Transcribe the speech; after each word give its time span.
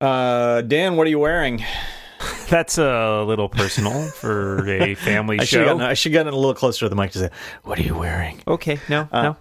Uh, 0.00 0.60
Dan, 0.62 0.96
what 0.96 1.06
are 1.06 1.10
you 1.10 1.18
wearing? 1.18 1.64
That's 2.48 2.78
a 2.78 3.24
little 3.26 3.48
personal 3.48 4.08
for 4.08 4.68
a 4.68 4.94
family 4.96 5.38
show. 5.38 5.42
I 5.42 5.44
should 5.44 5.48
show. 5.48 5.58
have 5.60 5.66
gotten, 5.78 5.82
I 5.82 5.94
should 5.94 6.12
gotten 6.12 6.32
a 6.32 6.36
little 6.36 6.54
closer 6.54 6.86
to 6.86 6.88
the 6.88 6.96
mic 6.96 7.12
to 7.12 7.18
say, 7.18 7.30
"What 7.64 7.78
are 7.78 7.82
you 7.82 7.96
wearing?" 7.96 8.40
okay, 8.46 8.78
no, 8.88 9.08
Uh, 9.10 9.22
no. 9.22 9.36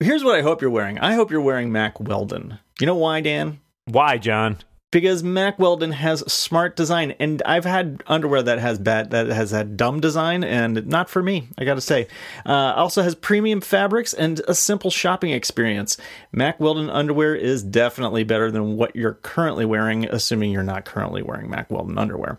Here's 0.00 0.24
what 0.24 0.34
I 0.36 0.42
hope 0.42 0.62
you're 0.62 0.70
wearing. 0.70 0.98
I 0.98 1.14
hope 1.14 1.30
you're 1.30 1.40
wearing 1.40 1.70
Mack 1.70 2.00
Weldon. 2.00 2.58
You 2.80 2.86
know 2.86 2.96
why, 2.96 3.20
Dan? 3.20 3.60
Why, 3.84 4.18
John? 4.18 4.58
Because 4.92 5.24
Mack 5.24 5.58
Weldon 5.58 5.90
has 5.90 6.20
smart 6.30 6.76
design, 6.76 7.14
and 7.18 7.42
I've 7.46 7.64
had 7.64 8.04
underwear 8.06 8.42
that 8.42 8.58
has 8.58 8.78
bad 8.78 9.10
that 9.10 9.26
has 9.28 9.50
had 9.50 9.76
dumb 9.78 10.00
design, 10.00 10.44
and 10.44 10.86
not 10.86 11.08
for 11.08 11.22
me. 11.22 11.48
I 11.56 11.64
got 11.64 11.74
to 11.74 11.80
say. 11.80 12.08
Uh, 12.44 12.74
also 12.76 13.02
has 13.02 13.14
premium 13.14 13.62
fabrics 13.62 14.12
and 14.12 14.40
a 14.46 14.54
simple 14.54 14.90
shopping 14.90 15.30
experience. 15.30 15.96
Mack 16.30 16.60
Weldon 16.60 16.90
underwear 16.90 17.34
is 17.34 17.62
definitely 17.62 18.22
better 18.22 18.50
than 18.50 18.76
what 18.76 18.94
you're 18.94 19.14
currently 19.14 19.64
wearing, 19.64 20.04
assuming 20.04 20.52
you're 20.52 20.62
not 20.62 20.84
currently 20.84 21.22
wearing 21.22 21.48
Mack 21.48 21.70
Weldon 21.70 21.96
underwear. 21.96 22.38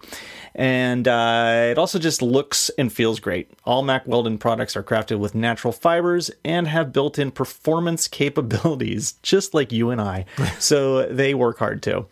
And 0.54 1.08
uh, 1.08 1.70
it 1.72 1.80
also 1.80 1.98
just 1.98 2.22
looks 2.22 2.70
and 2.78 2.94
feels 2.94 3.20
great. 3.20 3.50
All 3.66 3.82
Mack 3.82 4.06
Weldon 4.06 4.38
products 4.38 4.78
are 4.78 4.84
crafted 4.84 5.18
with 5.18 5.34
natural 5.34 5.74
fibers 5.74 6.30
and 6.46 6.68
have 6.68 6.94
built 6.94 7.18
in 7.18 7.32
performance 7.32 8.08
capabilities, 8.24 9.14
just 9.24 9.56
like 9.56 9.72
you 9.72 9.90
and 9.90 10.00
I. 10.00 10.26
so 10.60 11.08
they 11.08 11.34
work 11.34 11.58
hard 11.58 11.82
too 11.82 12.06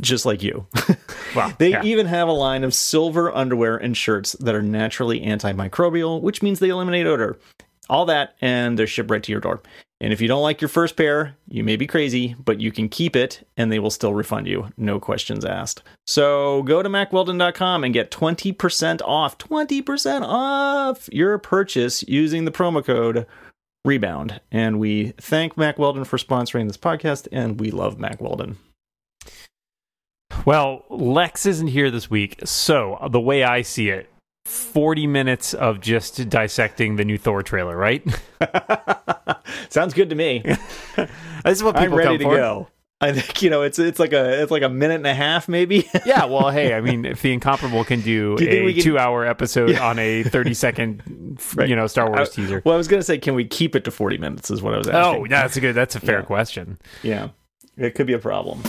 just 0.00 0.26
like 0.26 0.42
you. 0.42 0.66
Wow, 1.34 1.52
they 1.58 1.72
yeah. 1.72 1.82
even 1.82 2.06
have 2.06 2.28
a 2.28 2.32
line 2.32 2.64
of 2.64 2.72
silver 2.72 3.34
underwear 3.34 3.76
and 3.76 3.94
shirts 3.94 4.32
that 4.40 4.54
are 4.54 4.62
naturally 4.62 5.20
antimicrobial, 5.20 6.22
which 6.22 6.40
means 6.40 6.60
they 6.60 6.70
eliminate 6.70 7.06
odor. 7.06 7.38
All 7.90 8.06
that, 8.06 8.36
and 8.40 8.78
they're 8.78 8.86
shipped 8.86 9.10
right 9.10 9.22
to 9.22 9.32
your 9.32 9.42
door. 9.42 9.60
And 10.00 10.12
if 10.12 10.20
you 10.20 10.28
don't 10.28 10.42
like 10.42 10.60
your 10.60 10.68
first 10.68 10.96
pair, 10.96 11.36
you 11.48 11.62
may 11.62 11.76
be 11.76 11.86
crazy, 11.86 12.34
but 12.42 12.60
you 12.60 12.70
can 12.70 12.88
keep 12.88 13.16
it 13.16 13.46
and 13.56 13.70
they 13.70 13.78
will 13.78 13.90
still 13.90 14.14
refund 14.14 14.46
you. 14.46 14.68
No 14.76 14.98
questions 14.98 15.44
asked. 15.44 15.82
So 16.06 16.62
go 16.64 16.82
to 16.82 16.88
mackweldon.com 16.88 17.84
and 17.84 17.94
get 17.94 18.10
20% 18.10 19.00
off. 19.04 19.38
20% 19.38 20.22
off 20.22 21.08
your 21.12 21.38
purchase 21.38 22.02
using 22.06 22.44
the 22.44 22.50
promo 22.50 22.84
code 22.84 23.26
rebound. 23.84 24.40
And 24.50 24.78
we 24.78 25.12
thank 25.18 25.56
Mack 25.56 25.78
Weldon 25.78 26.04
for 26.04 26.18
sponsoring 26.18 26.66
this 26.66 26.76
podcast, 26.76 27.28
and 27.32 27.58
we 27.58 27.70
love 27.70 27.98
Mack 27.98 28.20
Weldon. 28.20 28.58
Well, 30.44 30.84
Lex 30.90 31.44
isn't 31.46 31.66
here 31.68 31.90
this 31.90 32.08
week, 32.10 32.40
so 32.44 32.98
the 33.10 33.20
way 33.20 33.42
I 33.42 33.62
see 33.62 33.88
it, 33.88 34.08
40 34.44 35.06
minutes 35.08 35.54
of 35.54 35.80
just 35.80 36.28
dissecting 36.28 36.96
the 36.96 37.04
new 37.04 37.18
Thor 37.18 37.42
trailer, 37.42 37.76
right? 37.76 38.04
Sounds 39.70 39.92
good 39.92 40.10
to 40.10 40.14
me. 40.16 40.42
this 40.96 41.08
is 41.46 41.64
what 41.64 41.76
I'm 41.76 41.84
people 41.84 41.98
ready 41.98 42.08
come 42.10 42.18
to 42.18 42.24
for. 42.24 42.36
go. 42.36 42.68
I 42.98 43.12
think 43.12 43.42
you 43.42 43.50
know 43.50 43.60
it's 43.60 43.78
it's 43.78 43.98
like 43.98 44.14
a 44.14 44.40
it's 44.42 44.50
like 44.50 44.62
a 44.62 44.70
minute 44.70 44.94
and 44.94 45.06
a 45.06 45.12
half 45.14 45.48
maybe. 45.48 45.86
Yeah, 46.06 46.24
well, 46.26 46.50
hey, 46.50 46.72
I 46.72 46.80
mean, 46.80 47.04
if 47.04 47.20
the 47.20 47.32
Incomparable 47.32 47.84
can 47.84 48.00
do, 48.00 48.36
Do 48.38 48.46
a 48.68 48.72
can- 48.72 48.82
two-hour 48.82 49.26
episode 49.26 49.76
on 49.78 49.98
a 49.98 50.22
thirty-second, 50.22 51.38
Right. 51.56 51.68
you 51.68 51.76
know, 51.76 51.88
Star 51.88 52.08
Wars 52.08 52.30
I- 52.30 52.34
teaser. 52.36 52.62
well, 52.64 52.74
I 52.74 52.78
was 52.78 52.88
gonna 52.88 53.02
say, 53.02 53.18
can 53.18 53.34
we 53.34 53.44
keep 53.44 53.74
it 53.76 53.84
to 53.84 53.90
40 53.90 54.16
minutes? 54.18 54.50
Is 54.50 54.62
what 54.62 54.72
I 54.74 54.78
was 54.78 54.88
asking. 54.88 55.00
Oh, 55.02 55.10
asking. 55.10 55.28
that's 55.28 55.56
a 55.56 55.60
good. 55.60 55.72
That's 55.74 55.94
a 55.96 56.00
fair 56.00 56.20
Yeah. 56.20 56.24
question. 56.24 56.78
yeah, 57.02 57.28
it 57.76 57.94
could 57.96 58.06
be 58.06 58.14
a 58.14 58.18
problem. 58.18 58.62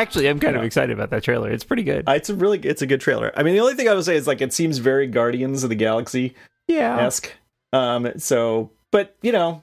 I 0.00 0.02
actually 0.02 0.28
am 0.28 0.40
kind 0.40 0.56
of 0.56 0.62
excited 0.64 0.92
about 0.92 1.10
that 1.10 1.22
trailer. 1.22 1.50
It's 1.50 1.62
pretty 1.64 1.82
good. 1.82 2.08
Uh, 2.08 2.12
It's 2.12 2.30
a 2.30 2.34
really 2.34 2.58
it's 2.60 2.80
a 2.80 2.86
good 2.86 3.00
trailer. 3.02 3.32
I 3.36 3.42
mean, 3.42 3.52
the 3.54 3.60
only 3.60 3.74
thing 3.74 3.86
I 3.88 3.92
would 3.94 4.04
say 4.04 4.16
is 4.16 4.26
like 4.26 4.40
it 4.40 4.52
seems 4.54 4.78
very 4.78 5.06
Guardians 5.06 5.62
of 5.62 5.68
the 5.68 5.76
Galaxy 5.76 6.34
yeah, 6.66 7.00
esque. 7.04 7.30
Um, 7.72 8.10
so, 8.18 8.70
but 8.92 9.16
you 9.22 9.32
know, 9.32 9.62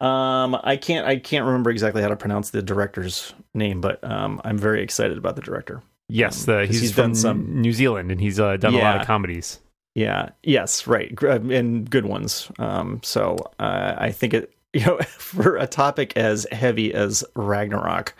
um, 0.00 0.58
I 0.62 0.76
can't 0.76 1.06
I 1.06 1.16
can't 1.16 1.46
remember 1.46 1.70
exactly 1.70 2.02
how 2.02 2.08
to 2.08 2.16
pronounce 2.16 2.50
the 2.50 2.60
director's 2.62 3.32
name, 3.54 3.80
but 3.80 4.02
um, 4.04 4.40
I'm 4.44 4.58
very 4.58 4.82
excited 4.82 5.16
about 5.16 5.36
the 5.36 5.42
director. 5.42 5.82
yes, 6.08 6.46
um, 6.46 6.54
the, 6.54 6.60
'cause 6.66 6.74
he's, 6.74 6.80
he's 6.82 6.92
from 6.92 7.02
done 7.04 7.14
some- 7.14 7.60
New 7.62 7.72
Zealand 7.72 8.10
and 8.12 8.20
he's 8.20 8.38
uh, 8.38 8.56
done 8.58 8.74
a 8.74 8.78
lot 8.78 9.00
of 9.00 9.06
comedies. 9.06 9.60
Yeah. 9.94 10.30
Yes. 10.42 10.86
Right. 10.86 11.16
Uh, 11.22 11.40
And 11.40 11.88
good 11.90 12.04
ones. 12.04 12.50
Um. 12.58 13.00
So 13.02 13.36
uh, 13.58 13.94
I 13.96 14.10
think 14.12 14.34
it. 14.34 14.52
You 14.76 14.84
know, 14.84 14.98
for 15.16 15.56
a 15.56 15.66
topic 15.66 16.14
as 16.18 16.46
heavy 16.52 16.92
as 16.92 17.24
Ragnarok, 17.34 18.12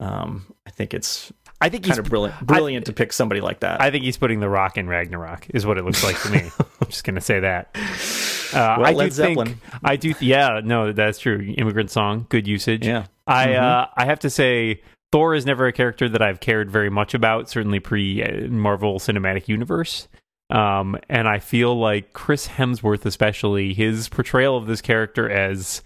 um, 0.00 0.46
I 0.66 0.70
think 0.70 0.94
it's 0.94 1.32
I 1.60 1.68
think 1.68 1.84
he's 1.84 1.96
kind 1.96 2.06
of 2.06 2.10
brilliant. 2.10 2.46
Brilliant 2.46 2.86
to 2.86 2.92
pick 2.92 3.12
somebody 3.12 3.40
like 3.40 3.60
that. 3.60 3.80
I 3.80 3.90
think 3.90 4.04
he's 4.04 4.16
putting 4.16 4.40
the 4.40 4.48
rock 4.48 4.76
in 4.78 4.88
Ragnarok, 4.88 5.46
is 5.50 5.66
what 5.66 5.78
it 5.78 5.84
looks 5.84 6.02
like 6.02 6.20
to 6.22 6.30
me. 6.30 6.50
I'm 6.58 6.86
just 6.88 7.04
gonna 7.04 7.20
say 7.20 7.40
that. 7.40 7.70
Uh, 8.52 8.76
Well, 8.80 8.86
I 8.86 8.92
Led 8.92 9.10
do 9.12 9.22
think 9.22 9.56
I 9.84 9.96
do. 9.96 10.14
Yeah, 10.20 10.60
no, 10.64 10.92
that's 10.92 11.18
true. 11.18 11.40
Immigrant 11.56 11.90
song, 11.90 12.26
good 12.30 12.48
usage. 12.48 12.86
yeah. 12.86 13.06
I 13.26 13.46
Mhm. 13.48 13.62
uh, 13.62 13.86
I 13.96 14.06
have 14.06 14.18
to 14.20 14.30
say, 14.30 14.80
Thor 15.12 15.34
is 15.34 15.44
never 15.46 15.66
a 15.66 15.72
character 15.72 16.08
that 16.08 16.22
I've 16.22 16.40
cared 16.40 16.70
very 16.70 16.90
much 16.90 17.14
about. 17.14 17.48
Certainly 17.50 17.80
pre 17.80 18.22
uh, 18.22 18.48
Marvel 18.48 18.98
Cinematic 18.98 19.46
Universe. 19.48 20.08
Um, 20.50 20.96
and 21.08 21.28
I 21.28 21.38
feel 21.38 21.78
like 21.78 22.12
Chris 22.12 22.48
Hemsworth, 22.48 23.04
especially 23.06 23.72
his 23.72 24.08
portrayal 24.08 24.56
of 24.56 24.66
this 24.66 24.80
character 24.80 25.30
as 25.30 25.80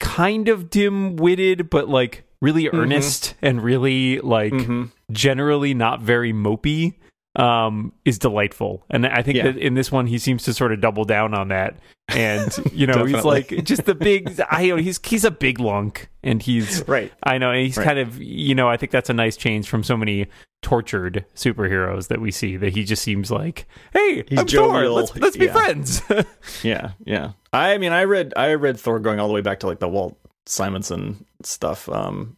kind 0.00 0.48
of 0.48 0.68
dim-witted, 0.68 1.70
but 1.70 1.88
like 1.88 2.24
really 2.44 2.68
earnest 2.68 3.34
and 3.42 3.62
really 3.62 4.20
like 4.20 4.52
Mhm. 4.52 4.90
generally 5.10 5.72
not 5.74 6.00
very 6.02 6.32
mopey 6.32 6.94
um 7.36 7.92
is 8.04 8.18
delightful 8.20 8.84
and 8.90 9.04
i 9.06 9.20
think 9.22 9.36
Yeah. 9.38 9.44
that 9.50 9.56
in 9.56 9.74
this 9.74 9.90
one 9.90 10.06
he 10.06 10.18
seems 10.18 10.44
to 10.44 10.54
sort 10.54 10.70
of 10.72 10.80
double 10.80 11.04
down 11.04 11.34
on 11.34 11.48
that 11.48 11.76
and 12.08 12.56
you 12.72 12.86
know 12.86 13.04
he's 13.04 13.24
like 13.24 13.48
just 13.64 13.86
the 13.86 13.94
big 13.94 14.40
i 14.50 14.68
know 14.68 14.76
he's 14.76 15.00
he's 15.04 15.24
a 15.24 15.32
big 15.32 15.58
lunk 15.58 16.08
and 16.22 16.40
he's 16.42 16.84
Right. 16.86 17.12
i 17.24 17.38
know 17.38 17.50
and 17.50 17.60
he's 17.66 17.76
Right. 17.76 17.86
kind 17.86 17.98
of 17.98 18.20
you 18.22 18.54
know 18.54 18.68
i 18.68 18.76
think 18.76 18.92
that's 18.92 19.10
a 19.10 19.14
nice 19.14 19.36
change 19.36 19.68
from 19.68 19.82
so 19.82 19.96
many 19.96 20.26
tortured 20.62 21.24
superheroes 21.34 22.06
that 22.08 22.20
we 22.20 22.30
see 22.30 22.56
that 22.56 22.72
he 22.74 22.84
just 22.84 23.02
seems 23.02 23.30
like 23.32 23.66
hey 23.92 24.22
He's 24.28 24.38
i'm 24.38 24.46
Thor. 24.46 24.88
let's 24.88 25.16
let's 25.16 25.36
be 25.36 25.46
Yeah. 25.46 25.52
friends 25.52 26.02
Yeah. 26.62 26.90
Yeah. 27.04 27.32
I 27.52 27.78
mean, 27.78 27.92
I 27.92 28.04
read 28.04 28.32
I 28.36 28.54
read 28.54 28.78
Thor 28.78 28.98
going 29.00 29.18
all 29.20 29.28
the 29.28 29.34
way 29.34 29.40
back 29.40 29.60
to 29.60 29.66
like 29.66 29.78
the 29.80 29.88
Walt 29.88 30.16
Simonson 30.46 31.24
stuff. 31.42 31.88
Um, 31.88 32.36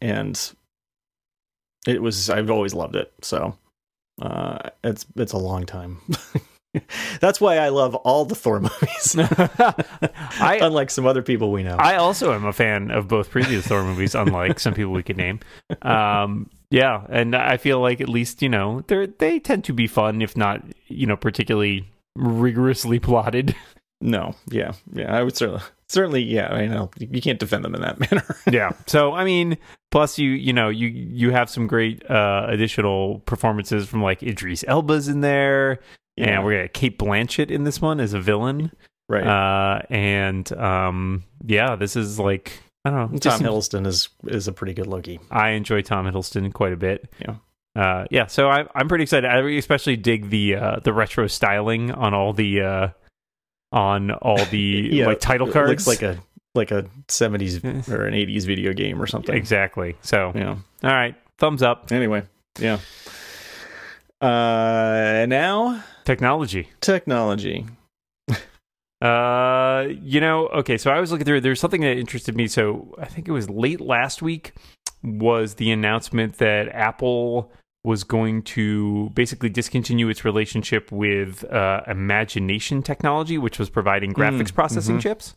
and 0.00 0.52
it 1.86 2.02
was 2.02 2.30
I've 2.30 2.50
always 2.50 2.74
loved 2.74 2.96
it. 2.96 3.12
So 3.22 3.56
uh, 4.20 4.70
it's 4.84 5.06
it's 5.16 5.32
a 5.32 5.38
long 5.38 5.66
time. 5.66 5.98
That's 7.20 7.40
why 7.40 7.56
I 7.56 7.70
love 7.70 7.94
all 7.94 8.24
the 8.24 8.34
Thor 8.34 8.60
movies. 8.60 9.16
i 9.18 10.58
Unlike 10.60 10.90
some 10.90 11.06
other 11.06 11.22
people 11.22 11.50
we 11.50 11.62
know. 11.62 11.76
I 11.78 11.96
also 11.96 12.32
am 12.32 12.44
a 12.44 12.52
fan 12.52 12.90
of 12.90 13.08
both 13.08 13.30
previous 13.30 13.66
Thor 13.66 13.82
movies, 13.82 14.14
unlike 14.14 14.60
some 14.60 14.74
people 14.74 14.92
we 14.92 15.02
could 15.02 15.16
name. 15.16 15.40
Um, 15.82 16.50
yeah, 16.70 17.06
and 17.08 17.34
I 17.34 17.56
feel 17.56 17.80
like 17.80 18.00
at 18.00 18.08
least 18.08 18.42
you 18.42 18.48
know 18.48 18.82
they 18.88 19.06
they 19.06 19.38
tend 19.38 19.64
to 19.64 19.72
be 19.72 19.86
fun, 19.86 20.20
if 20.22 20.36
not 20.36 20.62
you 20.88 21.06
know 21.06 21.16
particularly 21.16 21.88
rigorously 22.14 22.98
plotted. 22.98 23.54
No, 24.00 24.34
yeah, 24.50 24.72
yeah. 24.92 25.14
I 25.16 25.22
would 25.22 25.36
certainly, 25.36 25.62
certainly, 25.88 26.22
yeah. 26.22 26.48
I 26.52 26.66
know 26.66 26.90
you 26.98 27.20
can't 27.22 27.38
defend 27.38 27.64
them 27.64 27.74
in 27.74 27.80
that 27.80 27.98
manner. 28.10 28.36
yeah. 28.50 28.72
So 28.86 29.14
I 29.14 29.24
mean, 29.24 29.56
plus 29.90 30.18
you 30.18 30.30
you 30.30 30.52
know 30.52 30.68
you 30.68 30.88
you 30.88 31.30
have 31.30 31.48
some 31.48 31.66
great 31.66 32.08
uh, 32.10 32.46
additional 32.48 33.20
performances 33.20 33.88
from 33.88 34.02
like 34.02 34.22
Idris 34.22 34.64
Elba's 34.68 35.08
in 35.08 35.22
there, 35.22 35.80
Yeah. 36.16 36.26
and 36.36 36.44
we're 36.44 36.56
gonna 36.56 36.68
Cate 36.68 36.98
Blanchett 36.98 37.50
in 37.50 37.64
this 37.64 37.80
one 37.80 38.00
as 38.00 38.12
a 38.12 38.20
villain. 38.20 38.70
right. 39.08 39.26
Uh, 39.26 39.80
and 39.88 40.52
um, 40.52 41.24
yeah, 41.46 41.74
this 41.76 41.96
is 41.96 42.18
like 42.18 42.60
I 42.84 42.90
don't 42.90 43.12
know. 43.12 43.18
Tom 43.18 43.38
seems- 43.38 43.48
Hiddleston 43.50 43.86
is 43.86 44.10
is 44.26 44.46
a 44.46 44.52
pretty 44.52 44.74
good 44.74 44.86
Loki. 44.86 45.20
I 45.30 45.50
enjoy 45.50 45.80
Tom 45.82 46.04
Hiddleston 46.06 46.52
quite 46.52 46.72
a 46.74 46.76
bit. 46.76 47.10
Yeah. 47.18 47.36
Uh, 47.74 48.04
yeah, 48.10 48.24
so 48.26 48.48
I, 48.48 48.66
I'm 48.74 48.88
pretty 48.88 49.02
excited. 49.04 49.28
I 49.28 49.38
especially 49.52 49.96
dig 49.96 50.30
the 50.30 50.54
uh, 50.56 50.76
the 50.84 50.92
retro 50.94 51.26
styling 51.26 51.90
on 51.92 52.14
all 52.14 52.32
the 52.32 52.60
uh, 52.62 52.88
on 53.72 54.10
all 54.12 54.44
the 54.46 55.02
like 55.06 55.20
title 55.20 55.48
it 55.48 55.52
cards. 55.52 55.86
Looks 55.86 55.86
like 55.86 56.02
a 56.02 56.18
like 56.54 56.70
a 56.70 56.86
seventies 57.08 57.62
or 57.88 58.06
an 58.06 58.14
eighties 58.14 58.44
video 58.44 58.72
game 58.72 59.00
or 59.00 59.06
something. 59.06 59.34
exactly. 59.34 59.96
So 60.02 60.32
Yeah. 60.34 60.56
all 60.84 60.90
right, 60.90 61.14
thumbs 61.38 61.62
up. 61.62 61.90
Anyway, 61.92 62.22
yeah. 62.58 62.78
Uh, 64.20 65.26
now 65.28 65.82
Technology. 66.04 66.68
technology. 66.80 67.66
Uh, 69.02 69.88
you 70.02 70.20
know, 70.22 70.46
okay. 70.48 70.78
So 70.78 70.90
I 70.90 71.00
was 71.00 71.12
looking 71.12 71.26
through. 71.26 71.42
There's 71.42 71.60
something 71.60 71.82
that 71.82 71.98
interested 71.98 72.34
me. 72.34 72.46
So 72.46 72.94
I 72.98 73.04
think 73.04 73.28
it 73.28 73.32
was 73.32 73.50
late 73.50 73.80
last 73.80 74.22
week 74.22 74.54
was 75.04 75.56
the 75.56 75.70
announcement 75.70 76.38
that 76.38 76.68
Apple 76.70 77.52
was 77.86 78.02
going 78.02 78.42
to 78.42 79.10
basically 79.14 79.48
discontinue 79.48 80.08
its 80.08 80.24
relationship 80.24 80.90
with 80.90 81.44
uh, 81.44 81.82
Imagination 81.86 82.82
Technology, 82.82 83.38
which 83.38 83.60
was 83.60 83.70
providing 83.70 84.12
graphics 84.12 84.52
processing 84.52 84.98
mhm. 84.98 85.02
chips. 85.02 85.34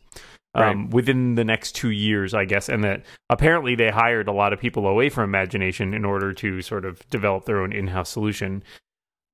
um, 0.56 0.64
Right. 0.64 0.90
within 0.90 1.36
the 1.36 1.44
next 1.44 1.74
two 1.74 1.92
years, 1.92 2.34
I 2.34 2.46
guess, 2.46 2.70
and 2.70 2.84
that 2.84 3.04
apparently 3.30 3.76
they 3.76 3.92
hired 3.92 4.28
a 4.28 4.32
lot 4.32 4.52
of 4.52 4.60
people 4.60 4.88
away 4.88 5.10
from 5.10 5.26
Imagination 5.26 5.94
in 5.94 6.04
order 6.04 6.34
to 6.34 6.64
sort 6.64 6.86
of 6.86 7.08
develop 7.12 7.46
their 7.46 7.62
own 7.62 7.72
in-house 7.72 8.10
solution. 8.10 8.64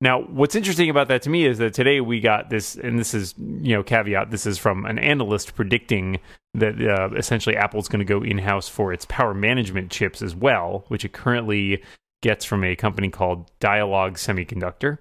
Now, 0.02 0.24
what's 0.24 0.56
interesting 0.56 0.90
about 0.90 1.08
that 1.08 1.22
to 1.22 1.30
me 1.30 1.46
is 1.46 1.58
that 1.60 1.74
today 1.74 2.02
we 2.02 2.20
got 2.20 2.50
this, 2.50 2.76
and 2.76 3.00
this 3.00 3.14
is 3.14 3.34
you 3.38 3.74
know 3.76 3.82
caveat. 3.82 4.30
This 4.30 4.46
is 4.46 4.58
from 4.58 4.86
an 4.86 5.00
analyst 5.00 5.56
predicting 5.56 6.20
that 6.54 6.82
uh, 6.82 7.16
essentially 7.16 7.56
Apple's 7.56 7.88
going 7.88 8.06
to 8.06 8.14
go 8.14 8.22
in-house 8.22 8.68
for 8.68 8.92
its 8.92 9.06
power 9.06 9.34
management 9.34 9.92
chips 9.92 10.22
as 10.22 10.36
well, 10.36 10.84
which 10.90 11.06
it 11.06 11.14
currently 11.14 11.82
gets 12.26 12.44
from 12.44 12.64
a 12.64 12.76
company 12.76 13.10
called 13.10 13.52
Dialog 13.60 14.16
Semiconductor, 14.16 14.98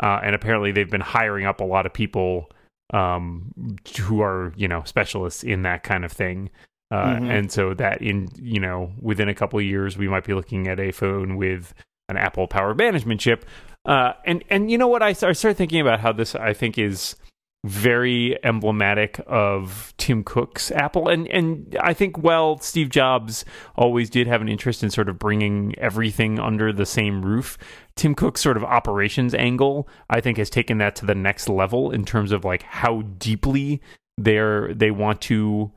uh, 0.00 0.20
and 0.22 0.36
apparently 0.36 0.70
they've 0.70 0.88
been 0.88 1.00
hiring 1.00 1.44
up 1.44 1.60
a 1.60 1.64
lot 1.64 1.84
of 1.84 1.92
people 1.92 2.48
um, 2.94 3.50
who 4.06 4.22
are 4.22 4.52
you 4.56 4.68
know 4.68 4.84
specialists 4.84 5.42
in 5.42 5.62
that 5.62 5.82
kind 5.82 6.04
of 6.04 6.12
thing. 6.12 6.48
Uh, 6.92 7.16
Mhm. 7.16 7.30
And 7.30 7.52
so 7.52 7.74
that 7.74 8.00
in 8.00 8.28
you 8.36 8.60
know 8.60 8.92
within 9.00 9.28
a 9.28 9.34
couple 9.34 9.58
of 9.58 9.64
years 9.64 9.98
we 9.98 10.06
might 10.08 10.24
be 10.24 10.32
looking 10.32 10.68
at 10.68 10.78
a 10.78 10.92
phone 10.92 11.36
with 11.36 11.74
an 12.08 12.16
Apple 12.16 12.46
power 12.46 12.72
management 12.74 13.20
chip. 13.20 13.44
Uh, 13.84 14.12
and 14.24 14.44
and 14.48 14.70
you 14.70 14.78
know 14.78 14.88
what 14.88 15.02
I, 15.02 15.08
I 15.08 15.32
started 15.32 15.56
thinking 15.56 15.80
about 15.80 15.98
how 16.00 16.12
this 16.12 16.36
I 16.36 16.52
think 16.52 16.78
is 16.78 17.16
very 17.64 18.42
emblematic 18.42 19.20
of 19.26 19.92
Tim 19.98 20.24
Cook's 20.24 20.70
Apple 20.70 21.08
and 21.08 21.28
and 21.28 21.76
I 21.82 21.92
think 21.92 22.16
well 22.16 22.58
Steve 22.58 22.88
Jobs 22.88 23.44
always 23.76 24.08
did 24.08 24.26
have 24.26 24.40
an 24.40 24.48
interest 24.48 24.82
in 24.82 24.88
sort 24.88 25.10
of 25.10 25.18
bringing 25.18 25.74
everything 25.78 26.38
under 26.38 26.72
the 26.72 26.86
same 26.86 27.22
roof. 27.22 27.58
Tim 27.96 28.14
Cook's 28.14 28.40
sort 28.40 28.56
of 28.56 28.64
operations 28.64 29.34
angle 29.34 29.88
I 30.08 30.22
think 30.22 30.38
has 30.38 30.48
taken 30.48 30.78
that 30.78 30.96
to 30.96 31.06
the 31.06 31.14
next 31.14 31.50
level 31.50 31.90
in 31.90 32.06
terms 32.06 32.32
of 32.32 32.46
like 32.46 32.62
how 32.62 33.02
deeply 33.02 33.82
they're 34.16 34.72
they 34.72 34.90
want 34.90 35.20
to 35.22 35.70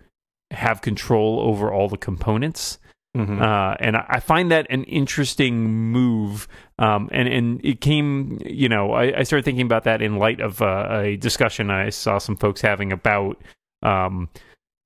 have 0.51 0.81
control 0.81 1.41
over 1.41 1.71
all 1.71 1.89
the 1.89 1.97
components. 1.97 2.79
Mhm. 3.15 3.39
Uh, 3.41 3.75
and 3.79 3.95
I 3.95 4.05
I 4.09 4.19
find 4.19 4.49
that 4.51 4.65
an 4.69 4.83
interesting 4.85 5.67
move. 5.91 6.47
Um, 6.79 7.09
and, 7.11 7.27
and 7.27 7.61
it 7.63 7.79
came, 7.79 8.39
you 8.43 8.67
know, 8.67 8.91
I, 8.93 9.19
I 9.19 9.23
started 9.23 9.45
thinking 9.45 9.65
about 9.65 9.83
that 9.83 10.01
in 10.01 10.17
light 10.17 10.39
of 10.41 10.61
uh, 10.61 10.87
a 10.89 11.15
discussion 11.17 11.69
I 11.69 11.89
saw 11.89 12.17
some 12.17 12.35
folks 12.35 12.61
having 12.61 12.91
about 12.91 13.39
um, 13.83 14.29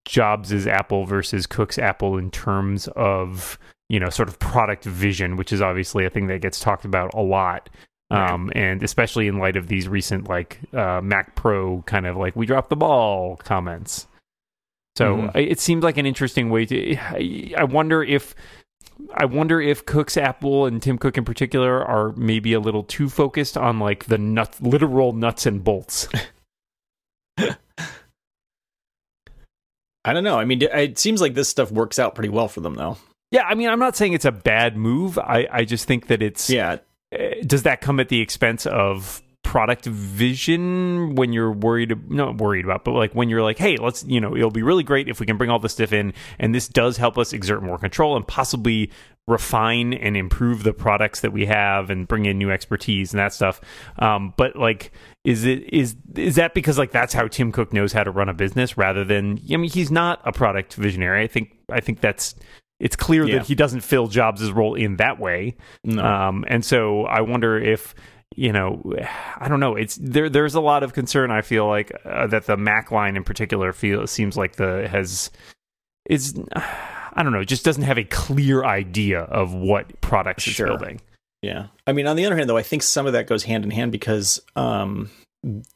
Jobs' 0.06 0.68
Apple 0.68 1.06
versus 1.06 1.46
Cook's 1.48 1.78
Apple 1.80 2.18
in 2.18 2.30
terms 2.30 2.90
of, 2.98 3.58
you 3.88 4.00
know, 4.00 4.10
sort 4.10 4.28
of 4.28 4.40
product 4.40 4.84
vision, 4.84 5.38
which 5.38 5.54
is 5.54 5.62
obviously 5.62 6.06
a 6.06 6.10
thing 6.10 6.28
that 6.28 6.42
gets 6.42 6.60
talked 6.60 6.84
about 6.84 7.14
a 7.14 7.22
lot. 7.22 7.70
Um, 8.10 8.52
and 8.56 8.84
especially 8.84 9.28
in 9.28 9.38
light 9.38 9.58
of 9.58 9.68
these 9.68 9.88
recent, 9.90 10.30
like, 10.30 10.60
uh, 10.74 11.02
Mac 11.02 11.36
Pro 11.36 11.82
kind 11.86 12.06
of 12.06 12.16
like, 12.16 12.36
we 12.38 12.46
dropped 12.46 12.70
the 12.70 12.78
ball 12.78 13.36
comments. 13.38 14.08
So 14.98 15.16
Mhm. 15.18 15.36
It 15.36 15.60
seems 15.60 15.84
like 15.84 15.98
an 15.98 16.06
interesting 16.08 16.50
way 16.50 16.66
to. 16.66 16.96
I, 16.98 17.54
I 17.58 17.64
wonder 17.66 18.04
if 18.04 18.34
I 19.14 19.26
wonder 19.26 19.62
if 19.62 19.86
Cook's 19.86 20.18
Apple 20.18 20.66
and 20.66 20.82
Tim 20.82 20.98
Cook 20.98 21.18
in 21.20 21.24
particular 21.26 21.86
are 21.86 22.14
maybe 22.14 22.54
a 22.54 22.60
little 22.60 22.82
too 22.84 23.10
focused 23.10 23.56
on 23.58 23.80
like 23.80 24.06
the 24.06 24.18
nut, 24.18 24.56
literal 24.60 25.14
nuts 25.14 25.46
and 25.46 25.64
bolts. 25.64 26.08
I 30.06 30.14
don't 30.14 30.24
know. 30.24 30.40
I 30.40 30.46
mean, 30.46 30.62
it 30.62 30.98
seems 30.98 31.20
like 31.22 31.34
this 31.34 31.50
stuff 31.50 31.70
works 31.72 32.00
out 32.00 32.16
pretty 32.16 32.30
well 32.30 32.48
for 32.48 32.62
them, 32.62 32.76
though. 32.76 32.98
yeah, 33.32 33.44
I 33.44 33.56
mean, 33.56 33.68
I'm 33.70 33.80
not 33.80 33.96
saying 33.98 34.14
it's 34.14 34.26
a 34.26 34.32
bad 34.32 34.78
move. 34.78 35.20
I, 35.20 35.48
I 35.52 35.66
just 35.66 35.86
think 35.86 36.08
that 36.08 36.22
it's. 36.22 36.50
Yeah, 36.50 36.78
eh, 37.12 37.42
Does 37.46 37.64
that 37.64 37.82
come 37.82 38.00
at 38.00 38.08
the 38.10 38.22
expense 38.22 38.66
of 38.66 39.22
product 39.48 39.86
vision 39.86 41.16
when 41.16 41.32
you're 41.32 41.54
worried 41.54 42.12
not 42.12 42.38
worried 42.38 42.66
about 42.66 42.84
but 42.84 42.92
like 42.92 43.16
when 43.16 43.30
you're 43.30 43.42
like 43.42 43.58
hey 43.58 43.78
let's 43.78 44.04
you 44.04 44.20
know 44.20 44.36
it'll 44.36 44.52
be 44.52 44.62
really 44.62 44.84
great 44.84 45.08
if 45.08 45.22
we 45.22 45.26
can 45.26 45.38
bring 45.38 45.50
all 45.50 45.58
this 45.58 45.72
stuff 45.72 45.94
in 45.94 46.14
and 46.38 46.54
this 46.54 46.68
does 46.68 46.98
help 46.98 47.18
us 47.18 47.32
exert 47.32 47.64
more 47.64 47.78
control 47.78 48.18
and 48.18 48.28
possibly 48.28 48.92
refine 49.26 49.94
and 49.94 50.18
improve 50.18 50.64
the 50.64 50.74
products 50.74 51.22
that 51.22 51.32
we 51.32 51.46
have 51.46 51.90
and 51.90 52.10
bring 52.10 52.26
in 52.26 52.38
new 52.38 52.52
expertise 52.52 53.14
and 53.14 53.20
that 53.22 53.32
stuff 53.32 53.62
um, 54.00 54.34
but 54.36 54.58
like 54.58 54.92
is 55.24 55.46
it 55.46 55.64
is 55.74 55.96
is 56.16 56.36
that 56.36 56.54
because 56.54 56.78
like 56.78 56.92
that's 56.92 57.14
how 57.14 57.26
Tim 57.26 57.54
Cook 57.54 57.72
knows 57.72 57.94
how 57.94 58.04
to 58.04 58.12
run 58.12 58.28
a 58.28 58.34
business 58.34 58.78
rather 58.78 59.06
than 59.06 59.40
I 59.50 59.56
mean 59.56 59.70
he's 59.72 59.90
not 59.90 60.20
a 60.26 60.34
product 60.34 60.74
visionary 60.74 61.24
I 61.24 61.28
think 61.28 61.56
I 61.72 61.80
think 61.80 62.02
that's 62.02 62.36
it's 62.82 62.98
clear 62.98 63.26
Yeah. 63.26 63.38
that 63.38 63.48
he 63.48 63.56
doesn't 63.56 63.80
fill 63.82 64.08
Jobs' 64.08 64.52
role 64.52 64.76
in 64.76 64.98
that 64.98 65.20
way 65.20 65.56
no. 65.86 66.04
um, 66.04 66.44
and 66.50 66.66
so 66.66 67.06
I 67.06 67.22
wonder 67.22 67.58
if 67.58 67.96
you 68.38 68.54
know, 68.54 68.82
I 69.38 69.50
don't 69.50 69.60
know. 69.60 69.76
It's 69.76 69.98
there. 70.02 70.30
There's 70.30 70.56
a 70.56 70.62
lot 70.62 70.84
of 70.84 70.94
concern. 70.94 71.32
I 71.32 71.42
feel 71.42 71.68
like 71.68 71.92
uh, 72.06 72.28
that 72.28 72.46
the 72.46 72.56
Mac 72.56 72.92
line 72.92 73.18
in 73.18 73.24
particular 73.26 73.74
feel 73.74 74.08
seems 74.08 74.38
like 74.38 74.56
the 74.56 74.88
has 74.88 75.30
is 76.10 76.40
I 76.56 77.24
don't 77.24 77.34
know. 77.34 77.44
Just 77.44 77.66
doesn't 77.66 77.84
have 77.84 77.98
a 77.98 78.04
clear 78.06 78.64
idea 78.64 79.22
of 79.22 79.54
what 79.54 80.00
products 80.02 80.44
Sure. 80.44 80.68
it's 80.68 80.78
building. 80.78 81.02
Yeah. 81.42 81.68
I 81.86 81.92
mean, 81.94 82.08
on 82.08 82.16
the 82.16 82.26
other 82.26 82.36
hand, 82.38 82.50
though, 82.50 82.58
I 82.58 82.64
think 82.64 82.84
some 82.84 83.08
of 83.08 83.14
that 83.14 83.28
goes 83.28 83.44
hand 83.44 83.64
in 83.64 83.72
hand 83.72 83.92
because 83.92 84.40
um, 84.56 85.10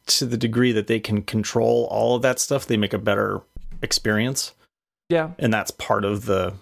to 0.07 0.25
the 0.25 0.37
degree 0.37 0.71
that 0.71 0.87
they 0.87 0.99
can 0.99 1.21
control 1.23 1.87
all 1.89 2.15
of 2.15 2.21
that 2.21 2.39
stuff, 2.39 2.67
they 2.67 2.77
make 2.77 2.93
a 2.93 2.97
better 2.99 3.41
experience. 3.81 4.53
Yeah, 5.09 5.31
And 5.39 5.53
that's 5.53 5.71
part 5.71 6.05
of 6.05 6.25
the 6.25 6.53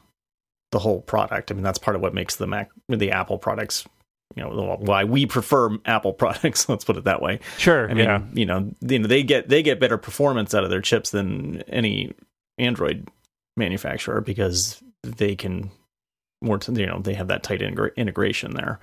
the 0.72 0.80
whole 0.80 1.02
product. 1.02 1.52
I 1.52 1.54
mean, 1.56 1.64
that's 1.64 1.78
part 1.80 1.96
of 1.96 2.02
what 2.02 2.14
makes 2.14 2.36
the 2.36 2.48
Mac, 2.48 2.70
the 2.88 3.12
Apple 3.12 3.38
products, 3.38 3.86
you 4.36 4.44
know, 4.44 4.78
why 4.80 5.04
we 5.04 5.26
prefer 5.26 5.78
Apple 5.86 6.14
products. 6.14 6.68
Let's 6.70 6.86
put 6.86 6.98
it 6.98 7.04
that 7.06 7.22
way. 7.22 7.40
sure. 7.58 7.90
I 7.90 7.94
mean, 7.94 8.06
yeah, 8.06 8.22
you 8.34 8.46
know, 8.46 8.72
you 8.82 9.00
know, 9.00 9.08
they 9.08 9.24
get 9.24 9.50
they 9.50 9.64
get 9.64 9.80
better 9.80 9.98
performance 9.98 10.54
out 10.54 10.64
of 10.64 10.70
their 10.70 10.82
chips 10.82 11.12
than 11.12 11.62
any 11.64 12.14
Android 12.58 13.08
manufacturer 13.58 14.22
because 14.22 14.82
they 15.04 15.36
can 15.36 15.72
more, 16.42 16.58
t- 16.58 16.74
you 16.74 16.86
know, 16.86 17.00
they 17.00 17.14
have 17.14 17.28
that 17.28 17.44
tight 17.44 17.60
integra- 17.60 17.96
integration 17.96 18.56
there, 18.56 18.80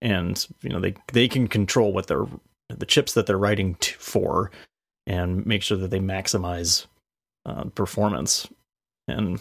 and 0.00 0.46
you 0.62 0.70
know, 0.70 0.80
they 0.80 0.94
they 1.12 1.28
can 1.28 1.48
control 1.48 1.92
what 1.92 2.06
they're 2.06 2.26
the 2.68 2.86
chips 2.86 3.14
that 3.14 3.26
they're 3.26 3.38
writing 3.38 3.74
to, 3.76 3.94
for, 3.98 4.50
and 5.06 5.44
make 5.46 5.62
sure 5.62 5.76
that 5.76 5.90
they 5.90 5.98
maximize 6.00 6.86
uh, 7.46 7.64
performance. 7.64 8.48
And 9.08 9.40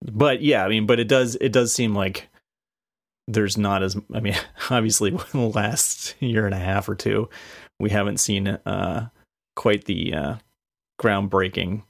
but 0.00 0.42
yeah, 0.42 0.64
I 0.64 0.68
mean, 0.68 0.86
but 0.86 1.00
it 1.00 1.08
does 1.08 1.36
it 1.40 1.52
does 1.52 1.72
seem 1.72 1.94
like 1.94 2.28
there's 3.28 3.56
not 3.56 3.82
as 3.82 3.96
I 4.14 4.20
mean, 4.20 4.36
obviously, 4.70 5.10
the 5.32 5.38
last 5.38 6.14
year 6.20 6.46
and 6.46 6.54
a 6.54 6.58
half 6.58 6.88
or 6.88 6.94
two, 6.94 7.28
we 7.78 7.90
haven't 7.90 8.18
seen 8.18 8.48
uh, 8.48 9.08
quite 9.56 9.84
the 9.84 10.14
uh, 10.14 10.34
groundbreaking 11.00 11.82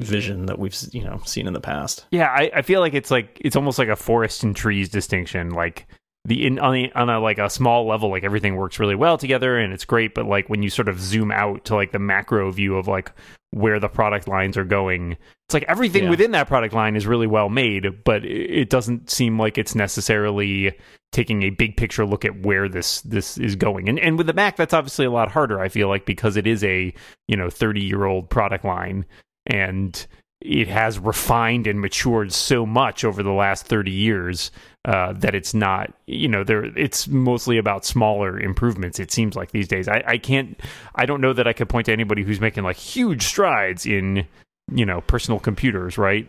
vision 0.00 0.46
that 0.46 0.58
we've 0.58 0.76
you 0.92 1.04
know 1.04 1.20
seen 1.24 1.46
in 1.46 1.52
the 1.52 1.60
past. 1.60 2.06
yeah. 2.10 2.28
I, 2.28 2.50
I 2.56 2.62
feel 2.62 2.80
like 2.80 2.94
it's 2.94 3.10
like 3.10 3.38
it's 3.40 3.56
almost 3.56 3.78
like 3.78 3.88
a 3.88 3.96
forest 3.96 4.42
and 4.42 4.54
trees 4.56 4.88
distinction. 4.88 5.50
Like 5.50 5.86
the 6.24 6.46
in 6.46 6.58
on, 6.58 6.76
a, 6.76 6.92
on 6.92 7.10
a 7.10 7.20
like 7.20 7.38
a 7.38 7.50
small 7.50 7.86
level, 7.86 8.10
like 8.10 8.24
everything 8.24 8.56
works 8.56 8.78
really 8.78 8.94
well 8.94 9.18
together 9.18 9.58
and 9.58 9.72
it's 9.72 9.84
great. 9.84 10.14
But 10.14 10.26
like 10.26 10.48
when 10.48 10.62
you 10.62 10.70
sort 10.70 10.88
of 10.88 11.00
zoom 11.00 11.30
out 11.30 11.64
to 11.66 11.74
like 11.74 11.92
the 11.92 11.98
macro 11.98 12.50
view 12.50 12.76
of 12.76 12.88
like 12.88 13.12
where 13.52 13.78
the 13.78 13.88
product 13.88 14.26
lines 14.28 14.56
are 14.56 14.64
going, 14.64 15.12
it's 15.46 15.54
like 15.54 15.64
everything 15.68 16.04
Yeah. 16.04 16.10
within 16.10 16.30
that 16.32 16.48
product 16.48 16.74
line 16.74 16.96
is 16.96 17.06
really 17.06 17.26
well 17.26 17.48
made, 17.48 17.86
but 18.04 18.24
it 18.24 18.50
it 18.62 18.70
doesn't 18.70 19.10
seem 19.10 19.38
like 19.38 19.56
it's 19.58 19.74
necessarily 19.74 20.74
taking 21.12 21.42
a 21.42 21.50
big 21.50 21.76
picture 21.76 22.06
look 22.06 22.24
at 22.24 22.40
where 22.40 22.68
this 22.68 23.02
this 23.02 23.36
is 23.38 23.54
going. 23.54 23.88
And 23.88 23.98
and 23.98 24.16
with 24.18 24.26
the 24.26 24.32
Mac, 24.32 24.56
that's 24.56 24.74
obviously 24.74 25.04
a 25.06 25.10
lot 25.10 25.30
harder. 25.30 25.60
I 25.60 25.68
feel 25.68 25.88
like 25.88 26.06
because 26.06 26.36
it 26.36 26.46
is 26.46 26.64
a 26.64 26.92
you 27.28 27.36
know 27.36 27.50
thirty 27.50 27.82
year 27.82 28.04
old 28.04 28.30
product 28.30 28.64
line 28.64 29.04
and 29.46 30.06
it 30.44 30.68
has 30.68 30.98
refined 30.98 31.66
and 31.66 31.80
matured 31.80 32.32
so 32.32 32.66
much 32.66 33.04
over 33.04 33.22
the 33.22 33.32
last 33.32 33.66
30 33.66 33.90
years 33.90 34.50
uh, 34.84 35.12
that 35.14 35.34
it's 35.34 35.54
not 35.54 35.92
you 36.06 36.26
know 36.28 36.42
there 36.44 36.64
it's 36.78 37.06
mostly 37.08 37.56
about 37.58 37.84
smaller 37.84 38.38
improvements 38.40 38.98
it 38.98 39.12
seems 39.12 39.36
like 39.36 39.52
these 39.52 39.68
days 39.68 39.86
I, 39.88 40.02
I 40.06 40.18
can't 40.18 40.58
i 40.96 41.06
don't 41.06 41.20
know 41.20 41.32
that 41.32 41.46
i 41.46 41.52
could 41.52 41.68
point 41.68 41.86
to 41.86 41.92
anybody 41.92 42.22
who's 42.24 42.40
making 42.40 42.64
like 42.64 42.76
huge 42.76 43.22
strides 43.22 43.86
in 43.86 44.26
you 44.72 44.84
know 44.84 45.00
personal 45.02 45.38
computers 45.38 45.98
right 45.98 46.26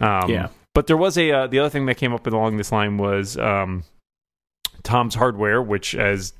um, 0.00 0.30
Yeah. 0.30 0.48
but 0.74 0.86
there 0.86 0.96
was 0.96 1.18
a 1.18 1.32
uh, 1.32 1.46
the 1.48 1.58
other 1.58 1.70
thing 1.70 1.86
that 1.86 1.96
came 1.96 2.12
up 2.12 2.26
along 2.26 2.56
this 2.56 2.70
line 2.70 2.98
was 2.98 3.36
um, 3.36 3.82
Tom's 4.84 5.16
Hardware, 5.16 5.60
which, 5.60 5.94
as 5.96 6.32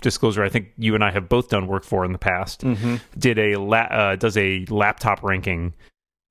disclosure, 0.00 0.42
I 0.42 0.48
think 0.48 0.68
you 0.78 0.94
and 0.94 1.04
I 1.04 1.10
have 1.10 1.28
both 1.28 1.50
done 1.50 1.66
work 1.66 1.84
for 1.84 2.04
in 2.06 2.12
the 2.12 2.18
past 2.18 2.62
Mm-hmm. 2.62 2.96
did 3.18 3.38
a 3.38 3.56
la- 3.56 3.76
uh, 3.90 4.16
does 4.16 4.36
a 4.38 4.64
laptop 4.70 5.22
ranking 5.22 5.74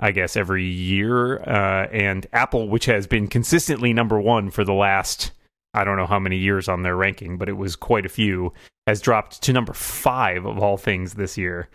I 0.01 0.11
guess 0.11 0.35
every 0.35 0.65
year 0.65 1.39
uh, 1.41 1.87
and 1.91 2.25
Apple 2.33 2.67
which 2.69 2.85
has 2.85 3.07
been 3.07 3.27
consistently 3.27 3.93
number 3.93 4.19
1 4.19 4.51
for 4.51 4.63
the 4.63 4.73
last 4.73 5.31
I 5.73 5.83
don't 5.83 5.97
know 5.97 6.07
how 6.07 6.19
many 6.19 6.37
years 6.37 6.67
on 6.67 6.83
their 6.83 6.95
ranking 6.95 7.37
but 7.37 7.47
it 7.47 7.57
was 7.57 7.75
quite 7.75 8.05
a 8.05 8.09
few 8.09 8.53
has 8.87 8.99
dropped 8.99 9.41
to 9.43 9.53
number 9.53 9.73
5 9.73 10.45
of 10.45 10.59
all 10.59 10.77
things 10.77 11.13
this 11.13 11.37
year. 11.37 11.69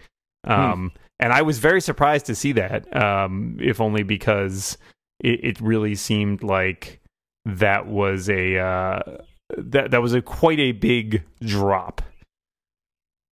Um, 0.44 0.92
and 1.18 1.32
I 1.32 1.42
was 1.42 1.58
very 1.58 1.80
surprised 1.80 2.26
to 2.26 2.34
see 2.34 2.52
that 2.52 2.94
um, 2.94 3.56
if 3.60 3.80
only 3.80 4.02
because 4.02 4.78
it, 5.20 5.44
it 5.44 5.60
really 5.60 5.94
seemed 5.94 6.42
like 6.42 7.00
that 7.44 7.86
was 7.86 8.28
a 8.28 8.58
uh, 8.58 9.00
that 9.56 9.90
that 9.92 10.02
was 10.02 10.14
a 10.14 10.22
quite 10.22 10.58
a 10.58 10.72
big 10.72 11.22
drop 11.40 12.02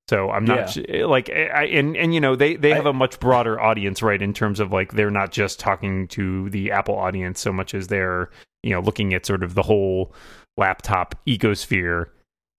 So 0.09 0.31
I'm 0.31 0.45
not 0.45 0.77
like 0.91 1.31
I, 1.31 1.65
and 1.65 1.97
and 1.97 2.13
you 2.15 2.21
know 2.21 2.37
they 2.37 2.57
they 2.57 2.71
have 2.71 2.87
I- 2.87 2.91
a 2.91 2.93
much 2.93 3.19
broader 3.21 3.59
audience 3.59 4.03
right 4.03 4.21
in 4.21 4.35
terms 4.35 4.61
of 4.61 4.71
like 4.73 4.93
they're 4.93 5.11
not 5.11 5.33
just 5.33 5.59
talking 5.59 6.09
to 6.09 6.51
the 6.51 6.73
Apple 6.73 6.97
audience 6.97 7.41
so 7.41 7.53
much 7.53 7.73
as 7.75 7.87
they're 7.87 8.31
you 8.63 8.71
know 8.71 8.81
looking 8.81 9.15
at 9.15 9.25
sort 9.25 9.43
of 9.43 9.55
the 9.55 9.63
whole 9.63 10.15
laptop 10.57 11.15
ecosphere. 11.27 12.09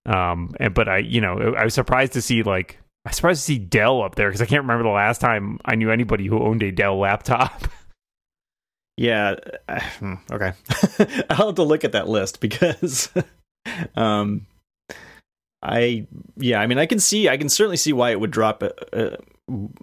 Um, 0.07 0.55
and 0.59 0.73
but 0.73 0.89
I 0.89 0.97
you 0.99 1.21
know 1.21 1.53
I 1.57 1.63
was 1.65 1.73
surprised 1.75 2.13
to 2.13 2.21
see 2.21 2.41
like 2.41 2.79
I 3.05 3.09
was 3.09 3.17
surprised 3.17 3.41
to 3.41 3.45
see 3.45 3.59
Dell 3.59 4.01
up 4.01 4.15
there 4.15 4.27
because 4.29 4.41
I 4.41 4.45
can't 4.47 4.63
remember 4.63 4.83
the 4.83 4.89
last 4.89 5.21
time 5.21 5.59
I 5.63 5.75
knew 5.75 5.91
anybody 5.91 6.25
who 6.25 6.41
owned 6.41 6.63
a 6.63 6.71
Dell 6.71 6.97
laptop. 6.97 7.67
Yeah. 8.97 9.35
uh, 9.67 9.79
hmm, 9.99 10.13
Okay. 10.31 10.53
I'll 11.29 11.47
have 11.47 11.55
to 11.55 11.63
look 11.63 11.83
at 11.83 11.91
that 11.91 12.07
list 12.07 12.39
because, 12.39 13.11
um, 13.95 14.45
I 15.65 16.07
yeah. 16.38 16.60
I 16.62 16.67
mean, 16.67 16.77
I 16.77 16.86
can 16.86 17.00
see. 17.00 17.27
I 17.29 17.38
can 17.38 17.50
certainly 17.50 17.77
see 17.77 17.91
why 17.93 18.12
it 18.12 18.19
would 18.19 18.31
drop 18.31 18.62
uh, 18.63 18.69
uh, 18.93 19.15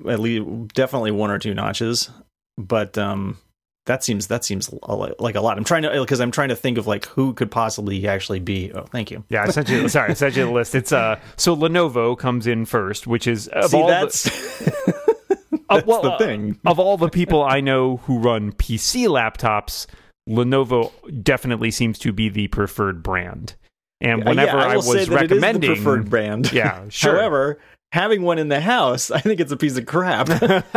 at 0.09 0.21
least 0.21 0.75
definitely 0.75 1.11
one 1.11 1.31
or 1.31 1.39
two 1.39 1.55
notches, 1.55 2.11
but 2.57 2.97
um, 2.99 3.39
that 3.87 4.05
seems 4.05 4.29
that 4.29 4.45
seems 4.45 4.73
like 4.73 5.35
a 5.35 5.41
lot. 5.41 5.59
I'm 5.59 5.65
trying 5.65 5.83
to 5.83 5.91
because 6.01 6.21
I'm 6.21 6.31
trying 6.31 6.51
to 6.51 6.57
think 6.57 6.79
of 6.79 6.87
like 6.87 7.07
who 7.07 7.35
could 7.35 7.51
possibly 7.51 8.07
actually 8.07 8.41
be. 8.41 8.71
Oh, 8.73 8.83
thank 8.93 9.11
you. 9.11 9.25
Yeah, 9.29 9.43
I 9.43 9.51
sent 9.51 9.69
you. 9.69 9.89
sorry, 9.89 10.11
I 10.11 10.15
sent 10.15 10.37
you 10.37 10.45
the 10.47 10.53
list. 10.53 10.75
It's 10.75 10.93
uh, 10.93 11.19
so 11.37 11.57
Lenovo 11.57 12.17
comes 12.17 12.47
in 12.47 12.65
first, 12.65 13.07
which 13.07 13.27
is 13.27 13.49
of 13.49 13.71
see, 13.71 13.77
all 13.81 13.89
the- 13.89 13.93
that's 13.93 14.27
Uh, 14.63 14.93
that's 15.71 15.87
well, 15.87 16.03
the 16.03 16.13
uh, 16.13 16.19
thing. 16.19 16.61
of 16.67 16.79
all 16.79 16.97
the 16.97 17.09
people 17.09 17.43
I 17.43 17.61
know 17.61 17.97
who 17.99 18.19
run 18.19 18.53
PC 18.53 19.07
laptops, 19.09 19.87
Lenovo 20.29 20.93
definitely 21.23 21.71
seems 21.71 21.99
to 22.01 22.13
be 22.13 22.29
the 22.29 22.49
preferred 22.49 23.03
brand. 23.03 23.55
And 24.03 24.25
whenever 24.25 24.59
Yeah, 24.59 24.67
I, 24.67 24.71
say 24.73 24.77
was 24.77 24.87
that 24.87 24.95
it 24.97 25.01
is 25.03 25.09
the 25.09 25.15
recommending, 25.15 25.75
preferred 25.75 26.11
brand. 26.11 26.53
yeah, 26.53 26.85
sure. 26.89 27.15
However, 27.15 27.61
having 27.93 28.23
one 28.23 28.39
in 28.39 28.49
the 28.49 28.61
house, 28.61 29.11
I 29.11 29.21
think 29.21 29.41
it's 29.41 29.53
a 29.53 29.57
piece 29.57 29.79
of 29.79 29.87
crap. 29.87 30.29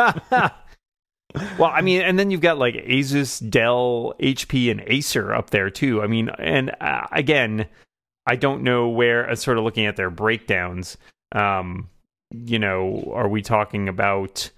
well, 1.58 1.72
I 1.74 1.82
mean, 1.82 2.01
and 2.01 2.17
then 2.17 2.32
you've 2.32 2.41
got 2.41 2.58
like 2.58 2.75
Asus, 2.75 3.48
Dell, 3.50 4.13
HP, 4.20 4.70
and 4.72 4.82
Acer 4.86 5.34
up 5.34 5.50
there 5.50 5.70
too. 5.70 6.01
I 6.01 6.08
mean, 6.08 6.29
and 6.38 6.72
uh, 6.79 7.08
again, 7.12 7.65
I 8.27 8.36
don't 8.36 8.63
know 8.63 8.89
where. 8.89 9.29
Uh, 9.29 9.36
sort 9.36 9.58
of 9.58 9.63
looking 9.63 9.86
at 9.86 9.96
their 9.96 10.10
breakdowns, 10.10 10.98
um, 11.32 11.89
you 12.32 12.60
know, 12.60 13.12
are 13.13 13.27
we 13.27 13.41
talking 13.41 13.89
about? 13.89 14.50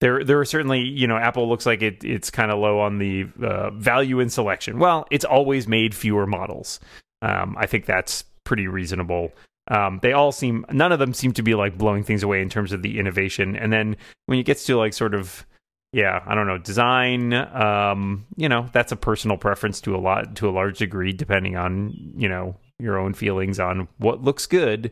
There, 0.00 0.22
there 0.24 0.38
are 0.40 0.44
certainly, 0.44 0.80
you 0.80 1.06
know, 1.06 1.16
Apple 1.16 1.48
looks 1.48 1.64
like 1.64 1.80
it, 1.80 2.04
it's 2.04 2.28
kind 2.28 2.50
of 2.50 2.58
low 2.58 2.80
on 2.80 2.98
the 2.98 3.26
uh, 3.42 3.70
value 3.70 4.20
in 4.20 4.28
selection. 4.28 4.78
Well, 4.78 5.06
it's 5.10 5.24
always 5.24 5.66
made 5.66 5.94
fewer 5.94 6.26
models. 6.26 6.78
Um, 7.24 7.56
I 7.58 7.66
think 7.66 7.86
that's 7.86 8.24
pretty 8.44 8.68
reasonable. 8.68 9.32
Um, 9.68 9.98
they 10.02 10.12
all 10.12 10.30
seem, 10.30 10.66
none 10.70 10.92
of 10.92 10.98
them 10.98 11.14
seem 11.14 11.32
to 11.32 11.42
be 11.42 11.54
like 11.54 11.78
blowing 11.78 12.04
things 12.04 12.22
away 12.22 12.42
in 12.42 12.50
terms 12.50 12.72
of 12.72 12.82
the 12.82 12.98
innovation. 12.98 13.56
And 13.56 13.72
then 13.72 13.96
when 14.26 14.38
it 14.38 14.44
gets 14.44 14.64
to 14.66 14.76
like 14.76 14.92
sort 14.92 15.14
of, 15.14 15.46
yeah, 15.92 16.22
I 16.26 16.34
don't 16.34 16.46
know, 16.46 16.58
design, 16.58 17.32
um, 17.32 18.26
you 18.36 18.48
know, 18.48 18.68
that's 18.72 18.92
a 18.92 18.96
personal 18.96 19.38
preference 19.38 19.80
to 19.82 19.96
a 19.96 19.98
lot, 19.98 20.36
to 20.36 20.48
a 20.48 20.52
large 20.52 20.78
degree, 20.78 21.12
depending 21.12 21.56
on, 21.56 21.94
you 22.16 22.28
know, 22.28 22.56
your 22.78 22.98
own 22.98 23.14
feelings 23.14 23.58
on 23.58 23.88
what 23.98 24.22
looks 24.22 24.46
good. 24.46 24.90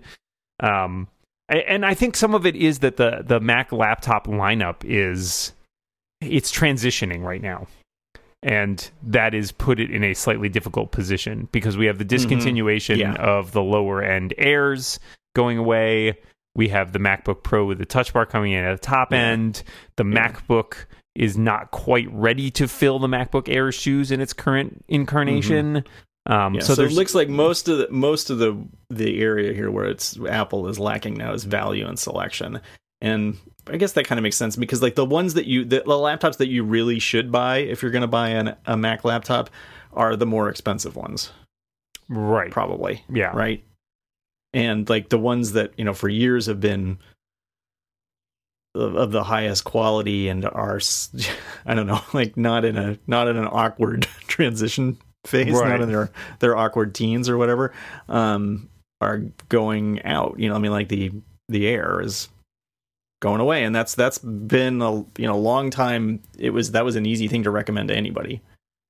Um, 0.60 1.08
and 1.48 1.84
I 1.84 1.94
think 1.94 2.16
some 2.16 2.34
of 2.34 2.46
it 2.46 2.56
is 2.56 2.78
that 2.78 2.96
the 2.96 3.22
the 3.26 3.40
Mac 3.40 3.72
laptop 3.72 4.26
lineup 4.26 4.84
is 4.84 5.52
it's 6.20 6.50
transitioning 6.50 7.22
right 7.22 7.42
now. 7.42 7.66
And 8.42 8.90
that 9.04 9.34
is 9.34 9.52
put 9.52 9.78
it 9.78 9.90
in 9.90 10.02
a 10.02 10.14
slightly 10.14 10.48
difficult 10.48 10.90
position 10.90 11.48
because 11.52 11.76
we 11.76 11.86
have 11.86 11.98
the 11.98 12.04
discontinuation 12.04 12.96
Yeah. 12.98 13.14
of 13.14 13.52
the 13.52 13.62
lower 13.62 14.02
end 14.02 14.34
Airs 14.36 14.98
going 15.34 15.58
away. 15.58 16.18
We 16.54 16.68
have 16.68 16.92
the 16.92 16.98
MacBook 16.98 17.42
Pro 17.44 17.64
with 17.64 17.78
the 17.78 17.86
touch 17.86 18.12
bar 18.12 18.26
coming 18.26 18.52
in 18.52 18.64
at 18.64 18.80
the 18.80 18.84
top 18.86 19.12
Yeah. 19.12 19.18
end. 19.18 19.62
The 19.96 20.04
Yeah. 20.04 20.28
MacBook 20.32 20.74
is 21.14 21.38
not 21.38 21.70
quite 21.70 22.08
ready 22.12 22.50
to 22.50 22.66
fill 22.66 22.98
the 22.98 23.06
MacBook 23.06 23.48
Air's 23.48 23.74
shoes 23.74 24.10
in 24.10 24.20
its 24.20 24.32
current 24.32 24.84
incarnation. 24.88 25.76
Um, 25.76 25.84
Mm-hmm. 26.28 26.54
Yeah, 26.56 26.60
so, 26.62 26.74
so, 26.74 26.82
it 26.84 26.92
looks 26.92 27.14
like 27.14 27.28
most 27.28 27.68
of 27.68 27.78
the 27.78 27.88
most 27.90 28.30
of 28.30 28.38
the 28.38 28.56
the 28.90 29.20
area 29.20 29.52
here 29.52 29.70
where 29.70 29.86
it's 29.86 30.18
Apple 30.28 30.68
is 30.68 30.78
lacking 30.78 31.14
now 31.14 31.32
is 31.32 31.44
value 31.44 31.86
and 31.86 31.98
selection, 31.98 32.60
and 33.00 33.36
I 33.68 33.76
guess 33.76 33.92
that 33.92 34.06
kind 34.06 34.18
of 34.18 34.22
makes 34.22 34.36
sense 34.36 34.56
because 34.56 34.82
like 34.82 34.94
the 34.96 35.04
ones 35.04 35.34
that 35.34 35.46
you 35.46 35.64
the, 35.64 35.78
the 35.80 35.84
laptops 35.92 36.38
that 36.38 36.48
you 36.48 36.64
really 36.64 36.98
should 36.98 37.30
buy 37.30 37.58
if 37.58 37.80
you're 37.82 37.90
going 37.92 38.02
to 38.02 38.08
buy 38.08 38.30
an, 38.30 38.56
a 38.66 38.76
Mac 38.76 39.04
laptop 39.04 39.50
are 39.92 40.16
the 40.16 40.26
more 40.26 40.48
expensive 40.48 40.96
ones, 40.96 41.30
right. 42.08 42.50
probably 42.50 43.04
Yeah. 43.08 43.30
right, 43.36 43.62
and 44.52 44.88
like 44.88 45.08
the 45.10 45.18
ones 45.18 45.52
that 45.52 45.72
you 45.78 45.84
know 45.84 45.94
for 45.94 46.08
years 46.08 46.46
have 46.46 46.60
been 46.60 46.98
of, 48.74 48.94
of 48.96 49.12
the 49.12 49.22
highest 49.24 49.64
quality 49.64 50.28
and 50.28 50.44
are 50.44 50.80
I 51.66 51.74
don't 51.74 51.86
know 51.86 52.00
like 52.12 52.36
not 52.36 52.64
in 52.64 52.76
a 52.76 52.98
not 53.06 53.28
in 53.28 53.36
an 53.36 53.46
awkward 53.46 54.02
transition 54.26 54.98
phase, 55.26 55.52
Right. 55.52 55.68
not 55.68 55.80
in 55.82 55.88
their 55.88 56.10
their 56.40 56.56
awkward 56.56 56.94
teens 56.94 57.28
or 57.28 57.38
whatever, 57.38 57.72
um, 58.08 58.68
are 59.00 59.18
going 59.48 60.02
out. 60.04 60.36
You 60.38 60.48
know, 60.48 60.56
I 60.56 60.58
mean, 60.58 60.72
like 60.72 60.88
the 60.88 61.12
the 61.48 61.68
air 61.68 62.00
is 62.00 62.28
going 63.22 63.40
away, 63.40 63.64
and 63.64 63.74
that's 63.74 63.94
that's 63.94 64.18
been 64.18 64.82
a 64.82 64.96
you 65.16 65.26
know 65.26 65.38
long 65.38 65.70
time. 65.70 66.20
It 66.38 66.50
was 66.50 66.72
that 66.72 66.84
was 66.84 66.96
an 66.96 67.06
easy 67.06 67.28
thing 67.28 67.44
to 67.44 67.50
recommend 67.50 67.88
to 67.88 67.96
anybody. 67.96 68.42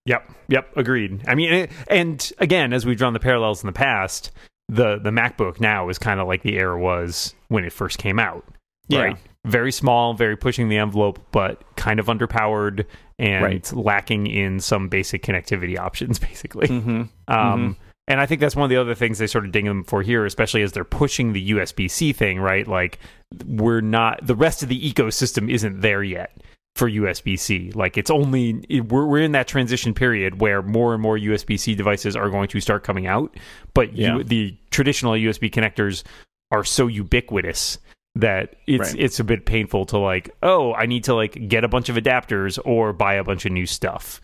Yep. 0.07 0.33
Yep. 0.49 0.77
Agreed. 0.77 1.23
I 1.29 1.37
mean, 1.37 1.53
it, 1.53 1.71
and 1.87 2.33
again, 2.39 2.73
as 2.73 2.85
we've 2.85 2.99
drawn 2.99 3.13
the 3.13 3.21
parallels 3.21 3.63
in 3.63 3.69
the 3.69 3.73
past, 3.73 4.33
the 4.69 4.99
the 4.99 5.11
MacBook 5.11 5.61
now 5.61 5.89
is 5.89 5.99
kind 5.99 6.19
of 6.19 6.27
like 6.27 6.43
the 6.43 6.59
Air 6.59 6.77
was 6.77 7.35
when 7.47 7.65
it 7.65 7.73
first 7.73 7.99
came 7.99 8.19
out. 8.19 8.45
Right. 8.91 9.17
Very 9.45 9.73
small, 9.73 10.15
very 10.15 10.37
pushing 10.37 10.69
the 10.69 10.77
envelope, 10.79 11.19
but 11.31 11.63
kind 11.77 11.99
of 12.01 12.07
underpowered 12.07 12.85
and 13.19 13.43
Right. 13.45 13.73
lacking 13.73 14.27
in 14.27 14.61
some 14.61 14.89
basic 14.89 15.23
connectivity 15.23 15.79
options, 15.79 16.19
basically. 16.29 16.69
Mm-hmm. 16.69 17.03
Um, 17.29 17.77
and 18.09 18.21
I 18.21 18.27
think 18.27 18.41
that's 18.41 18.57
one 18.57 18.65
of 18.65 18.71
the 18.71 18.77
other 18.81 18.95
things 18.95 19.19
they 19.19 19.27
sort 19.27 19.45
of 19.45 19.53
ding 19.53 19.65
them 19.65 19.85
for 19.85 20.03
here, 20.03 20.25
especially 20.27 20.63
as 20.63 20.73
they're 20.73 20.85
pushing 20.85 21.33
the 21.33 21.51
USB 21.53 21.91
C 21.91 22.13
thing, 22.13 22.41
right? 22.41 22.67
Like, 22.67 22.99
we're 23.47 23.81
not, 23.81 24.27
the 24.27 24.35
rest 24.37 24.63
of 24.63 24.69
the 24.69 24.93
ecosystem 24.93 25.51
isn't 25.51 25.81
there 25.81 26.03
yet 26.03 26.37
for 26.75 26.89
USB 26.91 27.39
C. 27.39 27.71
Like, 27.75 27.97
it's 27.97 28.11
only, 28.11 28.65
it- 28.69 28.89
we're, 28.91 29.07
we're 29.07 29.21
in 29.23 29.33
that 29.33 29.47
transition 29.49 29.95
period 29.95 30.41
where 30.41 30.63
more 30.63 30.95
and 30.95 31.03
more 31.03 31.17
USB 31.19 31.59
C 31.59 31.75
devices 31.75 32.17
are 32.17 32.29
going 32.31 32.49
to 32.49 32.61
start 32.61 32.83
coming 32.83 33.07
out, 33.07 33.37
but 33.75 33.93
Yeah. 33.95 34.17
you, 34.19 34.25
the 34.25 34.57
traditional 34.71 35.13
USB 35.13 35.51
connectors 35.51 36.03
are 36.51 36.65
so 36.65 36.87
ubiquitous 36.87 37.79
that 38.15 38.57
it's 38.67 38.93
Right. 38.93 39.01
it's 39.01 39.21
a 39.21 39.25
bit 39.25 39.47
painful 39.47 39.87
to 39.87 39.97
like 39.97 40.29
oh 40.43 40.75
i 40.75 40.85
need 40.85 41.05
to 41.05 41.15
like 41.15 41.49
get 41.49 41.65
a 41.65 41.69
bunch 41.69 41.89
of 41.89 41.97
adapters 41.97 42.59
or 42.63 42.93
buy 42.93 43.15
a 43.15 43.25
bunch 43.25 43.47
of 43.47 43.53
new 43.53 43.65
stuff 43.65 44.21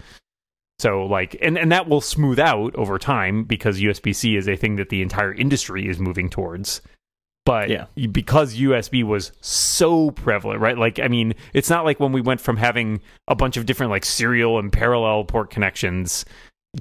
so 0.78 1.04
like 1.06 1.36
and 1.42 1.58
and 1.58 1.72
that 1.72 1.88
will 1.88 2.00
smooth 2.00 2.38
out 2.38 2.74
over 2.76 2.98
time 2.98 3.44
because 3.44 3.80
USB-C 3.80 4.36
is 4.36 4.48
a 4.48 4.56
thing 4.56 4.76
that 4.76 4.88
the 4.90 5.02
entire 5.02 5.32
industry 5.32 5.88
is 5.88 5.98
moving 5.98 6.30
towards. 6.30 6.80
But 7.44 7.70
Yeah. 7.70 7.86
because 8.12 8.56
USB 8.56 9.02
was 9.02 9.32
so 9.40 10.10
prevalent, 10.10 10.60
right? 10.60 10.76
Like 10.76 10.98
I 11.00 11.08
mean, 11.08 11.34
it's 11.54 11.70
not 11.70 11.84
like 11.84 11.98
when 11.98 12.12
we 12.12 12.20
went 12.20 12.40
from 12.40 12.56
having 12.58 13.00
a 13.26 13.34
bunch 13.34 13.56
of 13.56 13.66
different 13.66 13.90
like 13.90 14.04
serial 14.04 14.58
and 14.58 14.72
parallel 14.72 15.24
port 15.24 15.50
connections 15.50 16.24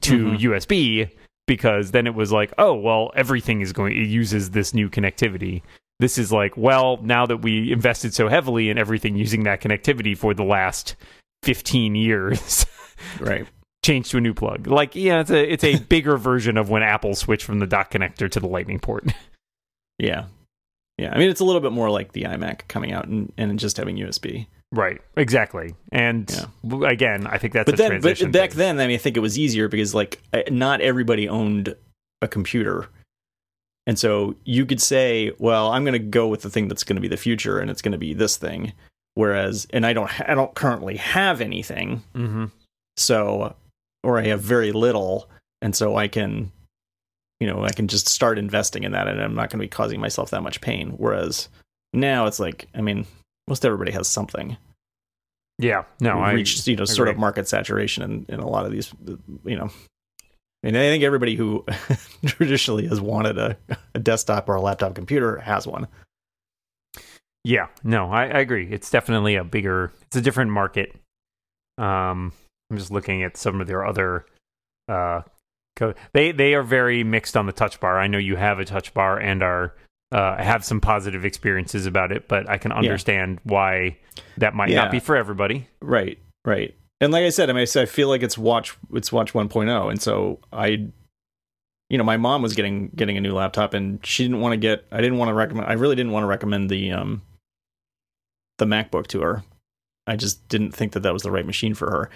to 0.02 0.26
Mhm. 0.26 0.40
USB 0.40 1.10
because 1.48 1.92
then 1.92 2.06
it 2.06 2.14
was 2.14 2.32
like, 2.34 2.52
oh, 2.58 2.74
well, 2.76 3.12
everything 3.16 3.62
is 3.62 3.72
going 3.72 3.94
it 3.94 4.08
uses 4.08 4.50
this 4.52 4.74
new 4.74 4.90
connectivity. 4.90 5.62
This 6.00 6.18
is 6.18 6.32
like, 6.32 6.56
well, 6.58 7.00
now 7.02 7.26
that 7.26 7.38
we 7.38 7.72
invested 7.72 8.14
so 8.14 8.28
heavily 8.28 8.70
in 8.70 8.78
everything 8.78 9.16
using 9.16 9.44
that 9.44 9.62
connectivity 9.62 10.16
for 10.16 10.34
the 10.34 10.44
last 10.44 10.96
15 11.44 11.96
years, 11.96 12.66
Right. 13.20 13.48
Change 13.88 14.10
to 14.12 14.18
a 14.18 14.22
new 14.22 14.34
plug. 14.34 14.68
Like, 14.68 14.96
yeah, 14.96 15.22
it's 15.22 15.32
a 15.32 15.52
it's 15.54 15.64
a 15.64 15.78
bigger 15.90 16.18
version 16.18 16.58
of 16.58 16.70
when 16.70 16.84
Apple 16.84 17.16
switched 17.16 17.46
from 17.46 17.60
the 17.60 17.66
dock 17.68 17.90
connector 17.92 18.30
to 18.30 18.40
the 18.40 18.48
Lightning 18.48 18.80
port. 18.80 19.06
Yeah. 20.00 20.26
Yeah. 21.00 21.12
I 21.12 21.18
mean, 21.18 21.30
it's 21.32 21.40
a 21.42 21.44
little 21.44 21.60
bit 21.62 21.72
more 21.72 21.90
like 21.90 22.12
the 22.12 22.24
iMac 22.24 22.68
coming 22.68 22.92
out 22.94 23.08
and, 23.08 23.34
and 23.36 23.58
just 23.58 23.78
having 23.78 23.98
USB. 23.98 24.46
right, 24.72 25.02
exactly. 25.16 25.74
And 25.92 26.30
Yeah. 26.64 26.88
again, 26.88 27.26
I 27.26 27.40
think 27.40 27.54
that's 27.54 27.66
but 27.66 27.74
a 27.74 27.78
then, 27.78 27.90
transition. 27.90 28.32
but 28.32 28.40
back 28.40 28.50
thing. 28.52 28.60
then, 28.60 28.80
I 28.80 28.86
mean, 28.86 28.94
I 28.96 28.98
think 29.00 29.18
it 29.18 29.22
was 29.22 29.40
easier 29.40 29.68
because 29.70 29.96
like 29.96 30.22
not 30.52 30.82
everybody 30.82 31.28
owned 31.28 31.76
a 32.22 32.28
computer, 32.28 32.88
and 33.88 33.98
so 33.98 34.36
you 34.44 34.66
could 34.68 34.82
say, 34.82 35.32
"Well, 35.40 35.72
I'm 35.72 35.84
going 35.84 35.94
to 35.94 36.00
go 36.00 36.28
with 36.28 36.42
the 36.44 36.50
thing 36.52 36.68
that's 36.68 36.84
going 36.84 36.98
to 36.98 37.02
be 37.02 37.08
the 37.08 37.18
future, 37.18 37.58
and 37.60 37.72
it's 37.72 37.82
going 37.82 37.94
to 37.94 37.98
be 37.98 38.14
this 38.14 38.38
thing." 38.38 38.74
Whereas, 39.16 39.66
and 39.72 39.84
I 39.84 39.94
don't, 39.94 40.12
I 40.30 40.36
don't 40.36 40.54
currently 40.54 40.98
have 40.98 41.42
anything, 41.42 42.04
Mhm. 42.14 42.52
so 42.98 43.56
or 44.04 44.20
I 44.20 44.28
have 44.28 44.42
very 44.42 44.72
little, 44.72 45.30
and 45.62 45.76
so 45.76 45.96
I 45.96 46.08
can, 46.08 46.52
you 47.40 47.48
know, 47.48 47.64
I 47.64 47.72
can 47.72 47.88
just 47.88 48.08
start 48.08 48.38
investing 48.38 48.84
in 48.84 48.92
that, 48.94 49.08
and 49.08 49.22
I'm 49.22 49.36
not 49.36 49.50
going 49.50 49.60
to 49.60 49.66
be 49.66 49.70
causing 49.70 50.00
myself 50.00 50.30
that 50.32 50.44
much 50.44 50.62
pain. 50.62 50.92
Whereas 50.98 51.50
now, 51.94 52.28
it's 52.28 52.40
like, 52.40 52.68
I 52.76 52.82
mean, 52.82 53.06
most 53.48 53.66
everybody 53.66 53.92
has 53.92 54.08
something 54.08 54.58
yeah, 55.60 55.86
no, 56.00 56.20
I 56.20 56.34
reached 56.34 56.68
you 56.68 56.76
know 56.76 56.86
sort 56.86 57.08
of 57.08 57.18
market 57.18 57.48
saturation 57.48 58.04
in, 58.04 58.26
in 58.30 58.40
a 58.40 58.48
lot 58.48 58.66
of 58.66 58.72
these 58.72 58.94
you 59.44 59.56
know 59.56 59.72
and 60.62 60.78
i 60.78 60.82
think 60.82 61.04
everybody 61.04 61.36
who 61.36 61.66
traditionally 62.26 62.88
has 62.88 63.02
wanted 63.02 63.38
a, 63.40 63.58
a 63.96 64.00
desktop 64.00 64.50
or 64.50 64.56
a 64.56 64.62
laptop 64.62 64.94
computer 64.94 65.38
has 65.38 65.66
one 65.66 65.88
Yeah, 67.44 67.68
no, 67.84 68.12
I, 68.12 68.24
I 68.24 68.40
agree. 68.40 68.68
It's 68.70 68.90
definitely 68.90 69.36
a 69.36 69.44
bigger, 69.44 69.94
it's 70.08 70.18
a 70.18 70.22
different 70.22 70.52
market. 70.52 70.94
Um, 71.78 72.34
I'm 72.70 72.78
just 72.78 72.92
looking 72.92 73.24
at 73.24 73.38
some 73.38 73.62
of 73.62 73.68
their 73.68 73.86
other 73.86 74.26
uh, 74.90 75.22
co- 75.76 75.94
they 76.14 76.32
they 76.32 76.54
are 76.54 76.64
very 76.64 77.04
mixed 77.04 77.38
on 77.38 77.46
the 77.46 77.54
touch 77.54 77.80
bar. 77.80 78.00
I 78.00 78.08
know 78.08 78.18
you 78.18 78.36
have 78.36 78.60
a 78.60 78.66
touch 78.66 78.94
bar 78.94 79.18
and 79.18 79.42
are 79.42 79.76
uh, 80.12 80.42
have 80.42 80.66
some 80.66 80.82
positive 80.82 81.26
experiences 81.26 81.86
about 81.86 82.12
it, 82.12 82.28
but 82.28 82.50
I 82.50 82.58
can 82.58 82.72
understand 82.72 83.40
yeah. 83.46 83.52
why 83.52 83.98
that 84.38 84.54
might 84.54 84.70
yeah. 84.70 84.84
not 84.84 84.92
be 84.92 85.00
for 85.00 85.16
everybody. 85.16 85.68
Right, 85.82 86.18
right. 86.46 86.76
And 87.00 87.14
like 87.14 87.24
I 87.24 87.30
said, 87.30 87.50
I 87.50 87.54
mean, 87.54 87.68
I 87.76 87.86
feel 87.86 88.08
like 88.08 88.24
it's 88.24 88.38
watch 88.38 88.76
it's 88.94 89.12
watch 89.12 89.34
1.0, 89.34 89.90
and 89.90 90.02
so 90.02 90.40
I, 90.52 90.88
you 91.90 91.98
know, 91.98 92.04
my 92.04 92.18
mom 92.18 92.42
was 92.42 92.54
getting 92.54 92.90
getting 92.96 93.18
a 93.18 93.22
new 93.22 93.34
laptop, 93.34 93.74
and 93.74 94.06
she 94.06 94.24
didn't 94.24 94.42
want 94.42 94.54
to 94.54 94.58
get. 94.58 94.86
I 94.92 95.02
didn't 95.02 95.18
want 95.18 95.30
to 95.30 95.34
recommend. 95.34 95.68
I 95.68 95.74
really 95.74 95.96
didn't 95.96 96.12
want 96.12 96.24
to 96.24 96.28
recommend 96.28 96.70
the 96.70 96.92
um 96.92 97.22
the 98.58 98.66
MacBook 98.66 99.08
to 99.08 99.22
her. 99.22 99.44
I 100.08 100.16
just 100.16 100.48
didn't 100.48 100.72
think 100.72 100.94
that 100.94 101.02
that 101.02 101.14
was 101.14 101.24
the 101.24 101.32
right 101.32 101.46
machine 101.46 101.74
for 101.74 101.92
her 101.92 102.10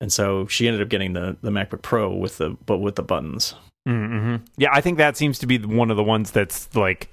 and 0.00 0.12
so 0.12 0.46
she 0.46 0.66
ended 0.66 0.82
up 0.82 0.88
getting 0.88 1.12
the 1.12 1.36
the 1.42 1.50
MacBook 1.50 1.82
Pro 1.82 2.14
with 2.14 2.38
the 2.38 2.56
but 2.66 2.78
with 2.78 2.96
the 2.96 3.02
buttons. 3.02 3.54
Mm-hmm. 3.88 4.44
Yeah, 4.56 4.70
I 4.72 4.80
think 4.80 4.98
that 4.98 5.16
seems 5.16 5.38
to 5.40 5.46
be 5.46 5.58
one 5.58 5.90
of 5.90 5.96
the 5.96 6.02
ones 6.02 6.32
that's 6.32 6.74
like 6.74 7.10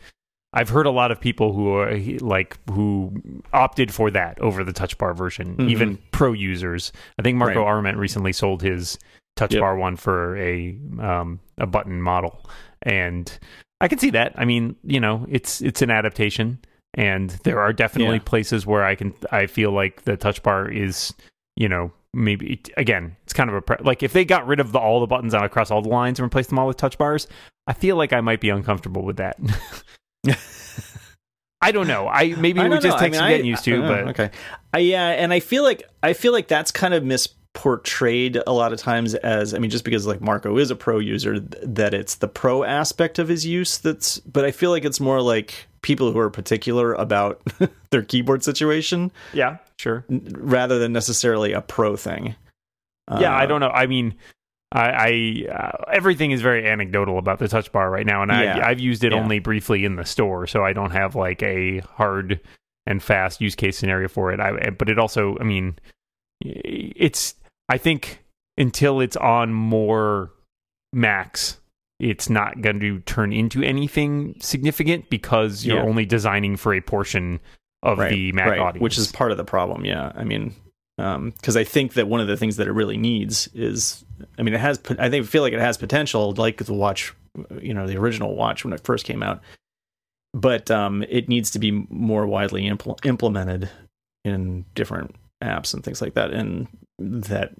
I've 0.53 0.69
heard 0.69 0.85
a 0.85 0.91
lot 0.91 1.11
of 1.11 1.19
people 1.19 1.53
who 1.53 1.73
are 1.75 1.97
like 2.19 2.57
who 2.69 3.41
opted 3.51 3.93
for 3.93 4.11
that 4.11 4.39
over 4.39 4.63
the 4.63 4.73
Touch 4.73 4.97
Bar 4.97 5.13
version, 5.13 5.55
mm-hmm. 5.55 5.69
even 5.69 5.97
pro 6.11 6.33
users. 6.33 6.91
I 7.17 7.23
think 7.23 7.37
Marco 7.37 7.59
right. 7.59 7.67
Arment 7.67 7.97
recently 7.97 8.33
sold 8.33 8.61
his 8.61 8.99
Touch 9.35 9.53
yep. 9.53 9.61
Bar 9.61 9.77
one 9.77 9.95
for 9.95 10.37
a 10.37 10.77
um, 10.99 11.39
a 11.57 11.65
button 11.65 12.01
model, 12.01 12.45
and 12.83 13.37
I 13.81 13.87
can 13.87 13.97
see 13.97 14.11
that. 14.11 14.33
I 14.35 14.45
mean, 14.45 14.75
you 14.83 14.99
know, 14.99 15.25
it's 15.27 15.59
it's 15.61 15.81
an 15.81 15.89
adaptation, 15.89 16.59
and 16.93 17.31
there 17.43 17.59
are 17.59 17.73
definitely 17.73 18.17
yeah. 18.17 18.23
places 18.25 18.65
where 18.67 18.83
I 18.83 18.93
can 18.93 19.13
I 19.31 19.47
feel 19.47 19.71
like 19.71 20.03
the 20.03 20.17
Touch 20.17 20.43
Bar 20.43 20.69
is 20.69 21.15
you 21.55 21.67
know 21.67 21.91
maybe 22.13 22.61
again 22.77 23.15
it's 23.23 23.33
kind 23.33 23.49
of 23.49 23.55
a 23.55 23.61
pre- 23.61 23.77
like 23.81 24.03
if 24.03 24.13
they 24.13 24.23
got 24.23 24.45
rid 24.45 24.59
of 24.59 24.71
the, 24.71 24.79
all 24.79 24.99
the 24.99 25.07
buttons 25.07 25.33
on 25.33 25.43
across 25.43 25.71
all 25.71 25.81
the 25.81 25.89
lines 25.89 26.19
and 26.19 26.23
replaced 26.23 26.49
them 26.49 26.59
all 26.59 26.67
with 26.67 26.77
touch 26.77 26.97
bars 26.97 27.27
i 27.67 27.73
feel 27.73 27.95
like 27.95 28.13
i 28.13 28.21
might 28.21 28.39
be 28.39 28.49
uncomfortable 28.49 29.03
with 29.03 29.17
that. 29.17 29.37
I 31.63 31.71
don't 31.71 31.87
know. 31.87 32.09
I 32.09 32.35
maybe 32.35 32.59
it 32.59 32.67
would 32.67 32.81
just 32.81 32.99
take 32.99 33.07
I 33.07 33.11
mean, 33.11 33.19
some 33.19 33.29
getting 33.29 33.45
used 33.45 33.63
to 33.63 33.81
but 33.81 34.07
okay. 34.09 34.31
I, 34.73 34.79
yeah 34.79 35.07
and 35.07 35.31
i 35.31 35.39
feel 35.39 35.63
like 35.63 35.83
i 36.01 36.11
feel 36.11 36.33
like 36.33 36.49
that's 36.49 36.71
kind 36.71 36.93
of 36.93 37.03
misportrayed 37.03 38.41
a 38.45 38.51
lot 38.51 38.73
of 38.73 38.79
times 38.79 39.15
as 39.15 39.53
i 39.53 39.59
mean 39.59 39.71
just 39.71 39.85
because 39.85 40.05
like 40.05 40.19
marco 40.19 40.57
is 40.57 40.71
a 40.71 40.75
pro 40.75 40.99
user 40.99 41.39
that 41.39 41.93
it's 41.93 42.15
the 42.15 42.27
pro 42.27 42.63
aspect 42.63 43.17
of 43.17 43.29
his 43.29 43.45
use 43.45 43.77
that's 43.77 44.19
but 44.19 44.43
i 44.43 44.51
feel 44.51 44.71
like 44.71 44.83
it's 44.83 44.99
more 44.99 45.21
like 45.21 45.67
people 45.83 46.11
who 46.11 46.17
are 46.17 46.31
particular 46.31 46.93
about 46.93 47.41
their 47.91 48.01
keyboard 48.01 48.43
situation. 48.43 49.11
Yeah, 49.33 49.57
sure. 49.77 50.03
Rather 50.09 50.79
than 50.79 50.91
necessarily 50.91 51.53
a 51.53 51.61
pro 51.61 51.95
thing. 51.95 52.35
Yeah, 53.19 53.35
uh, 53.35 53.37
I 53.37 53.45
don't 53.45 53.59
know. 53.59 53.69
I 53.69 53.85
mean, 53.85 54.15
I, 54.71 55.45
I 55.49 55.53
uh, 55.53 55.91
everything 55.91 56.31
is 56.31 56.41
very 56.41 56.67
anecdotal 56.67 57.19
about 57.19 57.37
the 57.37 57.47
touch 57.47 57.71
bar 57.71 57.91
right 57.91 58.05
now, 58.05 58.23
and 58.23 58.31
yeah. 58.31 58.57
I, 58.57 58.69
I've 58.69 58.79
used 58.79 59.03
it 59.03 59.11
yeah. 59.11 59.19
only 59.19 59.37
briefly 59.39 59.85
in 59.85 59.97
the 59.97 60.05
store, 60.05 60.47
so 60.47 60.65
I 60.65 60.73
don't 60.73 60.91
have 60.91 61.15
like 61.15 61.43
a 61.43 61.79
hard 61.79 62.39
and 62.85 63.01
fast 63.01 63.39
use 63.39 63.55
case 63.55 63.77
scenario 63.77 64.07
for 64.07 64.31
it. 64.31 64.39
I, 64.39 64.71
but 64.71 64.89
it 64.89 64.97
also, 64.97 65.37
I 65.39 65.43
mean, 65.43 65.77
it's 66.41 67.35
I 67.69 67.77
think 67.77 68.23
until 68.57 68.99
it's 68.99 69.15
on 69.15 69.53
more 69.53 70.31
Macs 70.91 71.59
it's 71.99 72.29
not 72.29 72.61
going 72.61 72.79
to 72.79 72.99
turn 73.01 73.31
into 73.31 73.63
anything 73.63 74.35
significant 74.39 75.09
because 75.09 75.65
you're 75.65 75.77
yeah. 75.77 75.83
only 75.83 76.05
designing 76.05 76.57
for 76.57 76.73
a 76.73 76.81
portion 76.81 77.39
of 77.81 77.99
right, 77.99 78.09
the 78.09 78.31
Mac 78.31 78.47
right, 78.47 78.59
audience, 78.59 78.81
which 78.81 78.97
is 78.97 79.11
part 79.11 79.31
of 79.31 79.37
the 79.37 79.43
problem. 79.43 79.85
Yeah, 79.85 80.11
I 80.15 80.23
mean, 80.23 80.55
because 80.97 81.55
um, 81.55 81.59
I 81.59 81.63
think 81.63 81.93
that 81.93 82.07
one 82.07 82.19
of 82.19 82.27
the 82.27 82.37
things 82.37 82.57
that 82.57 82.67
it 82.67 82.71
really 82.71 82.97
needs 82.97 83.47
is, 83.53 84.03
I 84.37 84.43
mean, 84.43 84.53
it 84.53 84.59
has. 84.59 84.79
I 84.99 85.09
think 85.09 85.25
feel 85.27 85.43
like 85.43 85.53
it 85.53 85.59
has 85.59 85.77
potential, 85.77 86.33
like 86.33 86.57
the 86.57 86.73
watch, 86.73 87.13
you 87.61 87.73
know, 87.73 87.87
the 87.87 87.97
original 87.97 88.35
watch 88.35 88.63
when 88.63 88.73
it 88.73 88.83
first 88.83 89.05
came 89.05 89.23
out, 89.23 89.41
but 90.33 90.71
um, 90.71 91.03
it 91.09 91.29
needs 91.29 91.51
to 91.51 91.59
be 91.59 91.71
more 91.89 92.25
widely 92.25 92.63
impl- 92.63 93.03
implemented 93.05 93.69
in 94.23 94.65
different 94.75 95.15
apps 95.43 95.73
and 95.73 95.83
things 95.83 96.01
like 96.01 96.13
that, 96.13 96.31
and 96.31 96.67
that 96.99 97.53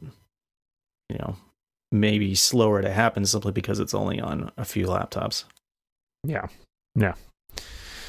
you 1.09 1.17
know 1.17 1.35
maybe 1.93 2.33
slower 2.35 2.81
to 2.81 2.91
happen 2.91 3.25
simply 3.25 3.51
because 3.51 3.79
it's 3.79 3.93
only 3.93 4.19
on 4.19 4.51
a 4.57 4.65
few 4.65 4.87
laptops. 4.87 5.45
Yeah. 6.25 6.47
Yeah. 6.95 7.13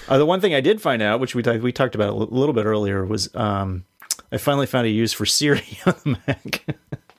Uh, 0.09 0.19
the 0.19 0.27
one 0.27 0.41
thing 0.41 0.55
I 0.55 0.61
did 0.61 0.81
find 0.81 1.03
out, 1.03 1.21
which 1.21 1.35
we 1.35 1.43
talked 1.43 1.63
we 1.63 1.73
talked 1.73 1.95
about 1.95 2.09
a 2.11 2.13
l- 2.13 2.29
little 2.31 2.53
bit 2.55 2.67
earlier, 2.67 3.05
was 3.05 3.35
um, 3.35 3.85
I 4.33 4.39
finally 4.39 4.67
found 4.67 4.87
a 4.87 4.91
use 4.91 5.13
for 5.13 5.27
Siri 5.27 5.79
on 5.87 5.95
the 6.05 6.19
Mac. 6.27 6.65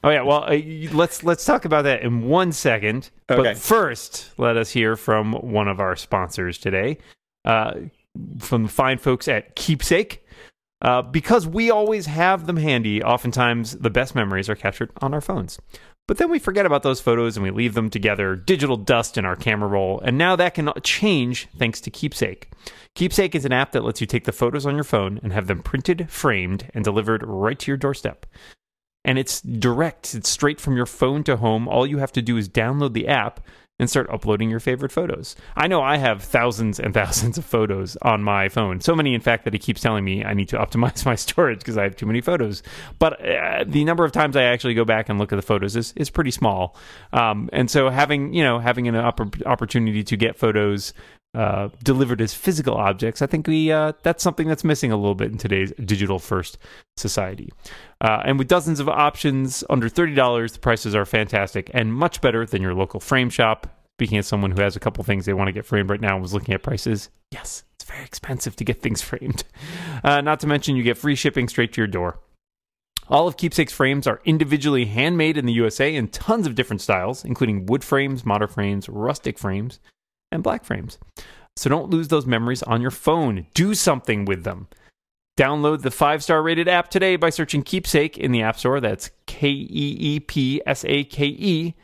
oh 0.04 0.10
yeah, 0.10 0.22
well 0.22 0.44
uh, 0.44 0.58
let's 0.92 1.24
let's 1.24 1.46
talk 1.46 1.66
about 1.66 1.84
that 1.84 2.02
in 2.02 2.28
one 2.28 2.52
second. 2.52 3.10
Okay. 3.30 3.42
But 3.42 3.58
first, 3.58 4.32
let 4.38 4.58
us 4.58 4.70
hear 4.72 4.96
from 4.96 5.34
one 5.34 5.68
of 5.68 5.80
our 5.80 5.96
sponsors 5.96 6.58
today, 6.58 7.00
uh, 7.44 7.74
from 8.40 8.64
the 8.64 8.70
fine 8.70 8.98
folks 8.98 9.28
at 9.28 9.56
Keepsake. 9.56 10.22
Uh, 10.82 11.02
because 11.02 11.48
we 11.48 11.72
always 11.72 12.06
have 12.06 12.46
them 12.46 12.58
handy, 12.58 13.02
oftentimes 13.02 13.72
the 13.78 13.90
best 13.90 14.14
memories 14.14 14.50
are 14.50 14.56
captured 14.56 14.92
on 15.02 15.14
our 15.14 15.22
phones. 15.22 15.58
But 16.08 16.18
then 16.18 16.30
we 16.30 16.38
forget 16.38 16.68
about 16.68 16.84
those 16.84 17.02
photos 17.02 17.36
and 17.36 17.44
we 17.44 17.50
leave 17.50 17.74
them 17.74 17.90
together, 17.90 18.36
digital 18.36 18.78
dust 18.78 19.18
in 19.18 19.26
our 19.26 19.36
camera 19.36 19.68
roll. 19.68 20.00
And 20.02 20.18
now 20.18 20.36
that 20.36 20.54
can 20.54 20.72
change 20.84 21.48
thanks 21.58 21.82
to 21.82 21.90
Keepsake. 21.90 22.52
Keepsake 22.94 23.34
is 23.34 23.46
an 23.46 23.52
app 23.52 23.72
that 23.72 23.84
lets 23.84 24.02
you 24.02 24.08
take 24.08 24.26
the 24.26 24.32
photos 24.32 24.68
on 24.68 24.76
your 24.76 24.84
phone 24.84 25.20
and 25.24 25.34
have 25.34 25.48
them 25.48 25.64
printed, 25.64 26.10
framed, 26.12 26.70
and 26.76 26.84
delivered 26.84 27.24
right 27.26 27.58
to 27.58 27.72
your 27.72 27.78
doorstep. 27.78 28.28
And 29.04 29.18
it's 29.18 29.42
direct, 29.42 30.14
it's 30.14 30.30
straight 30.30 30.62
from 30.62 30.76
your 30.76 30.86
phone 30.86 31.24
to 31.24 31.38
home. 31.38 31.68
All 31.68 31.88
you 31.88 31.98
have 31.98 32.12
to 32.14 32.22
do 32.22 32.38
is 32.38 32.50
download 32.50 32.94
the 32.94 33.08
app 33.08 33.40
and 33.78 33.90
start 33.90 34.10
uploading 34.10 34.50
your 34.50 34.60
favorite 34.60 34.92
photos. 34.92 35.36
I 35.56 35.68
know 35.68 35.82
I 35.82 35.98
have 35.98 36.24
thousands 36.24 36.80
and 36.80 36.94
thousands 36.94 37.38
of 37.38 37.44
photos 37.44 37.98
on 38.02 38.24
my 38.24 38.48
phone. 38.48 38.80
So 38.80 38.96
many, 38.96 39.14
in 39.14 39.20
fact, 39.20 39.44
that 39.44 39.54
it 39.54 39.60
keeps 39.60 39.82
telling 39.82 40.06
me 40.06 40.24
I 40.24 40.34
need 40.34 40.48
to 40.50 40.58
optimize 40.66 41.06
my 41.06 41.16
storage 41.16 41.60
because 41.60 41.78
I 41.78 41.84
have 41.84 41.96
too 41.96 42.06
many 42.06 42.22
photos. 42.22 42.64
But 43.00 43.20
uh, 43.26 43.66
the 43.68 43.84
number 43.84 44.06
of 44.06 44.12
times 44.12 44.38
I 44.38 44.44
actually 44.44 44.76
go 44.76 44.86
back 44.86 45.10
and 45.10 45.20
look 45.20 45.34
at 45.34 45.36
the 45.36 45.42
photos 45.42 45.76
is, 45.76 45.94
is 45.98 46.10
pretty 46.10 46.32
small. 46.32 46.78
Um, 47.12 47.50
and 47.52 47.70
so 47.70 47.90
having, 47.90 48.34
you 48.34 48.44
know, 48.44 48.60
having 48.60 48.88
an 48.88 48.96
opp- 48.96 49.42
opportunity 49.46 50.04
to 50.04 50.16
get 50.16 50.38
photos 50.38 50.94
uh, 51.36 51.70
delivered 51.84 52.22
as 52.22 52.34
physical 52.34 52.76
objects, 52.76 53.22
I 53.22 53.28
think 53.28 53.46
we 53.48 53.72
uh, 53.72 53.92
that's 54.04 54.24
something 54.24 54.48
that's 54.48 54.64
missing 54.64 54.92
a 54.92 54.96
little 54.96 55.16
bit 55.16 55.32
in 55.32 55.38
today's 55.38 55.74
digital 55.84 56.18
first 56.18 56.58
society. 56.96 57.52
Uh, 58.00 58.22
and 58.24 58.40
with 58.40 58.48
dozens 58.48 58.80
of 58.80 58.88
options 58.88 59.64
under 59.70 59.90
$30, 59.90 60.54
the 60.54 60.60
prices 60.60 60.96
are 60.96 61.06
fantastic 61.06 61.70
and 61.74 61.94
much 61.94 62.22
better 62.22 62.46
than 62.46 62.62
your 62.62 62.74
local 62.74 63.00
frame 63.00 63.30
shop. 63.30 63.68
Speaking 63.98 64.18
as 64.18 64.28
someone 64.28 64.52
who 64.52 64.62
has 64.62 64.76
a 64.76 64.80
couple 64.80 65.04
things 65.04 65.26
they 65.26 65.34
want 65.34 65.48
to 65.48 65.54
get 65.54 65.66
framed 65.66 65.90
right 65.90 66.02
now 66.02 66.14
and 66.14 66.22
was 66.22 66.34
looking 66.34 66.54
at 66.54 66.64
prices, 66.64 67.10
yes, 67.32 67.64
it's 67.76 67.90
very 67.90 68.04
expensive 68.04 68.56
to 68.56 68.64
get 68.64 68.82
things 68.82 69.02
framed. 69.02 69.44
Uh, 70.04 70.22
not 70.22 70.40
to 70.40 70.48
mention, 70.48 70.76
you 70.76 70.84
get 70.84 70.98
free 70.98 71.16
shipping 71.16 71.48
straight 71.48 71.74
to 71.74 71.82
your 71.82 71.88
door. 71.88 72.20
All 73.08 73.28
of 73.28 73.38
Keepsake's 73.38 73.74
frames 73.74 74.08
are 74.08 74.22
individually 74.26 74.86
handmade 74.86 75.38
in 75.38 75.46
the 75.46 75.54
USA 75.54 75.94
in 75.94 76.08
tons 76.08 76.48
of 76.48 76.56
different 76.56 76.82
styles, 76.82 77.24
including 77.24 77.68
wood 77.68 77.84
frames, 77.84 78.26
modern 78.26 78.48
frames, 78.48 78.90
rustic 78.90 79.38
frames, 79.38 79.80
and 80.36 80.44
black 80.44 80.64
frames. 80.64 81.00
So 81.58 81.70
don't 81.70 81.90
lose 81.90 82.10
those 82.10 82.26
memories 82.26 82.62
on 82.64 82.82
your 82.82 82.92
phone. 82.92 83.48
Do 83.54 83.74
something 83.74 84.26
with 84.26 84.44
them. 84.44 84.68
Download 85.38 85.82
the 85.82 85.92
five 85.92 86.24
star 86.24 86.42
rated 86.42 86.68
app 86.68 86.90
today 86.90 87.16
by 87.16 87.30
searching 87.30 87.64
Keepsake 87.64 88.18
in 88.18 88.32
the 88.32 88.42
App 88.42 88.58
Store. 88.58 88.80
That's 88.80 89.12
K 89.26 89.50
E 89.50 89.98
E 90.00 90.20
P 90.20 90.62
S 90.66 90.86
A 90.86 91.04
K 91.04 91.26
E. 91.26 91.76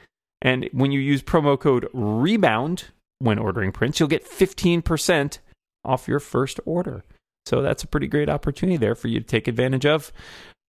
And 0.42 0.70
when 0.72 0.92
you 0.92 1.00
use 1.00 1.22
promo 1.22 1.60
code 1.60 1.88
REBOUND 1.94 2.86
when 3.20 3.38
ordering 3.38 3.72
prints, 3.72 4.00
you'll 4.00 4.10
get 4.10 4.28
15% 4.28 5.40
off 5.84 6.08
your 6.08 6.20
first 6.20 6.60
order. 6.66 7.04
So 7.46 7.62
that's 7.62 7.84
a 7.84 7.88
pretty 7.88 8.08
great 8.08 8.30
opportunity 8.30 8.78
there 8.78 8.96
for 8.96 9.08
you 9.08 9.20
to 9.20 9.26
take 9.26 9.48
advantage 9.48 9.86
of. 9.86 10.12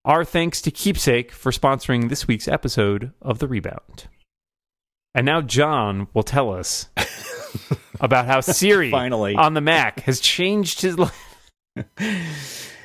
Our 0.04 0.26
thanks 0.26 0.62
to 0.64 0.72
Keepsake 0.72 1.32
for 1.32 1.52
sponsoring 1.52 2.10
this 2.10 2.28
week's 2.28 2.48
episode 2.48 3.12
of 3.22 3.40
The 3.40 3.48
Rebound. 3.48 4.08
And 5.14 5.26
now 5.26 5.42
John 5.42 6.08
will 6.14 6.24
tell 6.24 6.52
us 6.52 6.88
about 8.00 8.26
how 8.26 8.42
Siri 8.42 8.92
finally 8.92 9.36
on 9.36 9.54
the 9.54 9.62
Mac 9.62 10.02
has 10.02 10.20
changed 10.20 10.82
his 10.82 10.98
life. 10.98 11.38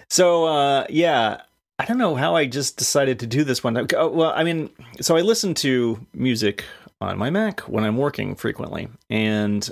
So 0.09 0.47
uh, 0.47 0.87
yeah, 0.89 1.43
I 1.79 1.85
don't 1.85 1.99
know 1.99 2.15
how 2.15 2.37
I 2.37 2.47
just 2.47 2.77
decided 2.77 3.21
to 3.21 3.27
do 3.27 3.45
this 3.45 3.63
one. 3.63 3.87
Oh, 3.95 4.09
well, 4.09 4.33
I 4.35 4.45
mean, 4.45 4.71
so 5.01 5.17
I 5.17 5.21
listen 5.21 5.55
to 5.55 6.05
music 6.15 6.65
on 7.01 7.19
my 7.19 7.31
Mac 7.31 7.61
when 7.61 7.85
I'm 7.85 7.97
working 7.97 8.35
frequently, 8.35 8.89
and 9.11 9.69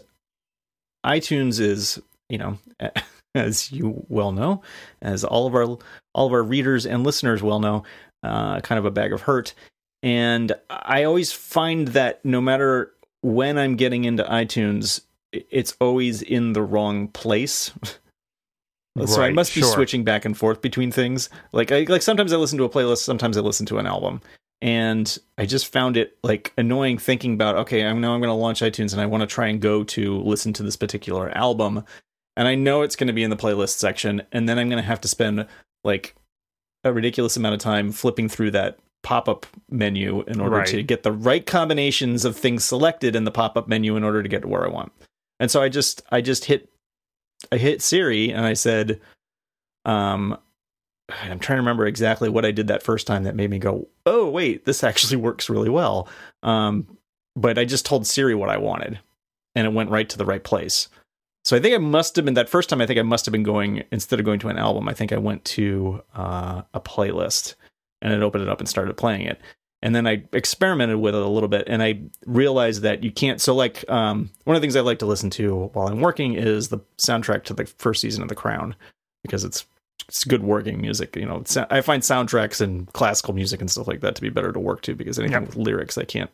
iTunes 1.05 1.61
is, 1.61 2.01
you 2.29 2.39
know, 2.39 2.59
as 3.35 3.73
you 3.73 4.05
well 4.09 4.33
know, 4.33 4.63
as 5.01 5.25
all 5.25 5.47
of 5.47 5.55
our 5.55 5.79
all 6.15 6.27
of 6.27 6.33
our 6.33 6.43
readers 6.43 6.85
and 6.85 7.05
listeners 7.05 7.43
well 7.43 7.61
know, 7.61 7.85
uh, 8.23 8.61
kind 8.61 8.79
of 8.79 8.85
a 8.85 8.91
bag 8.91 9.13
of 9.13 9.23
hurt. 9.23 9.55
And 10.03 10.53
I 10.69 11.05
always 11.05 11.33
find 11.33 11.89
that 11.89 12.23
no 12.25 12.43
matter 12.43 12.93
when 13.25 13.57
I'm 13.57 13.77
getting 13.77 14.05
into 14.05 14.23
iTunes, 14.25 15.01
it's 15.33 15.75
always 15.81 16.21
in 16.21 16.53
the 16.53 16.63
wrong 16.63 17.09
place. 17.09 17.73
so 19.07 19.23
I 19.23 19.31
must 19.31 19.55
be 19.55 19.63
sure. 19.63 19.73
switching 19.73 20.05
back 20.05 20.27
and 20.27 20.37
forth 20.37 20.61
between 20.61 20.93
things. 20.93 21.31
Like 21.53 21.73
I 21.73 21.87
like 21.89 22.03
sometimes 22.03 22.35
I 22.35 22.37
listen 22.37 22.59
to 22.59 22.65
a 22.65 22.69
playlist, 22.69 22.99
sometimes 22.99 23.39
I 23.39 23.41
listen 23.41 23.65
to 23.67 23.79
an 23.79 23.87
album. 23.87 24.21
And 24.61 25.19
I 25.37 25.47
just 25.47 25.73
found 25.73 25.97
it 25.97 26.17
like 26.23 26.53
annoying 26.57 26.99
thinking 26.99 27.33
about 27.33 27.57
okay, 27.57 27.85
I'm 27.85 28.01
now 28.01 28.15
I'm 28.15 28.21
going 28.21 28.29
to 28.29 28.35
launch 28.35 28.61
iTunes 28.61 28.93
and 28.93 29.01
I 29.01 29.07
want 29.07 29.23
to 29.23 29.27
try 29.27 29.49
and 29.49 29.61
go 29.61 29.85
to 29.85 30.21
listen 30.21 30.53
to 30.55 30.63
this 30.63 30.77
particular 30.77 31.31
album, 31.37 31.83
and 32.37 32.47
I 32.47 32.55
know 32.55 32.83
it's 32.83 32.97
going 32.97 33.09
to 33.09 33.13
be 33.15 33.25
in 33.25 33.31
the 33.31 33.37
playlist 33.37 33.79
section, 33.79 34.23
and 34.33 34.49
then 34.49 34.59
I'm 34.59 34.69
going 34.69 34.83
to 34.83 34.87
have 34.87 35.01
to 35.03 35.09
spend 35.09 35.47
like 35.83 36.15
a 36.85 36.93
ridiculous 36.93 37.37
amount 37.37 37.55
of 37.55 37.61
time 37.61 37.91
flipping 37.91 38.29
through 38.29 38.53
that 38.53 38.79
pop-up 39.05 39.47
menu 39.71 40.23
in 40.23 40.40
order 40.40 40.57
Right. 40.57 40.67
to 40.69 40.83
get 40.83 41.05
the 41.05 41.12
right 41.12 41.47
combinations 41.47 42.25
of 42.25 42.37
things 42.37 42.64
selected 42.64 43.14
in 43.14 43.23
the 43.25 43.31
pop-up 43.31 43.69
menu 43.69 43.97
in 43.97 44.03
order 44.03 44.23
to 44.23 44.29
get 44.29 44.43
to 44.43 44.49
where 44.49 44.64
I 44.64 44.69
want. 44.69 44.90
And 45.38 45.51
so 45.51 45.62
I 45.62 45.69
just 45.69 46.03
I 46.11 46.21
just 46.21 46.47
hit 46.47 46.69
I 47.53 47.59
hit 47.59 47.83
Siri 47.83 48.31
and 48.33 48.45
I 48.45 48.55
said, 48.55 49.01
um, 49.85 50.37
I'm 51.11 51.38
trying 51.38 51.57
to 51.59 51.62
remember 51.62 51.87
exactly 51.87 52.29
what 52.31 52.45
I 52.47 52.51
did 52.51 52.69
that 52.69 52.83
first 52.83 53.07
time 53.07 53.25
that 53.25 53.37
made 53.37 53.51
me 53.51 53.59
go, 53.59 53.88
oh, 54.07 54.29
wait, 54.31 54.64
this 54.64 54.83
actually 54.83 55.17
works 55.29 55.51
really 55.51 55.69
well. 55.69 56.09
Um, 56.43 56.97
but 57.37 57.59
I 57.59 57.64
just 57.64 57.85
told 57.85 58.07
Siri 58.07 58.35
what 58.35 58.49
I 58.49 58.57
wanted 58.57 58.99
and 59.55 59.67
it 59.67 59.73
went 59.73 59.90
right 59.90 60.09
to 60.09 60.19
the 60.19 60.25
right 60.25 60.43
place. 60.43 60.88
So 61.45 61.55
I 61.57 61.61
think 61.61 61.75
I 61.75 61.79
must 61.79 62.17
have 62.17 62.25
been 62.25 62.35
that 62.35 62.49
first 62.49 62.71
time. 62.71 62.81
I 62.81 62.87
think 62.87 62.99
I 62.99 63.03
must 63.03 63.27
have 63.27 63.33
been 63.33 63.43
going 63.43 63.85
instead 63.93 64.19
of 64.19 64.25
going 64.25 64.38
to 64.40 64.49
an 64.49 64.57
album. 64.57 64.88
I 64.88 64.95
think 64.95 65.12
I 65.12 65.19
went 65.19 65.45
to 65.47 66.03
uh, 66.14 66.62
a 66.73 66.81
playlist 66.81 67.55
and 68.05 68.12
it 68.12 68.23
opened 68.23 68.45
it 68.45 68.49
up 68.49 68.61
and 68.61 68.69
started 68.69 68.97
playing 68.97 69.23
it. 69.23 69.40
And 69.83 69.95
then 69.95 70.07
I 70.07 70.23
experimented 70.33 70.97
with 70.97 71.14
it 71.14 71.21
a 71.21 71.29
little 71.29 71.49
bit, 71.49 71.64
and 71.67 71.83
I 71.83 72.01
realized 72.25 72.83
that 72.83 73.05
you 73.05 73.11
can't. 73.11 73.38
So, 73.40 73.55
like, 73.55 73.85
um, 73.90 74.31
one 74.45 74.57
of 74.57 74.62
the 74.62 74.64
things 74.64 74.77
I 74.77 74.81
like 74.81 75.01
to 75.01 75.07
listen 75.07 75.29
to 75.31 75.71
while 75.75 75.88
I'm 75.88 76.01
working 76.01 76.35
is 76.35 76.69
the 76.69 76.79
soundtrack 76.97 77.45
to 77.45 77.55
the 77.55 77.67
first 77.67 78.01
season 78.01 78.23
of 78.23 78.29
The 78.29 78.35
Crown 78.35 78.77
because 79.23 79.45
it's 79.45 79.67
it's 80.09 80.25
good 80.25 80.43
working 80.43 80.81
music. 80.81 81.17
You 81.17 81.27
know, 81.27 81.43
I 81.71 81.81
find 81.83 82.03
soundtracks 82.03 82.61
and 82.62 82.90
classical 82.95 83.35
music 83.35 83.61
and 83.61 83.71
stuff 83.71 83.87
like 83.87 84.01
that 84.01 84.14
to 84.17 84.23
be 84.23 84.31
better 84.31 84.53
to 84.53 84.59
work 84.61 84.81
to 84.83 84.95
because 84.95 85.19
anything 85.19 85.40
Yep. 85.43 85.49
with 85.49 85.57
lyrics, 85.57 85.99
I 85.99 86.05
can't 86.05 86.31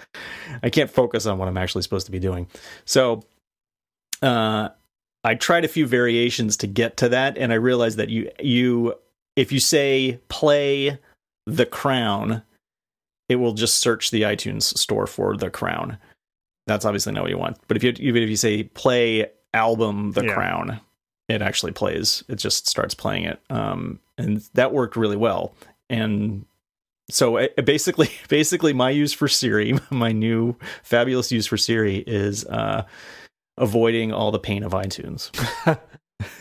I 0.62 0.70
can't 0.70 0.90
focus 0.90 1.26
on 1.26 1.38
what 1.38 1.46
I'm 1.48 1.56
actually 1.56 1.82
supposed 1.82 2.06
to 2.06 2.12
be 2.12 2.18
doing. 2.20 2.48
So, 2.84 3.22
uh, 4.22 4.70
I 5.24 5.34
tried 5.36 5.64
a 5.64 5.68
few 5.68 5.86
variations 5.86 6.56
to 6.58 6.66
get 6.66 6.96
to 6.98 7.08
that, 7.10 7.38
and 7.38 7.52
I 7.52 7.56
realized 7.56 7.98
that 7.98 8.08
you 8.08 8.30
you 8.40 8.94
if 9.36 9.52
you 9.52 9.60
say 9.60 10.18
play 10.28 10.98
The 11.56 11.66
Crown, 11.66 12.42
it 13.28 13.36
will 13.36 13.54
just 13.54 13.78
search 13.78 14.10
the 14.10 14.22
iTunes 14.22 14.62
store 14.62 15.06
for 15.06 15.36
The 15.36 15.50
Crown. 15.50 15.98
That's 16.66 16.84
obviously 16.84 17.12
not 17.12 17.22
what 17.22 17.30
you 17.30 17.38
want. 17.38 17.56
But 17.66 17.76
if 17.78 17.82
you 17.82 17.94
even 17.98 18.22
if 18.22 18.28
you 18.28 18.36
say 18.36 18.64
play 18.64 19.30
album 19.54 20.12
The 20.12 20.26
Yeah. 20.26 20.34
Crown, 20.34 20.80
it 21.28 21.40
actually 21.42 21.72
plays. 21.72 22.22
It 22.28 22.36
just 22.36 22.68
starts 22.68 22.94
playing 22.94 23.24
it, 23.24 23.40
um, 23.50 24.00
and 24.18 24.42
that 24.54 24.72
worked 24.72 24.96
really 24.96 25.16
well. 25.16 25.54
And 25.90 26.44
so 27.10 27.38
uh, 27.38 27.48
basically, 27.64 28.10
basically, 28.28 28.74
my 28.74 28.90
use 28.90 29.14
for 29.14 29.28
Siri, 29.28 29.78
my 29.90 30.12
new 30.12 30.56
fabulous 30.82 31.32
use 31.32 31.46
for 31.46 31.56
Siri 31.56 31.96
is 32.06 32.44
uh, 32.44 32.84
avoiding 33.56 34.12
all 34.12 34.30
the 34.30 34.38
pain 34.38 34.62
of 34.62 34.72
iTunes. 34.72 35.30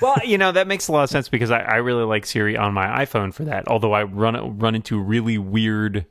well, 0.02 0.18
you 0.26 0.38
know 0.38 0.52
that 0.52 0.68
makes 0.68 0.88
a 0.88 0.92
lot 0.92 1.04
of 1.04 1.10
sense 1.10 1.30
because 1.30 1.52
I, 1.52 1.60
I 1.60 1.76
really 1.78 2.04
like 2.04 2.26
Siri 2.26 2.58
on 2.58 2.74
my 2.74 3.06
iPhone 3.06 3.34
for 3.34 3.46
that. 3.46 3.68
Although 3.68 3.94
I 3.94 4.04
run 4.04 4.58
run 4.60 4.76
into 4.76 5.00
really 5.00 5.38
weird 5.38 6.06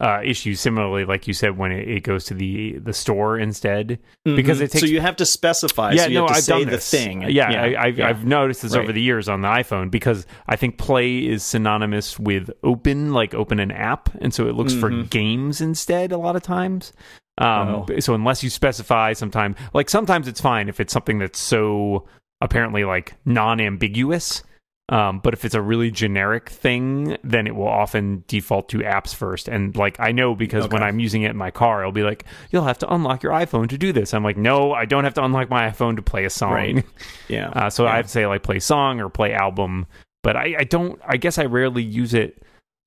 uh, 0.00 0.20
issues, 0.24 0.58
similarly, 0.60 1.04
like 1.04 1.28
you 1.28 1.34
said, 1.34 1.56
when 1.56 1.70
it, 1.70 1.88
it 1.88 2.02
goes 2.02 2.24
to 2.24 2.34
the 2.34 2.78
the 2.78 2.92
store 2.92 3.38
instead. 3.38 3.98
Because 4.24 4.60
it 4.60 4.72
so 4.72 4.84
you 4.86 5.00
have 5.00 5.16
to 5.16 5.26
specify. 5.26 5.92
yeah, 5.92 6.04
so 6.04 6.08
you 6.08 6.14
no, 6.14 6.20
have 6.22 6.28
to 6.30 6.34
I've 6.36 6.42
say 6.44 6.52
done 6.52 6.64
the 6.66 6.70
this. 6.72 6.90
thing. 6.90 7.22
Yeah, 7.30 7.50
I, 7.50 7.84
I've, 7.84 7.98
yeah. 7.98 8.08
I've 8.08 8.24
noticed 8.24 8.62
this 8.62 8.74
Right. 8.74 8.82
over 8.82 8.92
the 8.92 9.00
years 9.02 9.28
on 9.28 9.42
the 9.42 9.48
iPhone 9.48 9.90
because 9.90 10.26
I 10.48 10.56
think 10.56 10.78
Play 10.78 11.18
is 11.26 11.44
synonymous 11.44 12.18
with 12.18 12.50
open, 12.64 13.12
like 13.12 13.32
open 13.34 13.60
an 13.60 13.70
app, 13.70 14.10
and 14.20 14.34
so 14.34 14.48
it 14.48 14.54
looks 14.54 14.74
for 14.74 14.90
Mhm. 14.90 15.08
games 15.10 15.60
instead 15.60 16.10
a 16.12 16.18
lot 16.18 16.34
of 16.36 16.42
times. 16.42 16.92
Um, 17.38 17.68
Oh. 17.68 17.86
So 18.00 18.14
unless 18.14 18.42
you 18.42 18.50
specify, 18.50 19.12
sometimes 19.14 19.56
like 19.72 19.88
sometimes 19.88 20.26
it's 20.28 20.40
fine 20.40 20.68
if 20.68 20.80
it's 20.80 20.92
something 20.92 21.18
that's 21.18 21.38
so 21.38 22.06
apparently 22.42 22.84
like 22.84 23.14
non-ambiguous. 23.24 24.42
Um, 24.88 25.20
but 25.20 25.32
if 25.32 25.44
it's 25.46 25.54
a 25.54 25.62
really 25.62 25.90
generic 25.90 26.50
thing, 26.50 27.16
then 27.24 27.46
it 27.46 27.54
will 27.54 27.68
often 27.68 28.24
default 28.26 28.68
to 28.70 28.78
apps 28.78 29.14
first. 29.14 29.48
And 29.48 29.74
like 29.74 29.98
I 29.98 30.12
know 30.12 30.34
because 30.34 30.68
when 30.68 30.82
I'm 30.82 30.98
using 30.98 31.22
it 31.22 31.30
in 31.30 31.36
my 31.36 31.50
car, 31.50 31.80
it'll 31.80 31.92
be 31.92 32.02
like, 32.02 32.24
"You'll 32.50 32.64
have 32.64 32.78
to 32.78 32.92
unlock 32.92 33.22
your 33.22 33.32
iPhone 33.32 33.68
to 33.70 33.78
do 33.78 33.92
this." 33.92 34.12
I'm 34.12 34.24
like, 34.24 34.36
"No, 34.36 34.72
I 34.72 34.84
don't 34.84 35.04
have 35.04 35.14
to 35.14 35.24
unlock 35.24 35.48
my 35.48 35.70
iPhone 35.70 35.96
to 35.96 36.02
play 36.02 36.24
a 36.26 36.30
song." 36.30 36.52
Right. 36.52 36.84
yeah. 37.28 37.48
Uh, 37.50 37.70
so 37.70 37.84
Yeah. 37.84 37.92
I 37.92 37.96
have 37.96 38.06
to 38.06 38.10
say 38.10 38.26
like 38.26 38.42
play 38.42 38.58
song 38.58 39.00
or 39.00 39.08
play 39.08 39.32
album, 39.32 39.86
but 40.22 40.36
I, 40.36 40.56
I 40.58 40.64
don't. 40.64 41.00
I 41.06 41.16
guess 41.16 41.38
I 41.38 41.44
rarely 41.44 41.84
use 41.84 42.12
it 42.12 42.42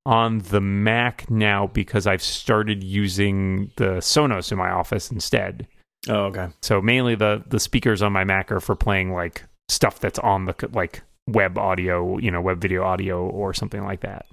on 0.06 0.39
the 0.39 0.62
Mac 0.62 1.32
now 1.32 1.68
because 1.68 2.06
I've 2.06 2.22
started 2.22 2.84
using 2.84 3.72
the 3.78 3.96
Sonos 3.96 4.52
in 4.52 4.60
my 4.60 4.70
office 4.70 5.10
instead. 5.10 5.68
Oh, 6.10 6.26
okay. 6.26 6.50
So 6.62 6.82
mainly 6.82 7.15
the 7.15 7.44
the 7.48 7.60
speakers 7.60 8.02
on 8.02 8.12
my 8.13 8.24
Mac 8.24 8.52
are 8.52 8.60
for 8.60 8.76
playing 8.76 9.13
like 9.13 9.44
stuff 9.70 10.00
that's 10.00 10.20
on 10.20 10.46
the 10.46 10.70
like 10.74 11.02
web 11.28 11.58
audio, 11.58 12.18
you 12.18 12.32
know, 12.32 12.41
web 12.41 12.62
video 12.62 12.84
audio 12.84 13.28
or 13.28 13.54
something 13.54 13.84
like 13.84 14.02
that. 14.02 14.26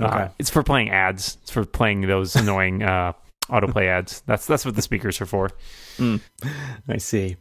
Okay. 0.00 0.22
Uh, 0.22 0.28
it's 0.38 0.50
for 0.50 0.62
playing 0.62 0.90
ads. 0.90 1.38
It's 1.42 1.50
for 1.50 1.64
playing 1.64 2.02
those 2.02 2.34
annoying 2.36 2.82
uh, 2.82 3.12
autoplay 3.48 3.86
ads. 3.86 4.22
That's 4.26 4.46
that's 4.46 4.64
what 4.64 4.74
the 4.74 4.82
speakers 4.82 5.20
are 5.20 5.26
for. 5.26 5.50
I 6.88 6.96
see. 6.98 7.36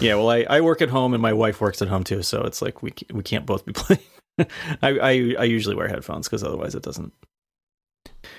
Yeah. 0.00 0.14
Well, 0.14 0.30
I, 0.30 0.46
I 0.48 0.60
work 0.60 0.82
at 0.82 0.88
home 0.88 1.12
and 1.12 1.22
my 1.22 1.32
wife 1.32 1.60
works 1.60 1.82
at 1.82 1.88
home 1.88 2.04
too, 2.04 2.22
so 2.22 2.42
it's 2.42 2.62
like 2.62 2.82
we 2.82 2.92
we 3.12 3.22
can't 3.22 3.46
both 3.46 3.64
be 3.64 3.72
playing. 3.74 4.02
I, 4.38 4.48
I 4.82 5.10
I 5.40 5.44
usually 5.44 5.74
wear 5.74 5.88
headphones 5.88 6.28
because 6.28 6.42
otherwise 6.44 6.74
it 6.74 6.82
doesn't. 6.82 7.12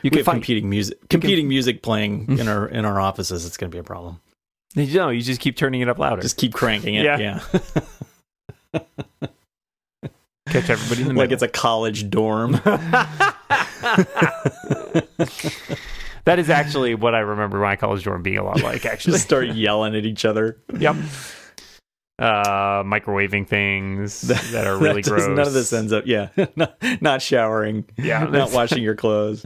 You 0.04 0.10
we 0.10 0.18
can 0.18 0.24
find 0.24 0.38
competing 0.38 0.70
music 0.70 1.10
competing 1.10 1.48
music 1.48 1.84
playing 1.84 2.40
in 2.40 2.48
our 2.48 2.68
in 2.68 2.86
our 2.86 3.00
offices. 3.00 3.46
It's 3.46 3.58
going 3.58 3.70
to 3.70 3.76
be 3.76 3.80
a 3.80 3.84
problem. 3.84 4.22
You 4.76 4.98
know 4.98 5.10
you 5.10 5.22
just 5.22 5.42
keep 5.42 5.56
turning 5.58 5.82
it 5.82 5.90
up 5.90 5.98
louder. 6.00 6.22
Just 6.22 6.38
keep 6.38 6.54
cranking 6.54 6.96
it. 6.96 7.06
Yeah. 7.06 7.18
Yeah. 8.74 8.80
catch 10.48 10.70
everybody 10.70 11.02
in 11.02 11.08
the 11.08 11.14
like 11.14 11.30
middle. 11.30 11.34
it's 11.34 11.44
a 11.44 11.48
college 11.48 12.10
dorm. 12.10 12.52
that 16.26 16.40
is 16.40 16.50
actually 16.50 16.96
what 16.96 17.16
I 17.16 17.20
remember 17.20 17.60
my 17.60 17.76
college 17.76 18.04
dorm 18.04 18.22
being 18.24 18.38
a 18.38 18.44
lot 18.44 18.62
like. 18.62 18.86
Actually, 18.86 19.14
Just 19.14 19.26
start 19.26 19.48
yelling 19.48 19.96
at 19.96 20.06
each 20.06 20.26
other. 20.26 20.58
yep. 20.78 20.96
Uh, 22.20 22.84
microwaving 22.84 23.48
things 23.48 24.22
that 24.22 24.68
are 24.68 24.78
really 24.78 25.02
That 25.02 25.10
gross. 25.10 25.28
None 25.28 25.40
of 25.40 25.54
this 25.54 25.74
ends 25.74 25.92
up. 25.92 26.06
Yeah. 26.06 26.30
not, 26.56 26.76
not 27.02 27.22
showering. 27.24 27.86
Yeah, 27.98 28.26
Not 28.26 28.52
washing 28.52 28.84
your 28.84 28.96
clothes. 28.96 29.44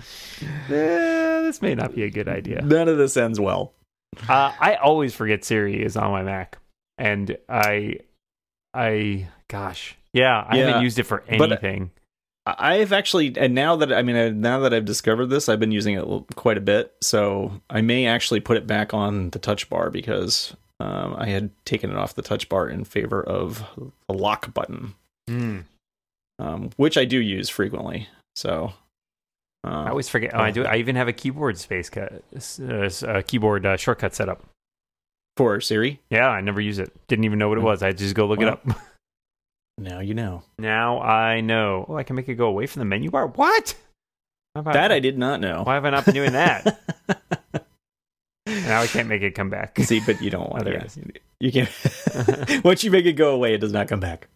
Eh, 0.68 1.42
this 1.42 1.62
may 1.62 1.74
not 1.74 1.96
be 1.96 2.04
a 2.04 2.10
good 2.10 2.28
idea. 2.28 2.62
None 2.64 2.90
of 2.90 2.98
this 2.98 3.16
ends 3.16 3.40
well. 3.40 3.74
Uh, 4.28 4.54
I 4.60 4.76
always 4.76 5.14
forget 5.14 5.44
Siri 5.44 5.84
is 5.84 5.96
on 5.98 6.12
my 6.12 6.24
Mac, 6.24 6.58
and 6.98 7.38
I, 7.50 8.00
I, 8.74 9.28
gosh, 9.48 9.96
yeah, 10.14 10.46
I 10.48 10.58
Yeah, 10.58 10.66
haven't 10.68 10.84
used 10.84 11.00
it 11.00 11.04
for 11.04 11.24
but- 11.38 11.52
anything. 11.52 11.92
I- 12.48 12.76
I've 12.76 12.94
actually, 12.94 13.36
and 13.38 13.56
now 13.56 13.76
that 13.78 13.92
I 13.92 14.02
mean, 14.04 14.16
I- 14.16 14.30
now 14.30 14.60
that 14.60 14.74
I've 14.74 14.86
discovered 14.86 15.28
this, 15.28 15.50
I've 15.50 15.60
been 15.60 15.72
using 15.72 15.96
it 15.96 16.06
quite 16.36 16.58
a 16.58 16.62
bit. 16.62 16.94
So 17.02 17.60
I 17.72 17.82
may 17.82 18.06
actually 18.06 18.40
put 18.40 18.58
it 18.58 18.68
back 18.68 18.94
on 18.94 19.32
the 19.32 19.40
touch 19.40 19.68
bar 19.70 19.90
because 19.90 20.56
um, 20.80 21.16
I 21.18 21.28
had 21.28 21.50
taken 21.66 21.90
it 21.90 21.96
off 21.98 22.14
the 22.16 22.22
touch 22.22 22.48
bar 22.50 22.68
in 22.70 22.84
favor 22.84 23.24
of 23.24 23.64
the 24.08 24.14
lock 24.14 24.54
button, 24.54 24.94
Hmm. 25.28 25.60
um, 26.38 26.70
which 26.78 26.98
I 26.98 27.06
do 27.06 27.18
use 27.18 27.50
frequently. 27.50 28.10
So 28.36 28.74
I 29.68 29.90
always 29.90 30.08
forget. 30.10 30.32
Oh, 30.34 30.40
I 30.40 30.52
do. 30.52 30.66
I 30.66 30.78
even 30.78 30.96
have 30.96 31.08
a 31.08 31.14
keyboard 31.14 31.58
space 31.58 31.90
cut, 31.90 32.24
uh, 32.62 33.22
keyboard 33.26 33.66
uh, 33.66 33.78
shortcut 33.78 34.14
set 34.16 34.30
up. 34.30 34.44
for 35.38 35.60
Siri. 35.62 36.02
Yeah, 36.10 36.28
I 36.30 36.42
never 36.42 36.62
use 36.62 36.80
it. 36.80 36.92
Didn't 37.08 37.26
even 37.26 37.40
know 37.40 37.50
what 37.50 37.58
it 37.58 37.64
was. 37.64 37.84
I 37.84 37.92
just 37.92 38.16
go 38.16 38.26
look 38.28 38.40
Well, 38.40 38.48
it 38.50 38.54
up. 38.54 38.68
Now 39.78 40.00
you 40.00 40.14
know 40.14 40.44
Now 40.58 41.02
I 41.02 41.42
know. 41.42 41.86
Oh, 41.90 41.98
I 41.98 42.04
can 42.04 42.16
make 42.16 42.30
it 42.30 42.36
go 42.36 42.46
away 42.48 42.66
from 42.66 42.80
the 42.80 42.86
menu 42.86 43.12
bar. 43.12 43.28
What? 43.28 43.76
That 44.56 44.90
I 44.90 45.02
did 45.02 45.18
not 45.18 45.42
know. 45.42 45.64
Why 45.64 45.74
have 45.74 45.84
I 45.84 45.90
not 45.90 46.06
been 46.06 46.14
doing 46.14 46.32
that? 46.32 46.80
now 48.48 48.80
I 48.82 48.88
can't 48.88 49.10
make 49.10 49.22
it 49.22 49.32
come 49.32 49.50
back. 49.50 49.78
See, 49.80 50.00
but 50.00 50.22
you 50.22 50.30
don't 50.30 50.50
want 50.54 50.66
it 50.66 51.22
You 51.42 51.52
can't. 51.52 51.70
Once 52.64 52.86
you 52.86 52.92
make 52.92 53.06
it 53.06 53.14
go 53.14 53.34
away, 53.36 53.54
it 53.54 53.58
does 53.58 53.74
not 53.74 53.90
come 53.90 54.00
back. 54.00 54.30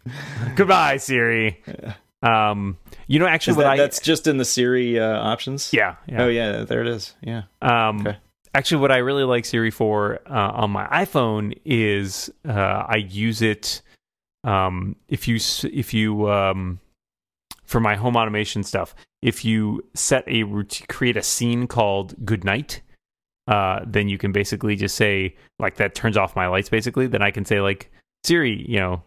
Goodbye, 0.58 0.98
Siri. 0.98 1.64
Um, 2.22 2.78
you 3.08 3.20
know, 3.20 3.28
actually, 3.28 3.58
what 3.58 3.64
that, 3.64 3.74
I 3.74 3.78
that's 3.78 4.00
just 4.00 4.28
in 4.28 4.38
the 4.38 4.46
Siri 4.46 5.00
uh, 5.00 5.20
options. 5.20 5.72
yeah, 5.74 5.96
yeah. 6.08 6.24
Oh 6.24 6.28
yeah, 6.28 6.64
there 6.64 6.82
it 6.82 6.88
is. 6.88 7.16
Yeah. 7.22 7.44
Um, 7.62 8.02
Okay. 8.08 8.18
Actually, 8.56 8.82
what 8.82 8.92
I 8.92 8.98
really 8.98 9.24
like 9.24 9.46
Siri 9.46 9.70
for 9.70 10.20
uh, 10.26 10.52
on 10.54 10.72
my 10.72 10.88
iPhone 10.88 11.56
is 11.66 12.32
uh, 12.48 12.84
I 12.88 12.96
use 12.96 13.44
it 13.44 13.84
um, 14.44 14.96
if 15.08 15.28
you 15.28 15.38
if 15.72 15.94
you 15.94 16.30
um, 16.32 16.80
for 17.66 17.80
my 17.80 17.96
home 17.96 18.16
automation 18.16 18.64
stuff. 18.64 18.96
If 19.22 19.46
you 19.46 19.86
set 19.94 20.24
a 20.28 20.44
routine, 20.44 20.88
create 20.90 21.16
a 21.16 21.22
scene 21.22 21.68
called 21.68 22.16
"Good 22.26 22.44
Night," 22.44 22.82
uh, 23.48 23.82
then 23.86 24.10
you 24.10 24.18
can 24.18 24.32
basically 24.32 24.76
just 24.76 24.96
say 24.96 25.36
like 25.60 25.76
that 25.76 25.94
turns 25.94 26.18
off 26.18 26.36
my 26.36 26.48
lights. 26.48 26.70
Basically, 26.70 27.06
then 27.06 27.22
I 27.22 27.30
can 27.30 27.46
say 27.46 27.62
like 27.62 27.92
Siri, 28.24 28.66
you 28.68 28.80
know, 28.80 29.04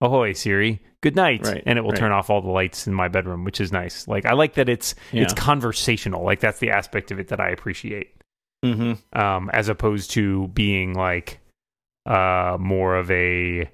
ahoy 0.00 0.32
Siri, 0.32 0.80
good 1.02 1.16
night, 1.16 1.46
Right, 1.46 1.62
and 1.66 1.78
it 1.78 1.82
will 1.82 1.90
right. 1.90 1.98
turn 1.98 2.12
off 2.12 2.30
all 2.30 2.40
the 2.42 2.50
lights 2.50 2.86
in 2.86 2.94
my 2.94 3.08
bedroom, 3.08 3.44
which 3.44 3.60
is 3.60 3.72
nice. 3.72 4.06
Like 4.08 4.26
I 4.26 4.32
like 4.34 4.54
that 4.54 4.68
it's 4.68 4.94
it's 5.12 5.32
conversational. 5.34 6.24
Like 6.24 6.40
that's 6.40 6.58
the 6.58 6.70
aspect 6.70 7.10
of 7.10 7.18
it 7.18 7.28
that 7.28 7.40
I 7.40 7.50
appreciate. 7.50 8.12
Mm-hmm. 8.64 9.18
um, 9.18 9.50
as 9.52 9.68
opposed 9.68 10.10
to 10.12 10.48
being 10.48 10.94
like 10.94 11.38
uh, 12.06 12.56
more 12.58 12.96
of 12.96 13.10
a 13.10 13.70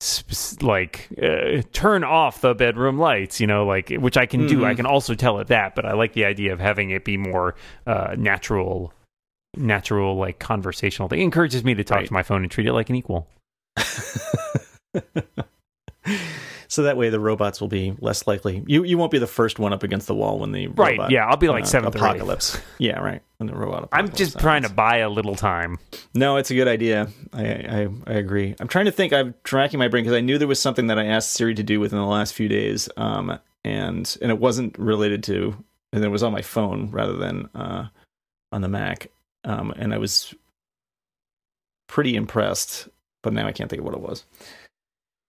sp- 0.00 0.62
like 0.62 1.08
uh, 1.22 1.60
turn 1.72 2.04
off 2.04 2.40
the 2.40 2.54
bedroom 2.54 2.96
lights, 2.98 3.40
you 3.40 3.46
know, 3.46 3.66
like 3.66 3.90
which 3.90 4.16
I 4.16 4.26
can 4.26 4.46
do. 4.46 4.60
Mhm. 4.60 4.64
I 4.66 4.74
can 4.74 4.86
also 4.86 5.14
tell 5.14 5.40
it 5.40 5.48
that, 5.48 5.74
but 5.74 5.84
I 5.84 5.92
like 5.94 6.12
the 6.14 6.24
idea 6.24 6.52
of 6.52 6.60
having 6.60 6.90
it 6.90 7.04
be 7.04 7.16
more 7.18 7.54
uh, 7.86 8.14
natural, 8.16 8.94
natural 9.56 10.16
like 10.16 10.38
conversational. 10.38 11.08
Thing. 11.08 11.18
It 11.20 11.24
encourages 11.24 11.64
me 11.64 11.74
to 11.74 11.84
talk 11.84 11.96
Right. 11.98 12.06
to 12.06 12.12
my 12.12 12.22
phone 12.22 12.42
and 12.42 12.50
treat 12.50 12.66
it 12.68 12.72
like 12.72 12.88
an 12.88 12.96
equal. 12.96 13.28
so 16.68 16.82
that 16.84 16.96
way 16.96 17.10
the 17.10 17.20
robots 17.20 17.60
will 17.60 17.68
be 17.68 17.94
less 18.00 18.26
likely. 18.26 18.62
You 18.66 18.84
you 18.84 18.96
won't 18.98 19.10
be 19.10 19.18
the 19.18 19.26
first 19.26 19.58
one 19.58 19.72
up 19.72 19.82
against 19.82 20.06
the 20.06 20.14
wall 20.14 20.38
when 20.38 20.52
the 20.52 20.68
Right? 20.68 20.92
robot, 20.98 21.10
yeah, 21.10 21.26
I'll 21.26 21.36
be 21.36 21.48
like 21.48 21.64
uh, 21.64 21.66
seventh 21.66 21.94
apocalypse. 21.96 22.58
yeah, 22.78 22.98
right. 22.98 23.22
When 23.38 23.46
the 23.48 23.54
robot. 23.56 23.88
I'm 23.92 24.10
just 24.10 24.38
trying 24.38 24.62
to 24.62 24.68
buy 24.68 24.98
a 24.98 25.08
little 25.08 25.34
time. 25.34 25.78
No, 26.14 26.36
it's 26.36 26.50
a 26.50 26.54
good 26.54 26.68
idea. 26.68 27.08
I, 27.32 27.44
I 27.44 27.88
I 28.06 28.12
agree. 28.14 28.54
I'm 28.60 28.68
trying 28.68 28.84
to 28.86 28.92
think. 28.92 29.12
I'm 29.12 29.34
tracking 29.44 29.78
my 29.78 29.88
brain 29.88 30.04
because 30.04 30.16
I 30.16 30.20
knew 30.20 30.38
there 30.38 30.46
was 30.48 30.60
something 30.60 30.88
that 30.88 30.98
I 30.98 31.06
asked 31.06 31.32
Siri 31.32 31.54
to 31.54 31.62
do 31.62 31.80
within 31.80 31.98
the 31.98 32.04
last 32.06 32.34
few 32.34 32.48
days, 32.48 32.88
um, 32.96 33.38
and 33.64 34.16
and 34.20 34.30
it 34.30 34.38
wasn't 34.38 34.78
related 34.78 35.22
to, 35.24 35.56
and 35.92 36.04
it 36.04 36.08
was 36.08 36.22
on 36.22 36.32
my 36.32 36.42
phone 36.42 36.90
rather 36.90 37.16
than 37.16 37.48
uh, 37.54 37.86
on 38.52 38.60
the 38.60 38.68
Mac, 38.68 39.08
um, 39.44 39.72
and 39.76 39.94
I 39.94 39.98
was 39.98 40.34
pretty 41.88 42.14
impressed. 42.16 42.88
But 43.22 43.32
now 43.34 43.46
I 43.46 43.52
can't 43.52 43.68
think 43.68 43.80
of 43.80 43.84
what 43.86 43.94
it 43.94 44.00
was. 44.00 44.24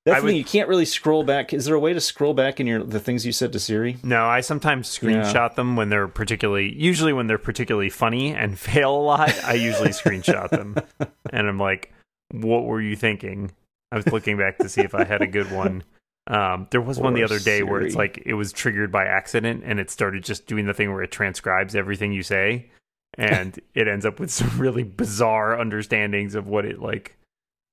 That's 0.06 0.20
the 0.20 0.24
would- 0.26 0.30
thing. 0.32 0.38
You 0.38 0.44
can't 0.44 0.68
really 0.68 0.86
scroll 0.86 1.24
back. 1.24 1.54
Is 1.54 1.66
there 1.66 1.76
a 1.76 1.80
way 1.80 1.94
to 1.94 2.02
scroll 2.02 2.34
back 2.34 2.60
in 2.60 2.68
your 2.68 2.84
the 2.84 3.00
things 3.00 3.26
you 3.26 3.32
said 3.32 3.52
to 3.54 3.60
Siri? 3.60 3.98
No, 4.04 4.26
I 4.26 4.42
sometimes 4.42 5.00
Yeah. 5.02 5.22
screenshot 5.22 5.56
them 5.56 5.76
when 5.76 5.90
they're 5.90 6.08
particularly, 6.08 6.74
usually 6.74 7.14
when 7.14 7.28
they're 7.28 7.38
particularly 7.38 7.90
funny 7.90 8.34
and 8.34 8.58
fail 8.60 8.96
a 8.96 9.02
lot. 9.02 9.44
I 9.44 9.54
usually 9.54 9.90
screenshot 9.90 10.50
them, 10.50 10.76
and 11.32 11.48
I'm 11.48 11.60
like, 11.60 11.94
"What 12.32 12.64
were 12.66 12.82
you 12.82 12.96
thinking?" 12.96 13.52
I 13.92 13.98
was 13.98 14.08
looking 14.08 14.38
back 14.38 14.58
to 14.60 14.70
see 14.70 14.82
if 14.82 14.96
I 14.96 15.04
had 15.04 15.22
a 15.22 15.28
good 15.28 15.52
one. 15.52 15.84
Um, 16.28 16.68
there 16.72 16.80
was 16.82 16.98
one 17.00 17.14
the 17.14 17.24
other 17.24 17.40
day 17.40 17.62
where 17.62 17.82
it's 17.82 17.96
like 17.96 18.24
it 18.26 18.36
was 18.36 18.54
triggered 18.54 18.92
by 18.92 19.06
accident, 19.06 19.64
and 19.66 19.80
it 19.80 19.90
started 19.92 20.24
just 20.24 20.46
doing 20.48 20.66
the 20.66 20.74
thing 20.74 20.92
where 20.94 21.04
it 21.04 21.12
transcribes 21.12 21.76
everything 21.76 22.14
you 22.14 22.24
say, 22.24 22.70
and 23.18 23.60
it 23.76 23.88
ends 23.88 24.06
up 24.06 24.20
with 24.20 24.32
some 24.32 24.58
really 24.58 24.84
bizarre 24.84 25.60
understandings 25.60 26.34
of 26.36 26.48
what 26.48 26.64
it 26.66 26.80
like, 26.80 27.18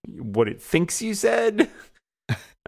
what 0.09 0.49
it 0.49 0.61
thinks 0.61 1.01
you 1.01 1.15
said. 1.15 1.71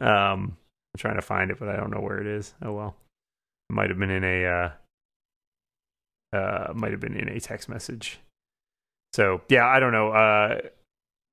Um, 0.00 0.56
I'm 0.94 0.98
trying 0.98 1.16
to 1.16 1.22
find 1.22 1.50
it, 1.50 1.58
but 1.58 1.68
I 1.68 1.76
don't 1.76 1.90
know 1.90 2.00
where 2.00 2.20
it 2.20 2.26
is. 2.26 2.54
Oh 2.62 2.72
well. 2.72 2.96
It 3.68 3.72
might 3.74 3.90
have 3.90 3.98
been 3.98 4.10
in 4.10 4.24
a 4.24 4.44
uh 4.46 4.70
uh 6.36 6.72
might 6.74 6.92
have 6.92 7.00
been 7.00 7.16
in 7.16 7.28
a 7.28 7.40
text 7.40 7.68
message. 7.68 8.20
So 9.12 9.40
yeah, 9.48 9.66
I 9.66 9.80
don't 9.80 9.92
know. 9.92 10.10
Uh 10.10 10.60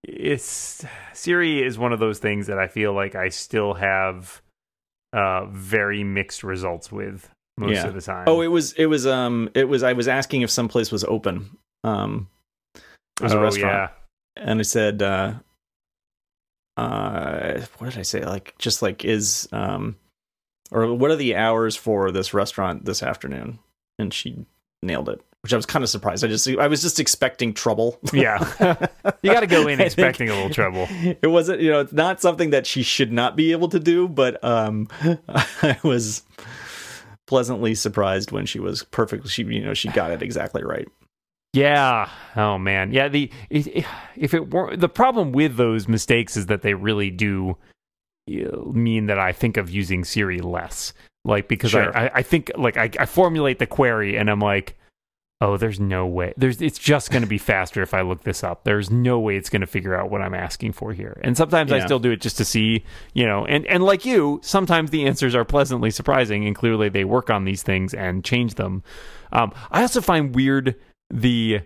it's 0.03 0.85
Siri 1.13 1.63
is 1.63 1.77
one 1.77 1.91
of 1.93 1.99
those 1.99 2.19
things 2.19 2.47
that 2.47 2.59
I 2.59 2.67
feel 2.67 2.93
like 2.93 3.15
I 3.15 3.29
still 3.29 3.73
have 3.75 4.41
uh 5.13 5.45
very 5.45 6.03
mixed 6.03 6.43
results 6.43 6.91
with 6.91 7.29
most 7.57 7.75
Yeah. 7.75 7.87
of 7.87 7.93
the 7.93 8.01
time. 8.01 8.25
Oh, 8.27 8.41
it 8.41 8.47
was 8.47 8.73
it 8.73 8.85
was 8.87 9.07
um 9.07 9.49
it 9.55 9.67
was 9.67 9.83
I 9.83 9.93
was 9.93 10.07
asking 10.07 10.41
if 10.41 10.49
some 10.51 10.67
place 10.67 10.91
was 10.91 11.03
open. 11.05 11.57
Um, 11.83 12.29
it 12.75 12.81
was 13.23 13.33
a 13.33 13.37
Oh, 13.37 13.41
restaurant. 13.41 13.91
and 14.35 14.59
I 14.59 14.63
said, 14.63 15.01
uh, 15.01 15.33
uh, 16.77 17.61
what 17.77 17.89
did 17.89 17.99
I 17.99 18.03
say? 18.03 18.23
Like, 18.23 18.55
just 18.59 18.81
like, 18.81 19.03
is, 19.03 19.49
um, 19.51 19.97
or 20.71 20.93
what 20.93 21.11
are 21.11 21.15
the 21.15 21.35
hours 21.35 21.75
for 21.75 22.11
this 22.11 22.33
restaurant 22.33 22.85
this 22.85 23.01
afternoon? 23.01 23.59
And 23.99 24.13
she 24.13 24.45
nailed 24.83 25.09
it, 25.09 25.19
which 25.41 25.53
I 25.53 25.55
was 25.55 25.65
kind 25.65 25.83
of 25.83 25.89
surprised. 25.89 26.23
I 26.23 26.27
just, 26.27 26.47
I 26.47 26.67
was 26.67 26.81
just 26.81 26.99
expecting 26.99 27.53
trouble. 27.53 27.99
Yeah. 28.13 28.87
You 29.23 29.31
got 29.33 29.39
to 29.39 29.47
go 29.47 29.67
in 29.67 29.81
expecting 29.81 30.29
a 30.29 30.33
little 30.33 30.49
trouble. 30.51 30.87
It 30.89 31.27
wasn't, 31.27 31.61
you 31.61 31.71
know, 31.71 31.79
it's 31.81 31.93
not 31.93 32.21
something 32.21 32.51
that 32.51 32.67
she 32.67 32.83
should 32.83 33.11
not 33.11 33.35
be 33.35 33.51
able 33.51 33.69
to 33.69 33.79
do, 33.79 34.07
but, 34.07 34.43
um, 34.43 34.87
I 35.27 35.77
was 35.83 36.23
pleasantly 37.25 37.75
surprised 37.75 38.31
when 38.31 38.45
she 38.45 38.59
was 38.59 38.83
perfect. 38.83 39.27
She, 39.29 39.43
you 39.43 39.63
know, 39.63 39.73
she 39.73 39.89
got 39.89 40.11
it 40.11 40.21
exactly 40.21 40.63
right. 40.63 40.87
Yeah. 41.53 42.09
Oh 42.35 42.57
man. 42.57 42.91
Yeah. 42.91 43.07
The 43.07 43.31
if 43.49 44.33
it 44.33 44.51
were 44.51 44.75
the 44.75 44.89
problem 44.89 45.31
with 45.31 45.55
those 45.55 45.87
mistakes 45.87 46.37
is 46.37 46.47
that 46.47 46.61
they 46.61 46.73
really 46.73 47.09
do 47.09 47.57
mean 48.27 49.07
that 49.07 49.19
I 49.19 49.31
think 49.31 49.57
of 49.57 49.69
using 49.69 50.03
Siri 50.03 50.39
less. 50.39 50.93
Like 51.23 51.47
because 51.47 51.71
Sure. 51.71 51.95
I, 51.97 52.11
I 52.15 52.21
think 52.21 52.51
like 52.57 52.77
I, 52.77 52.89
I 52.99 53.05
formulate 53.05 53.59
the 53.59 53.67
query 53.67 54.17
and 54.17 54.29
I'm 54.29 54.39
like, 54.39 54.77
oh, 55.39 55.55
there's 55.57 55.79
no 55.79 56.05
way. 56.05 56.33
There's 56.37 56.61
it's 56.61 56.79
just 56.79 57.11
going 57.11 57.21
to 57.21 57.27
be 57.27 57.37
faster 57.37 57.81
if 57.81 57.93
I 57.93 58.01
look 58.01 58.23
this 58.23 58.43
up. 58.43 58.63
There's 58.63 58.89
no 58.89 59.19
way 59.19 59.37
it's 59.37 59.49
going 59.49 59.61
to 59.61 59.67
figure 59.67 59.95
out 59.95 60.09
what 60.09 60.21
I'm 60.21 60.33
asking 60.33 60.73
for 60.73 60.93
here. 60.93 61.19
And 61.23 61.37
sometimes 61.37 61.71
I 61.71 61.85
still 61.85 61.99
do 61.99 62.11
it 62.11 62.21
just 62.21 62.37
to 62.37 62.45
see, 62.45 62.83
you 63.13 63.25
know. 63.25 63.45
And 63.45 63.65
and 63.67 63.83
like 63.83 64.05
you, 64.05 64.39
sometimes 64.43 64.89
the 64.89 65.05
answers 65.05 65.35
are 65.35 65.45
pleasantly 65.45 65.91
surprising, 65.91 66.45
and 66.45 66.55
clearly 66.55 66.89
they 66.89 67.03
work 67.03 67.29
on 67.29 67.45
these 67.45 67.63
things 67.63 67.93
and 67.93 68.23
change 68.23 68.55
them. 68.55 68.83
Um, 69.31 69.53
I 69.71 69.81
also 69.81 70.01
find 70.01 70.33
weird 70.33 70.75
the 71.09 71.61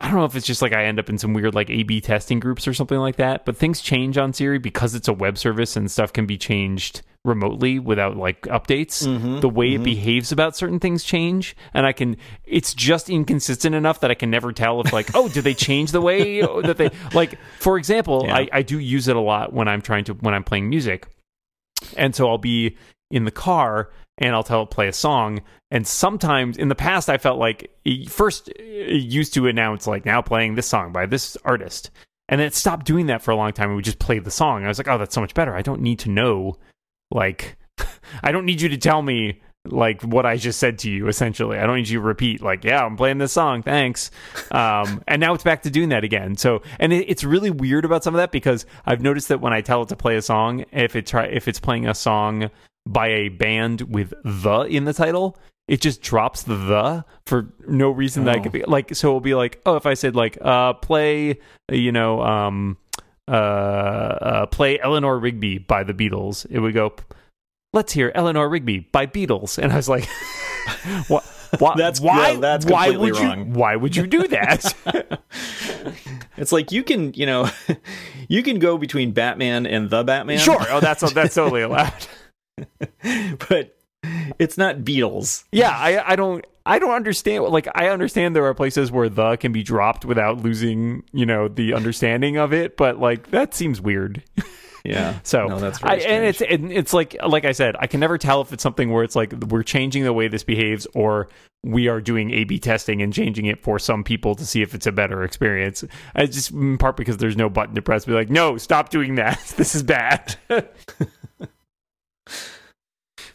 I 0.00 0.06
don't 0.08 0.16
know 0.16 0.24
if 0.24 0.34
it's 0.34 0.46
just 0.46 0.62
like 0.62 0.72
I 0.72 0.84
end 0.86 0.98
up 0.98 1.08
in 1.08 1.16
some 1.16 1.32
weird 1.32 1.54
like 1.54 1.70
A 1.70 1.84
B 1.84 2.00
testing 2.00 2.40
groups 2.40 2.66
or 2.66 2.74
something 2.74 2.98
like 2.98 3.16
that, 3.16 3.44
but 3.44 3.56
things 3.56 3.80
change 3.80 4.18
on 4.18 4.32
Siri 4.32 4.58
because 4.58 4.94
it's 4.96 5.06
a 5.08 5.12
web 5.12 5.38
service 5.38 5.76
and 5.76 5.88
stuff 5.90 6.12
can 6.12 6.26
be 6.26 6.36
changed 6.36 7.02
remotely 7.24 7.78
without 7.78 8.16
like 8.16 8.42
updates. 8.42 9.06
Mhm, 9.06 9.40
The 9.40 9.48
way 9.48 9.74
it 9.74 9.80
mhm. 9.80 9.84
behaves 9.84 10.32
about 10.32 10.56
certain 10.56 10.80
things 10.80 11.04
change, 11.04 11.54
and 11.72 11.86
I 11.86 11.92
can 11.92 12.16
it's 12.44 12.74
just 12.74 13.08
inconsistent 13.08 13.76
enough 13.76 14.00
that 14.00 14.10
I 14.10 14.14
can 14.14 14.28
never 14.28 14.52
tell 14.52 14.80
if 14.80 14.92
like 14.92 15.14
oh 15.14 15.28
did 15.28 15.44
they 15.44 15.54
change 15.54 15.92
the 15.92 16.00
way 16.00 16.40
that 16.62 16.78
they 16.78 16.90
like 17.14 17.38
for 17.60 17.78
example 17.78 18.24
Yeah. 18.26 18.38
I 18.38 18.48
I 18.52 18.62
do 18.62 18.80
use 18.80 19.06
it 19.06 19.14
a 19.14 19.20
lot 19.20 19.52
when 19.52 19.68
I'm 19.68 19.82
trying 19.82 20.02
to 20.06 20.14
when 20.14 20.34
I'm 20.34 20.42
playing 20.44 20.68
music, 20.68 21.06
and 21.96 22.12
so 22.12 22.28
I'll 22.28 22.38
be 22.38 22.76
in 23.12 23.24
the 23.24 23.30
car 23.30 23.90
and 24.22 24.34
I'll 24.34 24.44
tell 24.44 24.62
it 24.62 24.70
play 24.70 24.88
a 24.88 24.92
song. 24.92 25.42
And 25.70 25.86
sometimes 25.86 26.56
in 26.56 26.68
the 26.68 26.74
past, 26.74 27.10
I 27.10 27.18
felt 27.18 27.38
like 27.38 27.70
first 28.08 28.48
it 28.48 29.02
used 29.02 29.34
to 29.34 29.48
announce 29.48 29.86
like 29.86 30.06
now 30.06 30.22
playing 30.22 30.54
this 30.54 30.68
song 30.68 30.92
by 30.92 31.06
this 31.06 31.36
artist, 31.44 31.90
and 32.28 32.40
then 32.40 32.46
it 32.46 32.54
stopped 32.54 32.86
doing 32.86 33.06
that 33.06 33.20
for 33.20 33.32
a 33.32 33.36
long 33.36 33.52
time. 33.52 33.74
Would 33.74 33.84
just 33.84 33.98
play 33.98 34.20
the 34.20 34.30
song. 34.30 34.64
I 34.64 34.68
was 34.68 34.78
like, 34.78 34.88
oh, 34.88 34.96
that's 34.96 35.14
so 35.14 35.20
much 35.20 35.34
better. 35.34 35.54
I 35.54 35.62
don't 35.62 35.82
need 35.82 35.98
to 36.00 36.10
know, 36.10 36.56
like, 37.10 37.56
I 38.22 38.32
don't 38.32 38.46
need 38.46 38.60
you 38.60 38.68
to 38.68 38.78
tell 38.78 39.02
me 39.02 39.42
like 39.64 40.02
what 40.02 40.26
I 40.26 40.36
just 40.36 40.60
said 40.60 40.78
to 40.80 40.90
you. 40.90 41.08
Essentially, 41.08 41.58
I 41.58 41.66
don't 41.66 41.76
need 41.76 41.88
you 41.88 41.98
to 41.98 42.06
repeat 42.06 42.42
like, 42.42 42.62
yeah, 42.62 42.84
I'm 42.84 42.96
playing 42.96 43.18
this 43.18 43.32
song. 43.32 43.62
Thanks. 43.62 44.12
Um, 44.52 45.02
and 45.08 45.20
now 45.20 45.34
it's 45.34 45.44
back 45.44 45.62
to 45.62 45.70
doing 45.70 45.88
that 45.88 46.04
again. 46.04 46.36
So, 46.36 46.62
and 46.78 46.92
it, 46.92 47.08
it's 47.08 47.24
really 47.24 47.50
weird 47.50 47.84
about 47.84 48.04
some 48.04 48.14
of 48.14 48.18
that 48.18 48.30
because 48.30 48.66
I've 48.86 49.00
noticed 49.00 49.28
that 49.28 49.40
when 49.40 49.52
I 49.52 49.62
tell 49.62 49.82
it 49.82 49.88
to 49.88 49.96
play 49.96 50.16
a 50.16 50.22
song, 50.22 50.64
if 50.70 50.94
it 50.94 51.06
try 51.06 51.24
if 51.24 51.48
it's 51.48 51.60
playing 51.60 51.88
a 51.88 51.94
song 51.94 52.50
by 52.86 53.08
a 53.08 53.28
band 53.28 53.82
with 53.82 54.12
the 54.24 54.60
in 54.62 54.84
the 54.84 54.92
title, 54.92 55.36
it 55.68 55.80
just 55.80 56.02
drops 56.02 56.42
the 56.42 56.54
the 56.56 57.04
for 57.26 57.52
no 57.66 57.90
reason 57.90 58.24
that 58.24 58.36
I 58.36 58.38
Oh. 58.40 58.42
could 58.42 58.52
be 58.52 58.62
like. 58.64 58.94
So 58.94 59.08
it'll 59.08 59.20
be 59.20 59.34
like, 59.34 59.60
oh, 59.66 59.76
if 59.76 59.86
I 59.86 59.94
said 59.94 60.16
like, 60.16 60.36
uh, 60.40 60.72
play, 60.74 61.38
you 61.70 61.92
know, 61.92 62.20
um, 62.22 62.76
uh, 63.28 63.30
uh, 63.34 64.46
play 64.46 64.80
Eleanor 64.80 65.18
Rigby 65.18 65.58
by 65.58 65.84
the 65.84 65.94
Beatles, 65.94 66.46
it 66.50 66.58
would 66.60 66.74
go. 66.74 66.94
Let's 67.72 67.92
hear 67.92 68.12
Eleanor 68.14 68.48
Rigby 68.48 68.80
by 68.92 69.06
Beatles, 69.06 69.56
and 69.56 69.72
I 69.72 69.76
was 69.76 69.88
like, 69.88 70.06
what? 71.08 71.24
Why, 71.58 71.74
That's- 71.76 72.00
why? 72.00 72.32
yeah, 72.32 72.40
that's 72.40 72.66
why 72.66 72.90
would 72.90 73.16
you? 73.18 73.28
Why 73.30 73.76
would 73.76 73.94
you 73.96 74.06
do 74.06 74.26
that? 74.28 74.74
It's 76.38 76.50
like 76.50 76.72
you 76.72 76.82
can, 76.82 77.12
you 77.14 77.26
know, 77.26 77.48
you 78.28 78.42
can 78.42 78.58
go 78.58 78.78
between 78.78 79.12
Batman 79.12 79.66
and 79.66 79.90
the 79.90 80.02
Batman. 80.02 80.38
sure. 80.38 80.64
Oh, 80.70 80.80
that's 80.80 81.12
that's 81.12 81.34
totally 81.34 81.60
allowed. 81.62 81.92
but 83.48 83.76
it's 84.38 84.58
not 84.58 84.78
Beatles. 84.78 85.44
Yeah, 85.52 85.70
I 85.70 86.12
I 86.12 86.16
don't 86.16 86.44
I 86.64 86.78
don't 86.78 86.94
understand. 86.94 87.44
Like 87.44 87.68
I 87.74 87.88
understand 87.88 88.36
there 88.36 88.46
are 88.46 88.54
places 88.54 88.92
where 88.92 89.08
the 89.08 89.36
can 89.36 89.52
be 89.52 89.62
dropped 89.62 90.04
without 90.04 90.42
losing 90.42 91.04
you 91.12 91.26
know 91.26 91.48
the 91.48 91.74
understanding 91.74 92.36
of 92.36 92.52
it, 92.52 92.76
but 92.76 92.98
like 92.98 93.30
that 93.30 93.54
seems 93.54 93.80
weird. 93.80 94.22
Yeah. 94.84 95.20
So 95.22 95.46
no, 95.46 95.60
that's 95.60 95.80
I, 95.84 95.96
and 95.96 96.24
it's 96.24 96.42
and 96.42 96.72
it's 96.72 96.92
like 96.92 97.16
like 97.24 97.44
I 97.44 97.52
said, 97.52 97.76
I 97.78 97.86
can 97.86 98.00
never 98.00 98.18
tell 98.18 98.40
if 98.40 98.52
it's 98.52 98.64
something 98.64 98.90
where 98.90 99.04
it's 99.04 99.14
like 99.14 99.32
we're 99.32 99.62
changing 99.62 100.02
the 100.02 100.12
way 100.12 100.26
this 100.26 100.42
behaves 100.42 100.88
or 100.92 101.28
we 101.62 101.86
are 101.86 102.00
doing 102.00 102.32
A/B 102.32 102.58
testing 102.58 103.00
and 103.00 103.12
changing 103.12 103.46
it 103.46 103.62
for 103.62 103.78
some 103.78 104.02
people 104.02 104.34
to 104.34 104.44
see 104.44 104.60
if 104.60 104.74
it's 104.74 104.86
a 104.86 104.90
better 104.90 105.22
experience. 105.22 105.84
I 106.16 106.26
just 106.26 106.50
in 106.50 106.78
part 106.78 106.96
because 106.96 107.18
there's 107.18 107.36
no 107.36 107.48
button 107.48 107.76
to 107.76 107.82
press. 107.82 108.04
Be 108.04 108.12
like, 108.12 108.30
no, 108.30 108.56
stop 108.56 108.88
doing 108.88 109.14
that. 109.14 109.38
This 109.56 109.76
is 109.76 109.84
bad. 109.84 110.36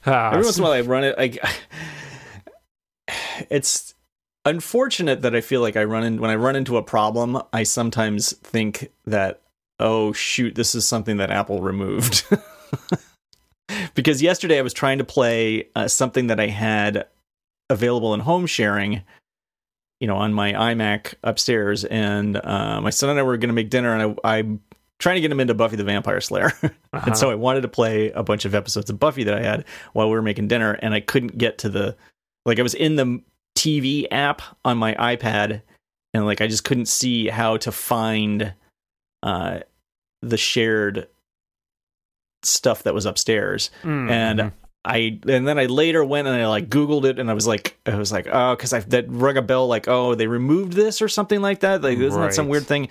Ah, 0.08 0.32
Every 0.32 0.46
once 0.46 0.58
in 0.58 0.64
a 0.64 0.68
while, 0.68 0.74
I 0.74 0.82
run 0.82 1.04
it. 1.04 1.18
Like, 1.18 1.38
it's 3.50 3.94
unfortunate 4.46 5.22
that 5.22 5.36
I 5.36 5.42
feel 5.42 5.62
like 5.62 5.76
I 5.76 5.84
run 5.84 6.04
in 6.04 6.22
when 6.22 6.32
I 6.32 6.36
run 6.36 6.56
into 6.56 6.78
a 6.78 6.84
problem. 6.84 7.42
I 7.52 7.64
sometimes 7.64 8.34
think 8.38 8.92
that, 9.06 9.42
oh 9.80 10.14
shoot, 10.14 10.56
this 10.56 10.74
is 10.74 10.88
something 10.88 11.18
that 11.18 11.30
Apple 11.30 11.62
removed. 11.62 12.26
because 13.96 14.22
yesterday 14.22 14.58
I 14.58 14.62
was 14.62 14.74
trying 14.74 15.00
to 15.00 15.04
play 15.04 15.68
uh, 15.76 15.90
something 15.90 16.28
that 16.28 16.40
I 16.40 16.48
had 16.48 17.08
available 17.70 18.14
in 18.14 18.22
home 18.22 18.46
sharing, 18.46 19.02
you 20.00 20.08
know, 20.08 20.16
on 20.16 20.34
my 20.34 20.54
iMac 20.54 21.16
upstairs, 21.24 21.84
and 21.84 22.38
uh, 22.38 22.80
my 22.80 22.92
son 22.92 23.10
and 23.10 23.20
I 23.20 23.24
were 23.24 23.36
going 23.36 23.50
to 23.50 23.54
make 23.54 23.70
dinner, 23.70 23.94
and 23.94 24.18
I, 24.24 24.38
I'm 24.38 24.62
trying 25.00 25.16
to 25.16 25.22
get 25.22 25.32
him 25.32 25.40
into 25.40 25.54
Buffy 25.54 25.76
the 25.76 25.84
Vampire 25.84 26.22
Slayer, 26.22 26.52
uh-huh. 26.64 27.02
and 27.06 27.18
so 27.18 27.30
I 27.30 27.36
wanted 27.36 27.62
to 27.62 27.68
play 27.68 28.12
a 28.12 28.24
bunch 28.24 28.46
of 28.46 28.56
episodes 28.56 28.90
of 28.90 29.00
Buffy 29.00 29.24
that 29.24 29.34
I 29.34 29.42
had 29.42 29.66
while 29.94 30.08
we 30.08 30.16
were 30.16 30.22
making 30.22 30.48
dinner, 30.48 30.74
and 30.74 30.94
I 30.94 31.00
couldn't 31.00 31.38
get 31.38 31.60
to 31.60 31.70
the 31.70 31.96
like 32.46 32.60
I 32.60 32.64
was 32.64 32.74
in 32.74 32.96
the 32.96 33.22
TV 33.58 34.08
app 34.12 34.42
on 34.66 34.78
my 34.78 34.94
iPad, 34.96 35.62
and 36.14 36.26
like 36.26 36.42
I 36.42 36.48
just 36.48 36.64
couldn't 36.64 36.88
see 36.88 37.28
how 37.28 37.58
to 37.58 37.72
find 37.72 38.54
uh, 39.24 39.60
the 40.22 40.38
shared 40.38 41.08
stuff 42.44 42.84
that 42.84 42.94
was 42.94 43.06
upstairs, 43.06 43.70
mm-hmm. 43.84 44.10
and 44.10 44.52
I 44.88 45.20
and 45.28 45.48
then 45.48 45.60
I 45.60 45.66
later 45.66 46.04
went 46.04 46.28
and 46.28 46.36
I 46.36 46.48
like 46.48 46.70
Googled 46.70 47.04
it 47.04 47.20
and 47.20 47.30
I 47.30 47.34
was 47.34 47.46
like 47.46 47.78
I 47.86 47.96
was 47.96 48.12
like 48.12 48.28
oh 48.32 48.56
because 48.56 48.72
I 48.72 48.80
that 48.80 49.06
rung 49.10 49.36
a 49.36 49.42
bell 49.42 49.68
like 49.68 49.88
oh 49.88 50.16
they 50.16 50.28
removed 50.28 50.74
this 50.74 51.02
or 51.02 51.10
something 51.10 51.42
like 51.42 51.60
that 51.60 51.82
like 51.82 51.98
isn't 51.98 52.18
right. 52.18 52.28
that 52.28 52.34
some 52.34 52.48
weird 52.48 52.66
thing, 52.66 52.88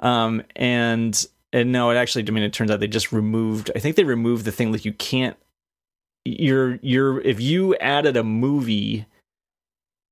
um 0.00 0.42
and 0.56 1.26
and 1.52 1.72
no 1.72 1.90
it 1.90 1.96
actually 1.96 2.26
I 2.26 2.30
mean 2.30 2.44
it 2.44 2.52
turns 2.52 2.70
out 2.70 2.80
they 2.80 2.88
just 2.88 3.12
removed 3.12 3.70
I 3.74 3.78
think 3.78 3.96
they 3.96 4.04
removed 4.04 4.44
the 4.44 4.52
thing 4.52 4.72
like 4.72 4.84
you 4.84 4.92
can't 4.92 5.36
you're 6.24 6.78
you're 6.82 7.20
if 7.20 7.40
you 7.40 7.74
added 7.76 8.16
a 8.16 8.24
movie 8.24 9.06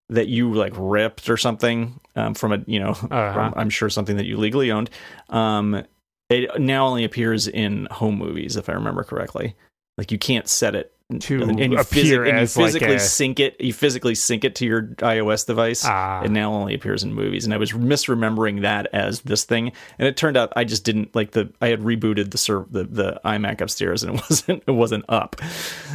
that 0.08 0.28
you 0.28 0.54
like 0.54 0.72
ripped 0.76 1.28
or 1.28 1.36
something 1.36 1.98
um, 2.14 2.34
from 2.34 2.52
a 2.52 2.64
you 2.66 2.78
know 2.78 2.90
uh-huh. 2.90 3.32
from, 3.32 3.54
I'm 3.56 3.70
sure 3.70 3.90
something 3.90 4.16
that 4.16 4.26
you 4.26 4.36
legally 4.36 4.70
owned 4.70 4.90
um 5.30 5.84
it 6.28 6.60
now 6.60 6.86
only 6.86 7.04
appears 7.04 7.46
in 7.46 7.86
home 7.90 8.16
movies, 8.16 8.56
if 8.56 8.68
I 8.68 8.72
remember 8.72 9.04
correctly. 9.04 9.54
Like 9.96 10.10
you 10.10 10.18
can't 10.18 10.48
set 10.48 10.74
it 10.74 10.92
to 11.20 11.42
and 11.42 11.72
you, 11.72 11.78
appear 11.78 12.24
and 12.24 12.40
you 12.40 12.46
physically 12.46 12.88
like 12.88 12.96
a... 12.96 13.00
sync 13.00 13.38
it. 13.38 13.60
You 13.60 13.72
physically 13.72 14.14
sync 14.14 14.44
it 14.44 14.56
to 14.56 14.66
your 14.66 14.82
iOS 14.82 15.46
device. 15.46 15.84
Ah. 15.84 16.22
It 16.22 16.30
now 16.30 16.52
only 16.52 16.74
appears 16.74 17.04
in 17.04 17.14
movies, 17.14 17.44
and 17.44 17.54
I 17.54 17.58
was 17.58 17.72
misremembering 17.72 18.62
that 18.62 18.88
as 18.92 19.20
this 19.20 19.44
thing. 19.44 19.72
And 19.98 20.08
it 20.08 20.16
turned 20.16 20.36
out 20.36 20.52
I 20.56 20.64
just 20.64 20.84
didn't 20.84 21.14
like 21.14 21.30
the. 21.30 21.52
I 21.60 21.68
had 21.68 21.80
rebooted 21.80 22.32
the 22.32 22.38
serv- 22.38 22.72
the 22.72 22.84
the 22.84 23.20
iMac 23.24 23.60
upstairs, 23.60 24.02
and 24.02 24.16
it 24.16 24.22
wasn't 24.30 24.62
it 24.66 24.72
wasn't 24.72 25.04
up. 25.08 25.36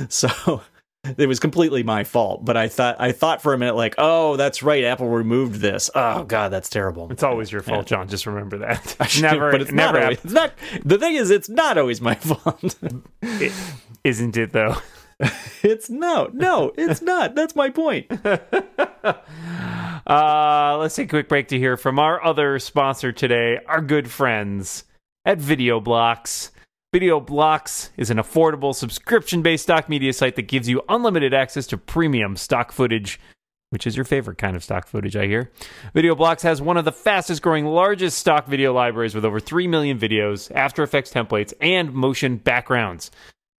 So 0.07 0.61
it 1.17 1.27
was 1.27 1.39
completely 1.39 1.81
my 1.81 2.03
fault 2.03 2.45
but 2.45 2.55
i 2.55 2.67
thought 2.67 2.95
i 2.99 3.11
thought 3.11 3.41
for 3.41 3.53
a 3.53 3.57
minute 3.57 3.75
like 3.75 3.95
oh 3.97 4.35
that's 4.35 4.61
right 4.61 4.83
apple 4.83 5.09
removed 5.09 5.55
this 5.55 5.89
oh 5.95 6.23
god 6.25 6.49
that's 6.49 6.69
terrible 6.69 7.11
it's 7.11 7.23
always 7.23 7.51
your 7.51 7.61
fault 7.61 7.89
yeah. 7.89 7.97
john 7.97 8.07
just 8.07 8.27
remember 8.27 8.59
that 8.59 8.95
never 9.21 9.51
but 9.51 9.61
it's 9.61 9.71
never 9.71 9.93
not 9.93 10.03
always, 10.03 10.23
it's 10.23 10.33
not 10.33 10.53
the 10.85 10.99
thing 10.99 11.15
is 11.15 11.31
it's 11.31 11.49
not 11.49 11.77
always 11.77 12.01
my 12.01 12.13
fault 12.15 12.75
it, 13.23 13.51
isn't 14.03 14.37
it 14.37 14.51
though 14.53 14.75
it's 15.63 15.89
no 15.89 16.29
no 16.33 16.71
it's 16.77 17.01
not 17.01 17.35
that's 17.35 17.55
my 17.55 17.69
point 17.69 18.11
uh 20.07 20.77
let's 20.79 20.95
take 20.95 21.07
a 21.07 21.09
quick 21.09 21.29
break 21.29 21.47
to 21.47 21.57
hear 21.57 21.77
from 21.77 21.99
our 21.99 22.23
other 22.23 22.57
sponsor 22.59 23.11
today 23.11 23.59
our 23.67 23.81
good 23.81 24.09
friends 24.09 24.85
at 25.25 25.37
video 25.37 25.79
blocks 25.79 26.51
Video 26.93 27.21
Blocks 27.21 27.89
is 27.95 28.09
an 28.09 28.17
affordable 28.17 28.75
subscription 28.75 29.41
based 29.41 29.63
stock 29.63 29.87
media 29.87 30.11
site 30.11 30.35
that 30.35 30.49
gives 30.49 30.67
you 30.67 30.81
unlimited 30.89 31.33
access 31.33 31.65
to 31.67 31.77
premium 31.77 32.35
stock 32.35 32.73
footage, 32.73 33.17
which 33.69 33.87
is 33.87 33.95
your 33.95 34.03
favorite 34.03 34.37
kind 34.37 34.57
of 34.57 34.63
stock 34.63 34.87
footage, 34.87 35.15
I 35.15 35.25
hear. 35.25 35.49
Video 35.93 36.15
Blocks 36.15 36.43
has 36.43 36.61
one 36.61 36.75
of 36.75 36.83
the 36.83 36.91
fastest 36.91 37.41
growing, 37.41 37.65
largest 37.65 38.17
stock 38.17 38.45
video 38.45 38.73
libraries 38.73 39.15
with 39.15 39.23
over 39.23 39.39
3 39.39 39.69
million 39.69 39.97
videos, 39.97 40.53
After 40.53 40.83
Effects 40.83 41.13
templates, 41.13 41.53
and 41.61 41.93
motion 41.93 42.35
backgrounds. 42.35 43.09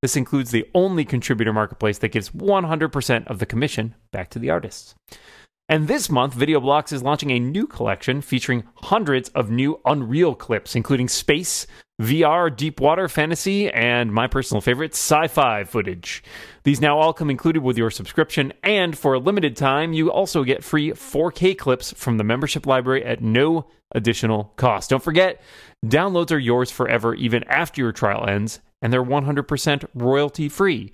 This 0.03 0.17
includes 0.17 0.51
the 0.51 0.69
only 0.75 1.05
contributor 1.05 1.53
marketplace 1.53 1.99
that 1.99 2.11
gives 2.11 2.31
100% 2.31 3.27
of 3.29 3.39
the 3.39 3.47
commission 3.47 3.95
back 4.11 4.31
to 4.31 4.41
the 4.41 4.51
artists. 4.51 4.97
And 5.69 5.87
this 5.87 6.11
month, 6.11 6.35
Video 6.35 6.61
Blocks 6.61 6.93
is 6.93 7.05
launching 7.05 7.31
a 7.31 7.39
new 7.39 7.69
collection 7.69 8.21
featuring 8.21 8.65
hundreds 8.75 9.29
of 9.29 9.49
new 9.49 9.81
Unreal 9.87 10.35
clips, 10.35 10.75
including 10.75 11.09
space, 11.09 11.69
VR, 12.01 12.55
deep 12.55 12.81
water 12.81 13.09
fantasy, 13.09 13.71
and 13.71 14.13
my 14.13 14.27
personal 14.27 14.61
favorite, 14.61 14.93
sci 14.93 15.29
fi 15.29 15.63
footage. 15.63 16.25
These 16.65 16.81
now 16.81 16.99
all 16.99 17.13
come 17.13 17.31
included 17.31 17.63
with 17.63 17.79
your 17.79 17.91
subscription, 17.91 18.53
and 18.65 18.99
for 18.99 19.15
a 19.15 19.21
limited 19.21 19.57
time, 19.57 19.93
you 19.93 20.11
also 20.11 20.43
get 20.43 20.65
free 20.65 20.91
4K 20.91 21.57
clips 21.57 21.93
from 21.93 22.19
the 22.19 22.25
membership 22.25 22.67
library 22.67 23.05
at 23.05 23.23
no 23.23 23.67
additional 23.95 24.53
cost. 24.57 24.91
Don't 24.91 25.03
forget, 25.03 25.41
downloads 25.87 26.33
are 26.33 26.39
yours 26.39 26.73
forever, 26.73 27.15
even 27.15 27.45
after 27.45 27.81
your 27.81 27.93
trial 27.93 28.29
ends, 28.29 28.59
and 28.83 28.93
they're 28.93 29.03
100% 29.03 29.87
royalty 29.95 30.49
free. 30.49 30.93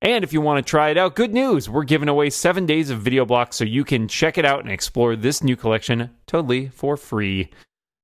And 0.00 0.22
if 0.22 0.32
you 0.32 0.40
want 0.40 0.64
to 0.64 0.70
try 0.70 0.90
it 0.90 0.96
out, 0.96 1.16
good 1.16 1.34
news! 1.34 1.68
We're 1.68 1.82
giving 1.82 2.08
away 2.08 2.30
seven 2.30 2.66
days 2.66 2.88
of 2.88 3.00
video 3.00 3.24
blocks 3.24 3.56
so 3.56 3.64
you 3.64 3.82
can 3.84 4.06
check 4.06 4.38
it 4.38 4.44
out 4.44 4.60
and 4.60 4.70
explore 4.70 5.16
this 5.16 5.42
new 5.42 5.56
collection 5.56 6.10
totally 6.26 6.68
for 6.68 6.96
free. 6.96 7.50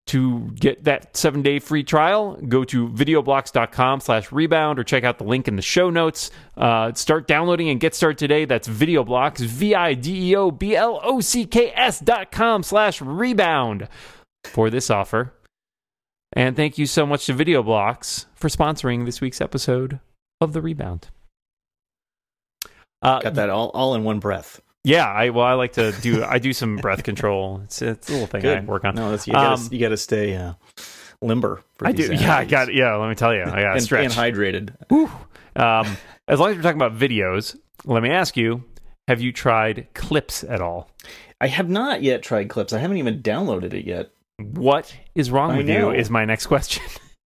To 0.09 0.51
get 0.57 0.85
that 0.85 1.17
seven 1.17 1.41
day 1.41 1.61
free 1.61 1.83
trial, 1.83 2.37
go 2.49 2.63
to 2.65 2.89
videoblocks.com 2.89 4.01
slash 4.01 4.31
rebound 4.33 4.79
or 4.79 4.85
check 4.85 5.03
out 5.03 5.17
the 5.17 5.25
link 5.25 5.49
in 5.49 5.57
the 5.57 5.63
show 5.63 5.89
notes. 5.89 6.31
Uh, 6.59 6.93
start 6.93 7.27
downloading 7.27 7.71
and 7.71 7.81
get 7.81 7.95
started 7.95 8.19
today. 8.19 8.45
That's 8.45 8.69
videoblocks, 8.69 9.39
V 9.39 9.75
I 9.75 9.95
D 9.95 10.33
E 10.33 10.37
O 10.37 10.51
B 10.51 10.77
L 10.77 11.01
O 11.03 11.21
C 11.21 11.47
K 11.47 11.73
S 11.75 12.01
dot 12.01 12.31
com 12.31 12.63
slash 12.63 13.01
rebound 13.01 13.89
for 14.45 14.69
this 14.69 14.91
offer. 14.91 15.33
And 16.35 16.57
thank 16.57 16.79
you 16.79 16.87
so 16.87 17.07
much 17.07 17.27
to 17.27 17.35
Videoblocks 17.35 18.27
for 18.35 18.49
sponsoring 18.49 19.07
this 19.07 19.21
week's 19.21 19.41
episode 19.41 20.01
of 20.41 20.53
The 20.53 20.61
Rebound. 20.61 21.09
Uh, 23.01 23.21
Got 23.21 23.35
that 23.35 23.51
all, 23.51 23.71
all 23.71 23.95
in 23.95 24.03
one 24.03 24.19
breath. 24.19 24.61
Yeah, 24.83 25.07
I 25.07 25.31
well, 25.31 25.47
I 25.47 25.55
like 25.55 25.75
to 25.75 25.93
do. 25.93 26.25
I 26.25 26.39
do 26.39 26.53
some 26.53 26.77
breath 26.77 27.03
control. 27.05 27.61
It's, 27.65 27.81
it's 27.81 28.09
a 28.09 28.13
little 28.13 28.27
thing 28.27 28.43
Good. 28.43 28.59
I 28.59 28.61
work 28.63 28.85
on. 28.85 28.97
No, 28.97 29.11
that's, 29.11 29.27
you 29.27 29.33
gotta 29.33 29.63
um, 29.63 29.69
you 29.71 29.79
gotta 29.79 29.97
stay 29.97 30.37
uh, 30.37 30.55
limber. 31.23 31.63
I 31.81 31.93
do. 31.93 32.13
Yeah, 32.13 32.37
I 32.37 32.45
got. 32.45 32.73
Yeah, 32.75 32.95
let 32.97 33.09
me 33.09 33.15
tell 33.15 33.35
you, 33.35 33.45
I 33.45 33.63
got 33.63 33.77
and, 33.77 33.83
stretch 33.83 34.05
and 34.05 34.13
hydrated. 34.13 34.75
Um, 35.57 35.97
as 36.29 36.39
long 36.39 36.51
as 36.51 36.57
we're 36.57 36.63
talking 36.63 36.81
about 36.81 36.99
videos, 36.99 37.57
let 37.87 38.03
me 38.03 38.11
ask 38.11 38.37
you: 38.37 38.65
Have 39.09 39.23
you 39.23 39.33
tried 39.33 39.89
Clips 39.95 40.45
at 40.45 40.61
all? 40.61 40.91
I 41.41 41.47
have 41.47 41.71
not 41.71 42.03
yet 42.03 42.23
tried 42.23 42.51
Clips. 42.51 42.75
I 42.75 42.79
haven't 42.79 42.99
even 42.99 43.23
downloaded 43.23 43.73
it 43.73 43.87
yet. 43.87 44.11
What 44.39 44.95
is 45.15 45.31
wrong 45.31 45.53
I 45.53 45.57
with 45.59 45.67
know. 45.67 45.93
you? 45.93 45.99
Is 45.99 46.11
my 46.11 46.25
next 46.25 46.47
question. 46.47 46.83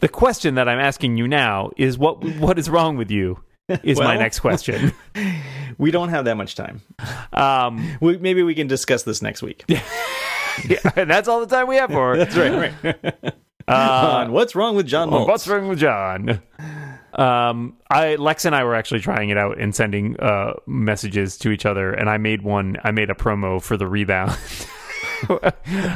the 0.00 0.08
question 0.08 0.56
that 0.56 0.68
I'm 0.68 0.78
asking 0.78 1.16
you 1.16 1.26
now 1.26 1.70
is 1.76 1.96
what 1.96 2.22
what 2.38 2.58
is 2.58 2.68
wrong 2.68 2.96
with 2.96 3.10
you? 3.10 3.42
is 3.82 3.98
well, 3.98 4.08
my 4.08 4.16
next 4.16 4.40
question. 4.40 4.92
we 5.78 5.90
don't 5.90 6.10
have 6.10 6.26
that 6.26 6.36
much 6.36 6.54
time. 6.54 6.82
Um, 7.32 7.96
we, 8.00 8.18
maybe 8.18 8.42
we 8.42 8.54
can 8.54 8.66
discuss 8.66 9.04
this 9.04 9.22
next 9.22 9.42
week. 9.42 9.64
yeah, 9.68 10.78
that's 10.94 11.28
all 11.28 11.40
the 11.40 11.46
time 11.46 11.66
we 11.66 11.76
have 11.76 11.90
for. 11.90 12.16
that's 12.16 12.36
right. 12.36 12.74
right. 12.84 13.34
Uh, 13.66 14.28
what's 14.28 14.54
wrong 14.54 14.76
with 14.76 14.86
John? 14.86 15.08
Moltz? 15.08 15.26
What's 15.26 15.48
wrong 15.48 15.68
with 15.68 15.78
John? 15.78 16.42
Um, 17.14 17.78
I 17.88 18.16
Lex 18.16 18.44
and 18.44 18.54
I 18.54 18.64
were 18.64 18.74
actually 18.74 19.00
trying 19.00 19.30
it 19.30 19.38
out 19.38 19.58
and 19.58 19.74
sending 19.74 20.20
uh, 20.20 20.54
messages 20.66 21.38
to 21.38 21.50
each 21.50 21.64
other, 21.64 21.90
and 21.90 22.10
I 22.10 22.18
made 22.18 22.42
one. 22.42 22.76
I 22.84 22.90
made 22.90 23.08
a 23.08 23.14
promo 23.14 23.62
for 23.62 23.78
the 23.78 23.86
rebound. 23.86 24.36
oh, 25.30 25.50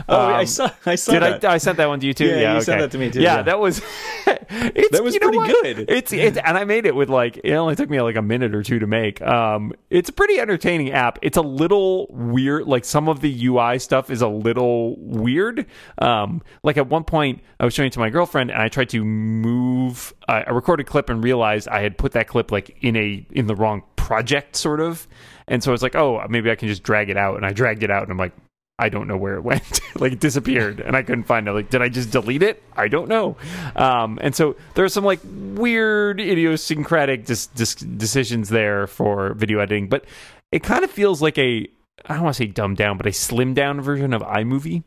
um, 0.09 0.35
I 0.35 0.45
saw. 0.45 0.71
I 0.87 0.95
saw. 0.95 1.13
Did 1.13 1.23
that. 1.23 1.45
I? 1.45 1.55
I 1.55 1.59
sent 1.59 1.77
that 1.79 1.89
one 1.89 2.01
to 2.01 2.07
you 2.07 2.15
too. 2.15 2.27
Yeah, 2.27 2.37
yeah 2.37 2.51
you 2.51 2.57
okay. 2.57 2.65
sent 2.65 2.81
that 2.81 2.91
to 2.93 2.99
me 2.99 3.11
too. 3.11 3.21
Yeah, 3.21 3.37
yeah. 3.37 3.43
that 3.43 3.59
was. 3.59 3.81
that 4.27 5.01
was 5.03 5.17
pretty 5.19 5.39
good. 5.39 5.87
It's 5.89 6.13
it's 6.13 6.39
and 6.39 6.57
I 6.59 6.65
made 6.65 6.87
it 6.87 6.95
with 6.95 7.09
like 7.09 7.39
it 7.45 7.53
only 7.55 7.77
took 7.77 7.91
me 7.91 8.01
like 8.01 8.17
a 8.17 8.23
minute 8.23 8.55
or 8.55 8.63
two 8.63 8.79
to 8.79 8.87
make. 8.87 9.21
Um, 9.23 9.73
it's 9.91 10.09
a 10.09 10.13
pretty 10.13 10.41
entertaining 10.41 10.93
app. 10.93 11.19
It's 11.23 11.37
a 11.37 11.43
little 11.43 12.07
weird. 12.11 12.67
Like 12.67 12.85
some 12.85 13.09
of 13.09 13.21
the 13.21 13.47
UI 13.47 13.79
stuff 13.79 14.11
is 14.11 14.23
a 14.23 14.29
little 14.29 14.97
weird. 14.99 15.67
Um, 15.99 16.43
like 16.63 16.77
at 16.77 16.89
one 16.89 17.05
point 17.05 17.43
I 17.61 17.65
was 17.65 17.75
showing 17.75 17.89
it 17.89 17.93
to 17.95 18.01
my 18.01 18.11
girlfriend 18.11 18.51
and 18.51 18.61
I 18.61 18.69
tried 18.69 18.91
to 18.91 19.05
move. 19.05 20.15
Uh, 20.29 20.45
I 20.47 20.51
recorded 20.51 20.87
a 20.87 20.91
clip 20.91 21.11
and 21.11 21.23
realized 21.23 21.69
I 21.69 21.81
had 21.81 21.99
put 21.99 22.13
that 22.13 22.29
clip 22.29 22.51
like 22.51 22.77
in 22.81 22.97
a 22.97 23.27
in 23.31 23.47
the 23.47 23.55
wrong 23.55 23.83
project 23.97 24.57
sort 24.57 24.81
of. 24.81 25.07
And 25.49 25.63
so 25.63 25.71
I 25.71 25.73
was 25.73 25.83
like, 25.83 25.95
oh, 25.95 26.25
maybe 26.29 26.51
I 26.51 26.55
can 26.55 26.69
just 26.69 26.83
drag 26.83 27.11
it 27.11 27.17
out. 27.17 27.37
And 27.37 27.45
I 27.45 27.53
dragged 27.53 27.83
it 27.83 27.91
out, 27.91 28.03
and 28.03 28.11
I'm 28.11 28.19
like, 28.19 28.33
I 28.79 28.89
don't 28.89 29.09
know 29.09 29.17
where 29.17 29.35
it 29.35 29.41
went. 29.45 29.81
like 29.97 30.13
it 30.13 30.21
disappeared 30.21 30.81
and 30.81 30.97
I 30.97 31.03
couldn't 31.03 31.25
find 31.25 31.49
it. 31.49 31.53
Like, 31.53 31.71
did 31.71 31.83
I 31.83 31.89
just 31.89 32.11
delete 32.11 32.43
it? 32.43 32.63
I 32.77 32.89
don't 32.89 33.09
know. 33.09 33.37
Um, 33.77 34.19
and 34.23 34.35
so 34.35 34.57
there 34.75 34.85
are 34.85 34.89
some 34.89 35.05
like 35.05 35.21
weird 35.25 36.21
idiosyncratic 36.21 37.25
dis- 37.25 37.47
dis- 37.49 37.75
decisions 37.75 38.49
there 38.49 38.87
for 38.87 39.35
video 39.35 39.59
editing, 39.59 39.89
but 39.89 40.05
it 40.53 40.63
kind 40.63 40.85
of 40.85 40.91
feels 40.91 41.21
like 41.21 41.37
a, 41.39 41.67
I 42.07 42.15
don't 42.15 42.23
want 42.25 42.37
to 42.37 42.43
say 42.45 42.47
dumbed 42.47 42.77
down, 42.77 42.97
but 42.97 43.07
a 43.07 43.11
slimmed 43.11 43.55
down 43.55 43.81
version 43.81 44.13
of 44.13 44.23
iMovie. 44.23 44.83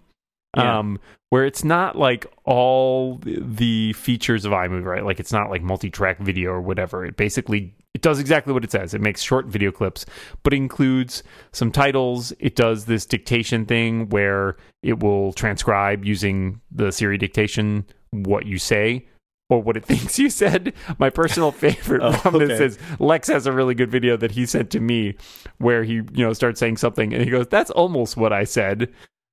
Yeah. 0.57 0.79
Um, 0.79 0.99
where 1.29 1.45
it's 1.45 1.63
not 1.63 1.97
like 1.97 2.25
all 2.43 3.19
the 3.23 3.93
features 3.93 4.43
of 4.43 4.51
iMovie, 4.51 4.83
right? 4.83 5.05
Like 5.05 5.21
it's 5.21 5.31
not 5.31 5.49
like 5.49 5.61
multi-track 5.61 6.19
video 6.19 6.51
or 6.51 6.59
whatever. 6.61 7.05
It 7.05 7.15
basically 7.15 7.73
it 7.93 8.01
does 8.01 8.19
exactly 8.19 8.53
what 8.53 8.63
it 8.63 8.71
says. 8.71 8.93
It 8.93 9.01
makes 9.01 9.21
short 9.21 9.47
video 9.47 9.71
clips, 9.71 10.05
but 10.43 10.53
includes 10.53 11.23
some 11.51 11.71
titles. 11.71 12.31
It 12.39 12.55
does 12.55 12.85
this 12.85 13.05
dictation 13.05 13.65
thing 13.65 14.09
where 14.09 14.55
it 14.81 15.01
will 15.01 15.33
transcribe 15.33 16.05
using 16.05 16.61
the 16.71 16.91
Siri 16.91 17.17
dictation 17.17 17.85
what 18.11 18.45
you 18.45 18.57
say 18.57 19.07
or 19.49 19.61
what 19.61 19.75
it 19.75 19.85
thinks 19.85 20.17
you 20.17 20.29
said. 20.29 20.73
My 20.99 21.09
personal 21.09 21.51
favorite 21.51 22.01
Oh, 22.03 22.13
from 22.13 22.39
this 22.39 22.51
okay. 22.51 22.65
is 22.65 22.79
Lex 22.99 23.27
has 23.27 23.45
a 23.45 23.51
really 23.51 23.75
good 23.75 23.91
video 23.91 24.15
that 24.17 24.31
he 24.31 24.45
sent 24.45 24.69
to 24.71 24.79
me 24.79 25.15
where 25.57 25.83
he, 25.83 25.95
you 25.95 26.25
know, 26.25 26.33
starts 26.33 26.59
saying 26.59 26.77
something 26.77 27.13
and 27.13 27.23
he 27.23 27.29
goes, 27.29 27.47
That's 27.47 27.71
almost 27.71 28.15
what 28.15 28.31
I 28.31 28.45
said. 28.45 28.91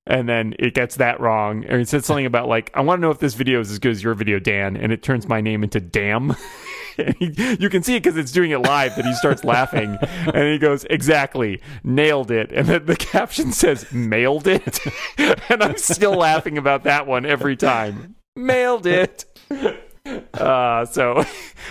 And 0.09 0.27
then 0.27 0.55
it 0.57 0.73
gets 0.73 0.95
that 0.95 1.19
wrong. 1.21 1.63
And 1.65 1.77
he 1.77 1.85
said 1.85 2.03
something 2.03 2.25
about 2.25 2.47
like, 2.47 2.71
I 2.73 2.81
want 2.81 2.97
to 2.97 3.01
know 3.01 3.11
if 3.11 3.19
this 3.19 3.35
video 3.35 3.59
is 3.59 3.69
as 3.71 3.77
good 3.77 3.91
as 3.91 4.03
your 4.03 4.15
video, 4.15 4.39
Dan. 4.39 4.75
And 4.75 4.91
it 4.91 5.03
turns 5.03 5.29
my 5.29 5.39
name 5.39 5.63
into 5.63 5.79
Damn. 5.79 6.35
He, 7.17 7.55
you 7.57 7.69
can 7.69 7.81
see 7.81 7.95
it 7.95 8.03
because 8.03 8.17
it's 8.17 8.33
doing 8.33 8.51
it 8.51 8.57
live 8.57 8.93
that 8.97 9.05
he 9.05 9.13
starts 9.13 9.45
laughing. 9.45 9.97
And 10.33 10.51
he 10.51 10.57
goes 10.57 10.83
exactly. 10.89 11.61
Nailed 11.81 12.29
it. 12.29 12.51
And 12.51 12.67
then 12.67 12.87
the 12.87 12.95
caption 12.97 13.53
says 13.53 13.89
mailed 13.93 14.47
it? 14.47 14.79
And 15.17 15.63
i'm 15.63 15.77
still 15.77 16.13
laughing 16.15 16.57
about 16.57 16.83
that 16.83 17.07
one 17.07 17.25
every 17.25 17.55
time. 17.55 18.15
Mailed 18.35 18.85
it. 18.85 19.23
Uh 20.33 20.85
so 20.85 21.23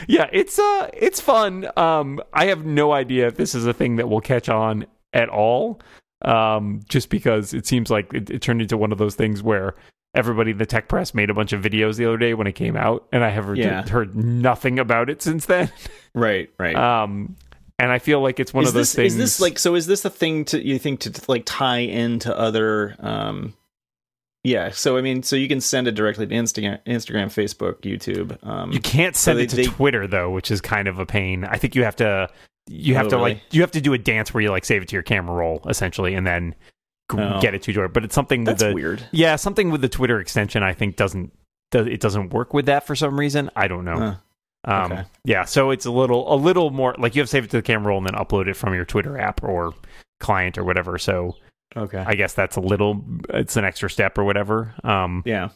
yeah 0.07 0.31
it's 0.33 0.59
uh 0.59 0.89
it's 0.95 1.21
fun. 1.21 1.69
Um 1.77 2.21
i 2.33 2.47
have 2.47 2.65
no 2.65 2.93
idea 2.93 3.27
if 3.27 3.37
this 3.37 3.55
is 3.55 3.67
a 3.67 3.75
thing 3.75 3.97
that 3.97 4.09
will 4.09 4.23
catch 4.23 4.49
on 4.49 4.87
at 5.13 5.29
all 5.29 5.79
um 6.23 6.81
just 6.89 7.11
because 7.11 7.55
it 7.55 7.67
seems 7.67 7.91
like 7.91 8.13
it, 8.13 8.29
it 8.31 8.43
turned 8.43 8.61
into 8.61 8.77
one 8.77 8.93
of 8.93 8.99
those 8.99 9.15
things 9.15 9.43
where 9.43 9.75
everybody 10.15 10.51
in 10.53 10.59
the 10.59 10.67
tech 10.67 10.89
press 10.89 11.15
made 11.15 11.31
a 11.31 11.35
bunch 11.35 11.53
of 11.53 11.63
videos 11.63 11.97
the 11.97 12.05
other 12.05 12.17
day 12.17 12.35
when 12.35 12.47
it 12.47 12.55
came 12.55 12.77
out 12.77 13.07
and 13.13 13.23
i 13.25 13.29
have 13.29 13.55
Yeah. 13.57 13.87
heard 13.89 14.17
nothing 14.17 14.79
about 14.79 15.11
it 15.11 15.23
since 15.23 15.47
then 15.47 15.71
Right, 16.15 16.51
right. 16.59 16.75
um 16.75 17.37
and 17.79 17.93
i 17.93 17.99
feel 18.01 18.21
like 18.21 18.41
it's 18.41 18.53
one 18.53 18.65
is 18.65 18.71
of 18.71 18.75
those 18.75 18.91
this 18.93 18.97
things 18.97 19.13
is 19.15 19.19
this 19.19 19.41
like 19.41 19.59
so? 19.59 19.75
Is 19.77 19.87
this 19.87 20.05
a 20.05 20.11
thing 20.11 20.45
to 20.47 20.61
you 20.67 20.79
think 20.79 21.01
to 21.01 21.13
like 21.29 21.45
tie 21.47 21.79
into 21.79 22.37
other? 22.37 22.97
um 22.99 23.55
Yeah. 24.43 24.71
So 24.71 24.97
I 24.97 25.01
mean, 25.03 25.23
so 25.23 25.37
you 25.37 25.47
can 25.47 25.61
send 25.61 25.87
it 25.87 25.93
directly 25.95 26.27
to 26.27 26.35
Instagram, 26.35 26.81
Instagram, 26.87 27.27
Facebook, 27.27 27.83
YouTube. 27.83 28.43
Um, 28.47 28.73
You 28.73 28.81
can't 28.81 29.15
send 29.15 29.39
they- 29.39 29.45
it 29.45 29.51
to 29.51 29.57
they- 29.57 29.65
Twitter 29.67 30.07
though, 30.09 30.31
which 30.31 30.51
is 30.51 30.61
kind 30.61 30.89
of 30.89 30.99
a 30.99 31.07
pain. 31.07 31.45
I 31.45 31.57
think 31.59 31.75
you 31.77 31.85
have 31.85 31.97
to 31.97 32.29
you 32.69 32.95
have 32.95 33.07
Oh, 33.07 33.11
to 33.11 33.17
really? 33.17 33.31
like 33.35 33.43
you 33.51 33.61
have 33.63 33.71
to 33.73 33.81
do 33.81 33.93
a 33.95 33.99
dance 33.99 34.33
where 34.35 34.43
you 34.43 34.51
like 34.51 34.65
save 34.65 34.83
it 34.83 34.89
to 34.89 34.97
your 34.97 35.03
camera 35.03 35.35
roll 35.37 35.63
essentially 35.69 36.15
and 36.15 36.27
then 36.27 36.55
Oh. 37.11 37.41
get 37.41 37.55
it 37.55 37.63
to 37.63 37.73
your 37.73 37.89
but 37.89 38.05
it's 38.05 38.15
something 38.15 38.41
with 38.41 38.59
that's 38.59 38.63
the 38.63 38.75
weird. 38.75 39.03
Yeah, 39.13 39.37
something 39.37 39.71
with 39.71 39.81
the 39.81 39.89
Twitter 39.89 40.21
extension 40.21 40.63
I 40.63 40.75
think 40.75 40.97
doesn't 40.97 41.33
does, 41.71 41.87
it 41.87 42.01
doesn't 42.01 42.35
work 42.35 42.53
with 42.53 42.67
that 42.67 42.87
for 42.87 42.95
some 42.95 43.19
reason. 43.19 43.51
I 43.57 43.67
don't 43.67 43.85
know. 43.87 43.97
Huh. 44.67 44.71
Um 44.71 44.93
okay. 44.93 45.05
yeah, 45.25 45.45
so 45.45 45.71
it's 45.71 45.87
a 45.87 45.91
little 45.91 46.31
a 46.33 46.37
little 46.37 46.69
more 46.71 46.95
like 46.99 47.15
you 47.15 47.23
have 47.23 47.29
to 47.29 47.31
save 47.31 47.45
it 47.45 47.51
to 47.53 47.57
the 47.57 47.63
camera 47.63 47.89
roll 47.89 47.99
and 47.99 48.07
then 48.07 48.15
upload 48.15 48.47
it 48.47 48.57
from 48.57 48.75
your 48.75 48.85
Twitter 48.85 49.19
app 49.19 49.43
or 49.43 49.73
client 50.21 50.59
or 50.59 50.65
whatever. 50.65 50.99
So 50.99 51.37
Okay. 51.77 52.03
I 52.07 52.15
guess 52.15 52.35
that's 52.35 52.57
a 52.57 52.61
little 52.61 53.03
it's 53.31 53.57
an 53.57 53.65
extra 53.65 53.89
step 53.89 54.19
or 54.19 54.25
whatever. 54.25 54.75
Um 54.85 55.23
yeah. 55.25 55.49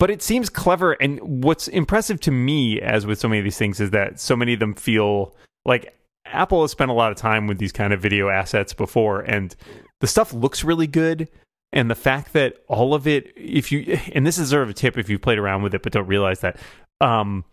but 0.00 0.10
it 0.10 0.20
seems 0.20 0.50
clever 0.50 0.94
and 0.94 1.20
what's 1.44 1.68
impressive 1.68 2.18
to 2.22 2.32
me 2.32 2.80
as 2.80 3.06
with 3.06 3.20
so 3.20 3.28
many 3.28 3.38
of 3.38 3.44
these 3.44 3.58
things 3.58 3.78
is 3.80 3.90
that 3.90 4.18
so 4.18 4.34
many 4.34 4.54
of 4.54 4.58
them 4.58 4.74
feel 4.74 5.36
like 5.64 5.94
apple 6.26 6.62
has 6.62 6.70
spent 6.70 6.90
a 6.90 6.94
lot 6.94 7.10
of 7.12 7.18
time 7.18 7.46
with 7.46 7.58
these 7.58 7.72
kind 7.72 7.92
of 7.92 8.00
video 8.00 8.28
assets 8.28 8.72
before 8.72 9.20
and 9.20 9.54
the 10.00 10.06
stuff 10.06 10.32
looks 10.32 10.64
really 10.64 10.86
good 10.86 11.28
and 11.72 11.90
the 11.90 11.94
fact 11.94 12.32
that 12.32 12.56
all 12.68 12.94
of 12.94 13.06
it 13.06 13.32
if 13.36 13.70
you 13.72 13.98
and 14.14 14.26
this 14.26 14.38
is 14.38 14.50
sort 14.50 14.62
of 14.62 14.70
a 14.70 14.74
tip 14.74 14.96
if 14.98 15.08
you've 15.10 15.20
played 15.22 15.38
around 15.38 15.62
with 15.62 15.74
it 15.74 15.82
but 15.82 15.92
don't 15.92 16.06
realize 16.06 16.40
that 16.40 16.58
um 17.00 17.44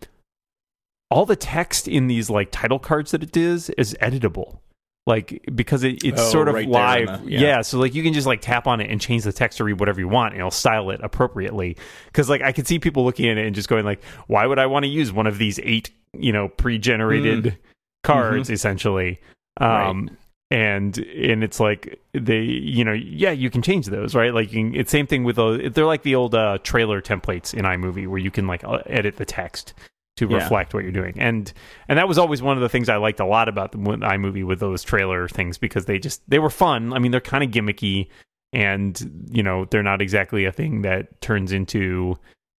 all 1.10 1.26
the 1.26 1.36
text 1.36 1.88
in 1.88 2.06
these 2.06 2.30
like 2.30 2.50
title 2.50 2.78
cards 2.78 3.10
that 3.10 3.22
it 3.22 3.32
does 3.32 3.68
is 3.70 3.96
editable 4.00 4.58
like 5.06 5.42
because 5.54 5.82
it, 5.82 6.04
it's 6.04 6.20
Oh, 6.20 6.30
sort 6.30 6.48
of 6.48 6.54
right 6.54 6.68
live 6.68 7.24
the- 7.24 7.30
yeah. 7.32 7.40
yeah. 7.40 7.60
so 7.62 7.78
like 7.78 7.94
you 7.94 8.02
can 8.02 8.12
just 8.12 8.26
like 8.26 8.40
tap 8.40 8.66
on 8.66 8.80
it 8.80 8.90
and 8.90 9.00
change 9.00 9.24
the 9.24 9.32
text 9.32 9.58
to 9.58 9.64
read 9.64 9.80
whatever 9.80 9.98
you 9.98 10.08
want 10.08 10.32
and 10.34 10.38
it'll 10.40 10.50
style 10.50 10.90
it 10.90 11.00
appropriately 11.02 11.76
because 12.06 12.28
like 12.30 12.42
i 12.42 12.52
could 12.52 12.66
see 12.68 12.78
people 12.78 13.04
looking 13.04 13.28
at 13.28 13.36
it 13.38 13.46
and 13.46 13.54
just 13.54 13.68
going 13.68 13.84
like 13.84 14.02
why 14.28 14.46
would 14.46 14.58
i 14.58 14.66
want 14.66 14.84
to 14.84 14.88
use 14.88 15.10
one 15.12 15.26
of 15.26 15.38
these 15.38 15.58
eight 15.62 15.90
you 16.16 16.32
know 16.32 16.48
pre-generated 16.48 17.56
cards 18.02 18.50
essentially. 18.50 19.20
Um 19.60 20.10
and 20.52 20.98
and 20.98 21.44
it's 21.44 21.60
like 21.60 22.00
they 22.12 22.40
you 22.40 22.84
know 22.84 22.92
yeah 22.92 23.30
you 23.30 23.50
can 23.50 23.62
change 23.62 23.86
those 23.86 24.14
right? 24.14 24.34
Like 24.34 24.52
you 24.52 24.70
can, 24.70 24.74
it's 24.74 24.90
same 24.90 25.06
thing 25.06 25.22
with 25.24 25.36
those 25.36 25.72
they're 25.72 25.86
like 25.86 26.02
the 26.02 26.16
old 26.16 26.34
uh, 26.34 26.58
trailer 26.64 27.00
templates 27.00 27.54
in 27.54 27.64
imovie 27.64 28.08
where 28.08 28.18
you 28.18 28.30
can 28.32 28.46
like 28.48 28.64
uh, 28.64 28.78
edit 28.86 29.16
the 29.16 29.24
text 29.24 29.74
to 30.16 30.26
Yeah. 30.28 30.38
reflect 30.38 30.74
what 30.74 30.82
you're 30.82 30.92
doing. 30.92 31.14
And 31.20 31.52
and 31.88 31.98
that 31.98 32.08
was 32.08 32.18
always 32.18 32.42
one 32.42 32.56
of 32.56 32.62
the 32.62 32.68
things 32.68 32.88
i 32.88 32.96
liked 32.96 33.20
a 33.20 33.24
lot 33.26 33.48
about 33.48 33.70
the 33.72 33.78
imovie 33.78 34.44
with 34.44 34.58
those 34.58 34.82
trailer 34.82 35.28
things 35.28 35.56
because 35.56 35.84
they 35.84 35.98
just 36.00 36.20
they 36.28 36.40
were 36.40 36.50
fun. 36.50 36.92
I 36.92 36.98
mean 36.98 37.12
they're 37.12 37.20
kind 37.20 37.44
of 37.44 37.50
gimmicky 37.50 38.08
and 38.52 39.28
you 39.30 39.44
know 39.44 39.66
they're 39.66 39.84
not 39.84 40.02
exactly 40.02 40.44
a 40.46 40.52
thing 40.52 40.82
that 40.82 41.20
turns 41.20 41.52
into 41.52 42.18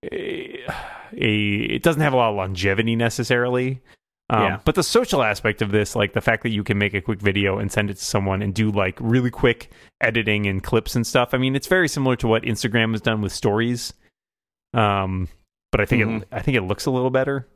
a, 0.10 0.60
a 1.18 1.56
it 1.76 1.84
doesn't 1.84 2.02
have 2.02 2.14
a 2.14 2.16
lot 2.16 2.30
of 2.30 2.38
longevity 2.38 2.96
necessarily 2.96 3.82
um, 4.32 4.44
Yeah. 4.44 4.60
but 4.66 4.74
the 4.76 4.82
social 4.84 5.22
aspect 5.22 5.62
of 5.62 5.72
this 5.72 5.96
like 5.96 6.14
the 6.14 6.22
fact 6.22 6.42
that 6.44 6.50
you 6.50 6.64
can 6.64 6.78
make 6.80 6.94
a 6.96 7.02
quick 7.02 7.20
video 7.22 7.60
and 7.60 7.72
send 7.72 7.90
it 7.92 7.98
to 7.98 8.04
someone 8.06 8.42
and 8.42 8.54
do 8.56 8.72
like 8.72 8.98
really 9.00 9.30
quick 9.30 9.70
editing 10.02 10.48
and 10.48 10.64
clips 10.64 10.96
and 10.96 11.06
stuff 11.06 11.34
i 11.34 11.38
mean 11.38 11.56
it's 11.56 11.68
very 11.68 11.88
similar 11.88 12.16
to 12.16 12.28
what 12.28 12.42
instagram 12.44 12.92
has 12.92 13.02
done 13.02 13.22
with 13.22 13.32
stories 13.32 13.94
um 14.74 15.28
but 15.72 15.82
i 15.82 15.86
think 15.86 16.04
Mhm. 16.04 16.22
it 16.24 16.28
i 16.32 16.40
think 16.42 16.58
it 16.58 16.62
looks 16.62 16.86
a 16.86 16.92
little 16.92 17.12
better 17.12 17.48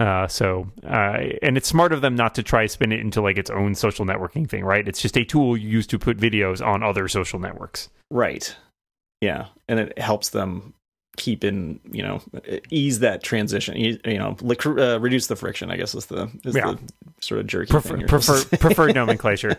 uh, 0.00 0.28
so, 0.28 0.70
uh, 0.86 1.18
and 1.42 1.56
it's 1.56 1.66
smart 1.66 1.92
of 1.92 2.02
them 2.02 2.14
not 2.14 2.32
to 2.36 2.40
try 2.44 2.66
spin 2.66 2.92
it 2.92 3.00
into 3.00 3.20
like 3.20 3.36
its 3.36 3.50
own 3.50 3.74
social 3.74 4.06
networking 4.06 4.48
thing, 4.48 4.64
right? 4.64 4.86
It's 4.86 5.02
just 5.02 5.16
a 5.18 5.24
tool 5.24 5.56
you 5.56 5.68
use 5.68 5.88
to 5.88 5.98
put 5.98 6.18
videos 6.18 6.64
on 6.64 6.84
other 6.84 7.08
social 7.08 7.40
networks. 7.40 7.88
Right. 8.08 8.54
Yeah, 9.20 9.46
and 9.66 9.80
it 9.80 9.98
helps 9.98 10.28
them 10.28 10.72
keep 11.18 11.44
in 11.44 11.78
you 11.92 12.02
know 12.02 12.22
ease 12.70 13.00
that 13.00 13.22
transition. 13.22 13.76
You 13.76 13.98
know, 14.18 14.36
like, 14.40 14.64
uh, 14.64 14.98
reduce 15.00 15.26
the 15.26 15.36
friction. 15.36 15.70
I 15.70 15.76
guess 15.76 15.94
is 15.94 16.06
the 16.06 16.30
is 16.44 16.54
Yeah. 16.56 16.72
the 16.72 16.78
sort 17.20 17.40
of 17.40 17.46
jerky 17.46 17.70
Prefer, 17.70 17.96
thing. 17.98 18.06
prefer, 18.06 18.20
supposed 18.22 18.50
to 18.50 18.56
say. 18.56 18.60
preferred 18.60 18.94
nomenclature. 18.94 19.56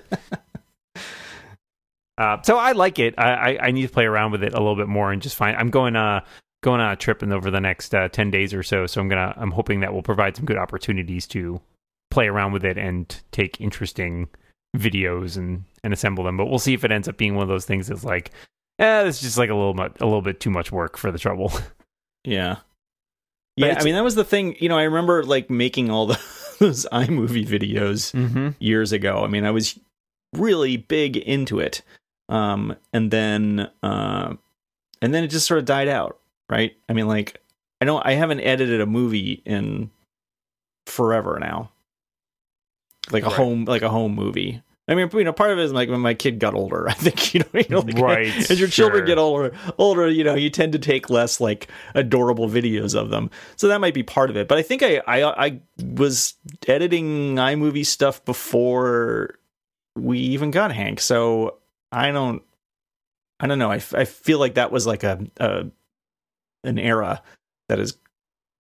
Uh, 2.18 2.42
so 2.42 2.58
I 2.58 2.74
like 2.74 3.00
it. 3.00 3.14
I, 3.18 3.32
I, 3.34 3.60
I 3.68 3.72
need 3.72 3.84
to 3.84 3.90
play 3.90 4.06
around 4.06 4.32
with 4.32 4.44
it 4.44 4.54
a 4.54 4.58
little 4.58 4.76
bit 4.76 4.88
more 4.88 5.12
and 5.12 5.22
just 5.22 5.36
find. 5.36 5.56
I'm 5.56 5.70
going 5.70 5.96
uh 5.96 6.22
going 6.62 6.82
on 6.82 6.92
a 6.92 6.96
trip 6.98 7.24
in 7.24 7.32
over 7.32 7.50
the 7.50 7.62
next 7.62 7.96
uh, 7.96 8.10
ten 8.10 8.30
days 8.30 8.54
or 8.54 8.64
so. 8.64 8.86
So 8.88 9.00
I'm 9.00 9.08
gonna 9.08 9.34
I'm 9.38 9.52
hoping 9.52 9.80
that 9.82 9.94
will 9.94 10.02
provide 10.04 10.36
some 10.36 10.46
good 10.46 10.58
opportunities 10.58 11.26
to 11.28 11.62
play 12.12 12.28
around 12.28 12.52
with 12.52 12.66
it 12.66 12.78
and 12.78 13.16
take 13.32 13.62
interesting 13.62 14.28
videos 14.76 15.38
and 15.38 15.64
and 15.84 15.94
assemble 15.94 16.26
them. 16.26 16.36
But 16.36 16.48
we'll 16.48 16.60
see 16.60 16.74
if 16.74 16.84
it 16.84 16.92
ends 16.92 17.08
up 17.08 17.16
being 17.18 17.36
one 17.36 17.44
of 17.44 17.50
those 17.50 17.66
things 17.66 17.88
that's 17.88 18.04
like, 18.04 18.32
eh, 18.80 19.04
is 19.04 19.20
just 19.22 19.38
like 19.38 19.50
a 19.50 19.56
little 19.56 19.74
bit 19.74 19.98
a 20.00 20.06
little 20.06 20.22
bit 20.22 20.40
too 20.40 20.50
much 20.50 20.72
work 20.72 20.98
for 20.98 21.12
the 21.12 21.20
trouble. 21.20 21.52
Yeah. 22.26 22.58
But 23.58 23.66
Yeah, 23.66 23.78
I 23.80 23.84
mean 23.84 23.96
that 23.96 24.04
was 24.04 24.16
the 24.16 24.26
thing. 24.26 24.56
You 24.60 24.68
know, 24.68 24.78
I 24.78 24.84
remember 24.84 25.24
like 25.24 25.50
making 25.50 25.90
all 25.90 26.08
the, 26.08 26.20
those 26.60 26.86
iMovie 26.92 27.48
videos 27.48 28.14
mm-hmm. 28.14 28.50
years 28.60 28.92
ago. 28.92 29.24
I 29.24 29.28
mean, 29.28 29.46
I 29.46 29.52
was 29.52 29.80
really 30.34 30.76
big 30.76 31.16
into 31.16 31.60
it, 31.60 31.82
um, 32.28 32.76
and 32.92 33.10
then 33.10 33.72
uh, 33.82 34.36
and 35.02 35.14
then 35.14 35.24
it 35.24 35.30
just 35.30 35.48
sort 35.48 35.60
of 35.60 35.66
died 35.66 35.88
out. 35.88 36.20
Right? 36.50 36.76
I 36.90 36.94
mean, 36.94 37.08
like 37.08 37.42
I 37.80 37.86
don't. 37.86 38.06
I 38.06 38.14
haven't 38.14 38.42
edited 38.42 38.82
a 38.82 38.86
movie 38.86 39.42
in 39.46 39.92
forever 40.88 41.38
now. 41.40 41.72
Like 43.12 43.24
a 43.24 43.28
Right. 43.28 43.36
home, 43.38 43.66
like 43.66 43.82
a 43.82 43.90
home 43.90 44.14
movie. 44.14 44.62
I 44.90 44.96
mean, 44.96 45.08
you 45.14 45.24
know, 45.24 45.32
part 45.32 45.52
of 45.52 45.60
it 45.60 45.66
is 45.66 45.72
like 45.72 45.88
when 45.88 46.00
my 46.00 46.16
kid 46.16 46.40
got 46.40 46.56
older. 46.56 46.90
I 46.90 46.94
think 46.94 47.36
you 47.36 47.42
know, 47.42 47.60
you 47.60 47.66
know 47.70 47.80
like, 47.82 47.98
Right, 48.00 48.52
As 48.52 48.60
your 48.60 48.68
children 48.68 49.06
get 49.06 49.20
older, 49.20 49.56
older, 49.78 50.10
you 50.10 50.24
know, 50.24 50.34
you 50.34 50.50
tend 50.50 50.74
to 50.74 50.80
take 50.80 51.12
less 51.12 51.40
like 51.40 51.68
adorable 51.94 52.50
videos 52.50 53.00
of 53.00 53.12
them. 53.12 53.30
So 53.56 53.68
that 53.68 53.80
might 53.80 53.94
be 53.94 54.02
part 54.02 54.32
of 54.32 54.36
it. 54.36 54.48
But 54.48 54.58
I 54.58 54.64
think 54.64 54.82
I 54.82 55.02
I, 55.08 55.46
I 55.46 55.60
was 55.78 56.34
editing 56.68 57.36
iMovie 57.36 57.86
stuff 57.86 58.26
before 58.26 59.38
we 59.96 60.18
even 60.20 60.50
got 60.50 60.74
Hank. 60.74 61.00
So 61.02 61.60
I 61.92 62.12
don't, 62.12 62.42
I 63.40 63.46
don't 63.46 63.60
know. 63.60 63.72
I, 63.72 63.82
I 63.94 64.06
feel 64.06 64.40
like 64.40 64.56
that 64.56 64.72
was 64.72 64.88
like 64.88 65.04
a, 65.04 65.24
a 65.38 65.68
an 66.64 66.80
era 66.80 67.22
that 67.68 67.80
is 67.80 67.96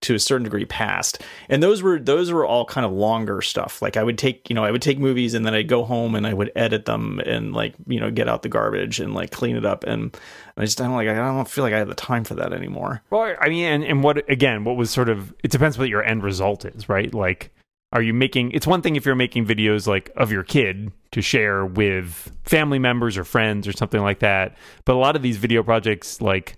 to 0.02 0.16
a 0.16 0.20
certain 0.20 0.43
degree 0.43 0.66
past 0.66 1.22
and 1.50 1.62
those 1.62 1.84
were 1.84 2.00
those 2.00 2.32
were 2.32 2.45
all 2.45 2.66
kind 2.66 2.86
of 2.86 2.91
longer 2.91 3.41
stuff 3.41 3.82
like 3.82 3.97
i 3.97 4.04
would 4.04 4.18
take 4.18 4.50
you 4.50 4.54
know 4.54 4.64
i 4.64 4.72
would 4.72 4.82
take 4.82 4.97
movies 4.97 5.34
and 5.34 5.45
then 5.45 5.54
i'd 5.54 5.68
go 5.68 5.84
home 5.84 6.16
and 6.16 6.26
i 6.26 6.34
would 6.34 6.52
edit 6.56 6.86
them 6.86 7.20
and 7.26 7.54
like 7.54 7.74
you 7.88 8.00
know 8.00 8.10
get 8.10 8.30
out 8.30 8.41
the 8.41 8.50
garbage 8.50 9.00
and 9.00 9.14
like 9.14 9.32
clean 9.32 9.56
it 9.56 9.66
up 9.66 9.84
and 9.84 10.18
i 10.58 10.62
just 10.62 10.78
don't 10.78 10.93
like 10.93 11.08
i 11.08 11.14
don't 11.14 11.50
feel 11.50 11.64
like 11.64 11.74
i 11.74 11.78
have 11.78 11.89
the 11.89 11.95
time 11.95 12.24
for 12.24 12.36
that 12.36 12.54
anymore 12.54 13.02
Well, 13.10 13.36
I 13.39 13.50
mean, 13.50 13.66
and, 13.66 13.84
and 13.84 14.04
what 14.04 14.30
again? 14.30 14.64
What 14.64 14.78
was 14.78 14.91
sort 14.91 15.10
of? 15.10 15.34
It 15.43 15.52
depends 15.52 15.78
what 15.78 15.89
your 15.89 16.04
end 16.04 16.24
result 16.24 16.66
is, 16.66 16.88
right? 16.89 17.14
Like, 17.14 17.52
are 17.91 18.02
you 18.02 18.14
making? 18.14 18.52
It's 18.52 18.68
one 18.68 18.82
thing 18.82 18.95
if 18.95 19.06
you're 19.06 19.16
making 19.16 19.45
videos 19.45 19.88
like 19.88 20.12
of 20.16 20.32
your 20.32 20.43
kid 20.43 20.91
to 21.12 21.22
share 21.22 21.66
with 21.66 22.32
family 22.43 22.80
members 22.80 23.18
or 23.18 23.24
friends 23.24 23.68
or 23.68 23.72
something 23.72 24.02
like 24.02 24.20
that. 24.20 24.56
But 24.86 24.93
a 24.95 25.00
lot 25.00 25.16
of 25.16 25.22
these 25.22 25.38
video 25.38 25.64
projects, 25.64 26.22
like 26.22 26.58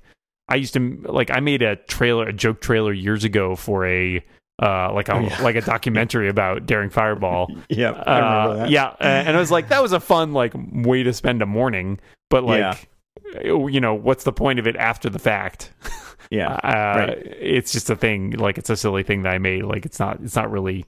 I 0.51 0.55
used 0.55 0.73
to, 0.73 1.01
like 1.05 1.31
I 1.31 1.39
made 1.39 1.61
a 1.61 1.75
trailer, 1.77 2.27
a 2.27 2.33
joke 2.33 2.61
trailer 2.61 2.93
years 2.93 3.23
ago 3.23 3.55
for 3.55 3.85
a. 3.85 4.23
Uh, 4.61 4.93
like 4.93 5.09
a 5.09 5.13
Oh, 5.15 5.21
yeah. 5.21 5.41
like 5.41 5.55
a 5.55 5.61
documentary 5.61 6.29
about 6.29 6.67
daring 6.67 6.91
fireball. 6.91 7.47
yeah 7.69 7.89
Uh, 7.91 8.67
yeah, 8.69 8.93
and 8.99 9.35
I 9.35 9.39
was 9.39 9.49
like, 9.49 9.69
that 9.69 9.81
was 9.81 9.91
a 9.91 9.99
fun 9.99 10.33
like 10.33 10.53
way 10.71 11.01
to 11.01 11.13
spend 11.13 11.41
a 11.41 11.47
morning. 11.47 11.99
But 12.29 12.43
like, 12.43 12.87
Yeah. 13.33 13.41
you 13.65 13.79
know, 13.81 13.95
what's 13.95 14.23
the 14.23 14.31
point 14.31 14.59
of 14.59 14.67
it 14.67 14.75
after 14.75 15.09
the 15.09 15.17
fact? 15.17 15.71
Yeah. 16.29 16.53
uh, 16.63 16.95
right. 16.95 17.17
it's 17.41 17.71
just 17.71 17.89
a 17.89 17.95
thing 17.95 18.31
like 18.31 18.59
it's 18.59 18.69
a 18.69 18.77
silly 18.77 19.01
thing 19.03 19.23
that 19.23 19.33
i 19.33 19.37
made 19.39 19.63
like 19.63 19.85
it's 19.85 19.99
not 19.99 20.19
it's 20.21 20.35
not 20.35 20.49
really 20.51 20.85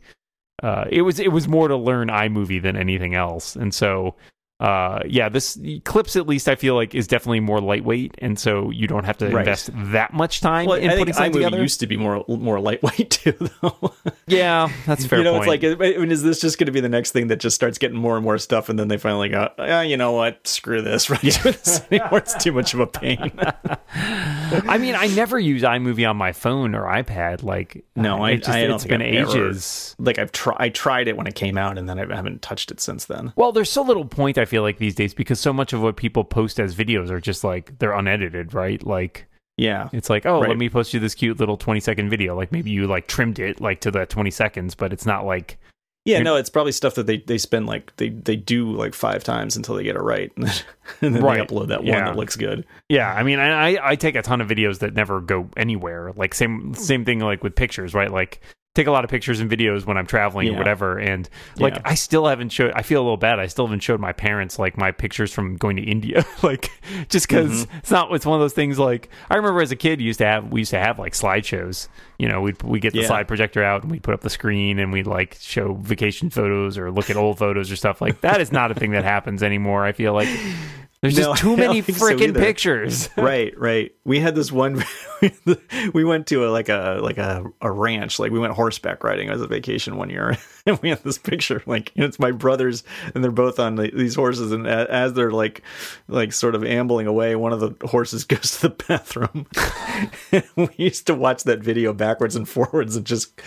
uh 0.62 0.86
it 0.90 1.02
was 1.02 1.20
it 1.20 1.32
was 1.32 1.48
more 1.48 1.68
to 1.68 1.76
learn 1.76 2.10
imovie 2.10 2.62
than 2.62 2.78
anything 2.78 3.16
else 3.16 3.56
and 3.56 3.74
so 3.74 4.16
uh 4.64 5.00
yeah 5.06 5.28
this 5.30 5.60
clips 5.84 6.16
at 6.16 6.26
least 6.28 6.48
i 6.48 6.56
feel 6.56 6.74
like 6.76 6.96
is 6.96 7.06
definitely 7.06 7.40
more 7.42 7.60
lightweight 7.62 8.16
and 8.20 8.40
so 8.40 8.70
you 8.72 8.88
don't 8.88 9.04
have 9.04 9.18
to 9.18 9.26
Right. 9.30 9.40
invest 9.42 9.70
that 9.92 10.14
much 10.14 10.40
time 10.42 10.66
Well, 10.68 10.78
in 10.78 10.90
I 10.90 10.98
putting 10.98 11.14
something 11.14 11.34
iMovie 11.34 11.36
together 11.46 11.62
used 11.62 11.80
to 11.82 11.88
be 11.88 11.98
more 11.98 12.24
more 12.28 12.60
lightweight 12.60 13.10
too, 13.24 13.34
though. 13.62 13.94
yeah 14.26 14.70
that's 14.86 15.06
fair 15.10 15.20
you 15.20 15.26
know, 15.26 15.40
point 15.40 15.64
it's 15.64 15.80
like, 15.80 15.96
I 15.96 15.98
mean, 16.00 16.12
is 16.12 16.24
this 16.24 16.40
just 16.40 16.58
going 16.58 16.66
to 16.68 16.72
be 16.72 16.80
the 16.80 16.90
next 16.90 17.12
thing 17.12 17.28
that 17.28 17.38
just 17.42 17.56
starts 17.56 17.78
getting 17.78 17.98
more 17.98 18.16
and 18.16 18.24
more 18.24 18.38
stuff, 18.38 18.70
and 18.70 18.80
then 18.80 18.88
they 18.88 18.98
finally 18.98 19.30
go, 19.30 19.50
ah, 19.58 19.82
you 19.82 19.98
know 19.98 20.12
what, 20.14 20.48
screw 20.48 20.82
this, 20.82 21.10
right? 21.10 21.24
Yeah. 21.24 21.42
this 21.44 21.82
anymore. 21.92 22.20
It's 22.20 22.42
too 22.44 22.52
much 22.52 22.74
of 22.74 22.80
a 22.80 22.88
pain. 22.88 23.32
i 23.96 24.78
mean 24.80 24.96
i 24.96 25.08
never 25.08 25.40
use 25.40 25.62
imovie 25.62 26.08
on 26.10 26.18
my 26.18 26.32
phone 26.32 26.74
or 26.76 26.84
ipad 26.86 27.44
like 27.44 27.84
No, 27.96 28.22
I- 28.24 28.32
it 28.32 28.38
just, 28.38 28.50
I 28.50 28.60
it's 28.62 28.86
been 28.86 29.02
I've 29.02 29.14
ever- 29.16 29.32
ages 29.50 29.96
like 30.00 30.18
I've 30.20 30.32
tried, 30.32 30.58
I 30.60 30.70
tried 30.70 31.08
it 31.08 31.18
when 31.18 31.28
it 31.28 31.36
came 31.36 31.58
out, 31.58 31.78
and 31.78 31.88
then 31.90 32.00
I 32.00 32.16
haven't 32.16 32.42
touched 32.42 32.72
it 32.72 32.80
since 32.80 33.06
then. 33.06 33.34
Well, 33.36 33.52
there's 33.52 33.70
so 33.72 33.82
little 33.84 34.06
point 34.06 34.38
I 34.38 34.46
feel 34.54 34.62
like 34.62 34.78
these 34.78 34.94
days 34.96 35.14
because 35.16 35.40
so 35.40 35.52
much 35.52 35.74
of 35.74 35.82
what 35.82 35.96
people 35.98 36.24
post 36.24 36.60
as 36.60 36.76
videos 36.76 37.10
are 37.10 37.20
just 37.20 37.44
like 37.44 37.78
they're 37.80 37.94
unedited, 37.94 38.54
right? 38.54 38.86
Like 38.86 39.26
Yeah, 39.58 39.90
it's 39.94 40.10
like, 40.10 40.26
oh, 40.28 40.40
Right. 40.42 40.50
let 40.50 40.58
me 40.60 40.70
post 40.70 40.94
you 40.94 41.00
this 41.00 41.16
cute 41.16 41.40
little 41.40 41.58
20 41.58 41.80
second 41.80 42.10
video. 42.10 42.36
Like 42.36 42.52
maybe 42.52 42.70
you 42.72 42.86
like 42.88 43.08
trimmed 43.08 43.40
it 43.40 43.60
like 43.60 43.82
to 43.82 43.92
that 43.92 44.10
20 44.10 44.30
seconds, 44.32 44.76
but 44.76 44.94
it's 44.94 45.06
not 45.06 45.26
like 45.26 45.58
yeah. 46.06 46.22
No, 46.22 46.36
it's 46.36 46.50
probably 46.50 46.74
stuff 46.74 46.96
that 46.96 47.08
they 47.08 47.18
they 47.20 47.38
spend 47.38 47.66
like 47.66 47.96
they 47.96 48.10
they 48.10 48.36
do 48.36 48.72
like 48.74 48.94
five 48.94 49.24
times 49.24 49.56
until 49.56 49.74
they 49.76 49.84
get 49.84 49.96
it 49.96 50.02
right, 50.02 50.32
and 50.38 50.46
then, 50.48 50.56
and 51.02 51.16
then 51.16 51.24
Right. 51.24 51.38
they 51.48 51.56
upload 51.56 51.70
that 51.70 51.80
one 51.80 51.88
Yeah. 51.88 52.06
that 52.06 52.16
looks 52.18 52.36
good. 52.36 52.66
yeah. 52.90 53.12
I 53.14 53.24
mean, 53.24 53.40
I 53.40 53.76
I- 53.78 53.92
I 53.92 53.96
take 53.96 54.16
a 54.16 54.22
ton 54.22 54.42
of 54.42 54.48
videos 54.50 54.80
that 54.80 54.94
never 54.94 55.22
go 55.22 55.50
anywhere. 55.58 56.12
Like 56.16 56.34
same 56.36 56.74
same 56.76 57.06
thing 57.06 57.20
like 57.20 57.42
with 57.44 57.56
pictures, 57.56 57.94
right? 57.94 58.12
Like 58.12 58.42
take 58.76 58.88
a 58.88 58.92
lot 58.92 59.04
of 59.04 59.10
pictures 59.12 59.40
and 59.40 59.52
videos 59.52 59.86
when 59.86 59.98
I'm 59.98 60.08
traveling 60.08 60.50
or 60.50 60.58
whatever. 60.58 60.98
And 60.98 61.30
like 61.58 61.76
Yeah. 61.76 61.82
I 61.86 61.94
still 61.94 62.26
haven't 62.26 62.50
showed. 62.50 62.72
I 62.74 62.82
feel 62.82 63.02
a 63.02 63.04
little 63.04 63.18
bad. 63.18 63.40
I 63.40 63.46
still 63.46 63.68
haven't 63.68 63.82
showed 63.82 64.00
my 64.00 64.14
parents 64.14 64.58
like 64.58 64.78
my 64.78 64.92
pictures 64.92 65.32
from 65.32 65.58
going 65.58 65.76
to 65.76 65.84
India. 65.84 66.26
like 66.44 66.72
just 67.10 67.28
because 67.28 67.66
Mm-hmm. 67.68 67.78
it's 67.78 67.92
not. 67.92 68.12
It's 68.14 68.26
one 68.26 68.36
of 68.36 68.42
those 68.42 68.54
things. 68.54 68.80
Like 68.80 69.10
I 69.30 69.36
remember 69.36 69.62
as 69.62 69.72
a 69.72 69.76
kid, 69.76 70.02
you 70.02 70.08
used 70.08 70.20
to 70.20 70.26
have 70.26 70.52
we 70.52 70.62
used 70.62 70.72
to 70.72 70.80
have 70.80 70.98
like 70.98 71.14
slideshows. 71.14 71.88
You 72.18 72.28
know, 72.30 72.42
we'd 72.42 72.62
we 72.64 72.80
get 72.80 72.94
the 72.94 73.02
Yeah. 73.02 73.08
slide 73.08 73.28
projector 73.28 73.64
out 73.64 73.84
and 73.84 73.92
we'd 73.92 74.02
put 74.02 74.16
up 74.16 74.22
the 74.22 74.30
screen 74.32 74.80
and 74.80 74.92
we'd 74.92 75.06
like 75.08 75.38
show 75.40 75.74
vacation 75.76 76.32
photos 76.32 76.78
or 76.78 76.90
look 76.90 77.10
at 77.12 77.16
old 77.16 77.38
photos 77.38 77.72
or 77.72 77.76
stuff 77.76 78.02
like 78.02 78.22
that. 78.22 78.42
Is 78.42 78.52
not 78.52 78.72
a 78.72 78.74
thing 78.74 78.92
that 78.92 79.04
happens 79.04 79.44
anymore. 79.44 79.86
I 79.86 79.92
feel 79.92 80.14
like 80.14 80.30
there's 81.04 81.18
No, 81.18 81.24
just 81.34 81.42
too 81.42 81.58
many 81.58 81.82
don't 81.82 81.96
so 81.96 82.06
freaking 82.06 82.34
pictures. 82.34 83.10
right, 83.18 83.54
right. 83.60 83.94
We 84.06 84.22
had 84.22 84.36
this 84.36 84.54
one. 84.54 84.82
we 85.94 86.06
went 86.06 86.28
to 86.28 86.46
a 86.46 86.50
like 86.50 86.70
a 86.70 87.00
like 87.02 87.18
a, 87.18 87.44
a 87.60 87.70
ranch. 87.70 88.20
Like 88.20 88.32
we 88.32 88.40
went 88.40 88.54
horseback 88.54 89.04
riding 89.04 89.30
as 89.30 89.42
a 89.42 89.48
vacation 89.48 89.98
one 89.98 90.10
year, 90.10 90.38
and 90.66 90.80
we 90.82 90.90
had 90.90 91.04
this 91.04 91.18
picture. 91.18 91.62
Like 91.66 91.92
it's 91.96 92.20
my 92.20 92.32
brothers, 92.32 92.86
and 93.14 93.22
they're 93.22 93.32
both 93.32 93.60
on 93.60 93.76
the, 93.76 93.92
these 93.94 94.16
horses. 94.16 94.54
And 94.54 94.66
a- 94.66 94.90
as 94.90 95.12
they're 95.12 95.32
like 95.32 95.62
like 96.08 96.32
sort 96.32 96.56
of 96.56 96.64
ambling 96.64 97.06
away, 97.06 97.36
one 97.36 97.52
of 97.52 97.60
the 97.60 97.76
horses 97.86 98.24
goes 98.24 98.60
to 98.60 98.70
the 98.70 98.86
bathroom. 98.88 99.46
we 100.56 100.70
used 100.78 101.06
to 101.08 101.16
watch 101.16 101.44
that 101.44 101.60
video 101.60 101.92
backwards 101.92 102.38
and 102.38 102.48
forwards 102.48 102.96
and 102.96 103.06
just 103.06 103.42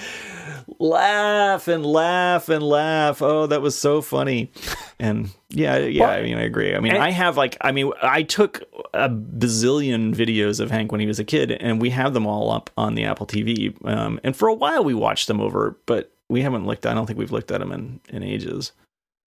laugh 0.78 1.68
and 1.68 1.84
laugh 1.84 2.48
and 2.48 2.62
laugh. 2.62 3.22
Oh, 3.22 3.46
that 3.46 3.62
was 3.62 3.76
so 3.78 4.00
funny. 4.02 4.50
And 4.98 5.30
yeah, 5.50 5.78
yeah, 5.78 6.08
I 6.08 6.22
mean, 6.22 6.36
I 6.36 6.42
agree. 6.42 6.74
I 6.74 6.80
mean, 6.80 6.94
and- 6.94 7.02
I 7.02 7.10
have 7.10 7.36
like, 7.36 7.56
I 7.60 7.72
mean, 7.72 7.92
I 8.02 8.22
took 8.22 8.62
a 8.94 9.08
bazillion 9.08 10.14
videos 10.14 10.60
of 10.60 10.70
Hank 10.70 10.90
when 10.92 11.00
he 11.00 11.06
was 11.06 11.18
a 11.18 11.24
kid, 11.24 11.50
and 11.52 11.80
we 11.80 11.90
have 11.90 12.14
them 12.14 12.26
all 12.26 12.50
up 12.50 12.70
on 12.76 12.94
the 12.94 13.04
Apple 13.04 13.26
TV. 13.26 13.74
Um, 13.86 14.20
and 14.24 14.34
for 14.36 14.48
a 14.48 14.54
while, 14.54 14.84
we 14.84 14.94
watched 14.94 15.28
them 15.28 15.40
over, 15.40 15.78
but 15.86 16.12
we 16.28 16.42
haven't 16.42 16.66
looked. 16.66 16.86
I 16.86 16.94
don't 16.94 17.06
think 17.06 17.18
we've 17.18 17.32
looked 17.32 17.50
at 17.50 17.60
them 17.60 17.72
in 17.72 18.00
in 18.08 18.22
ages. 18.22 18.72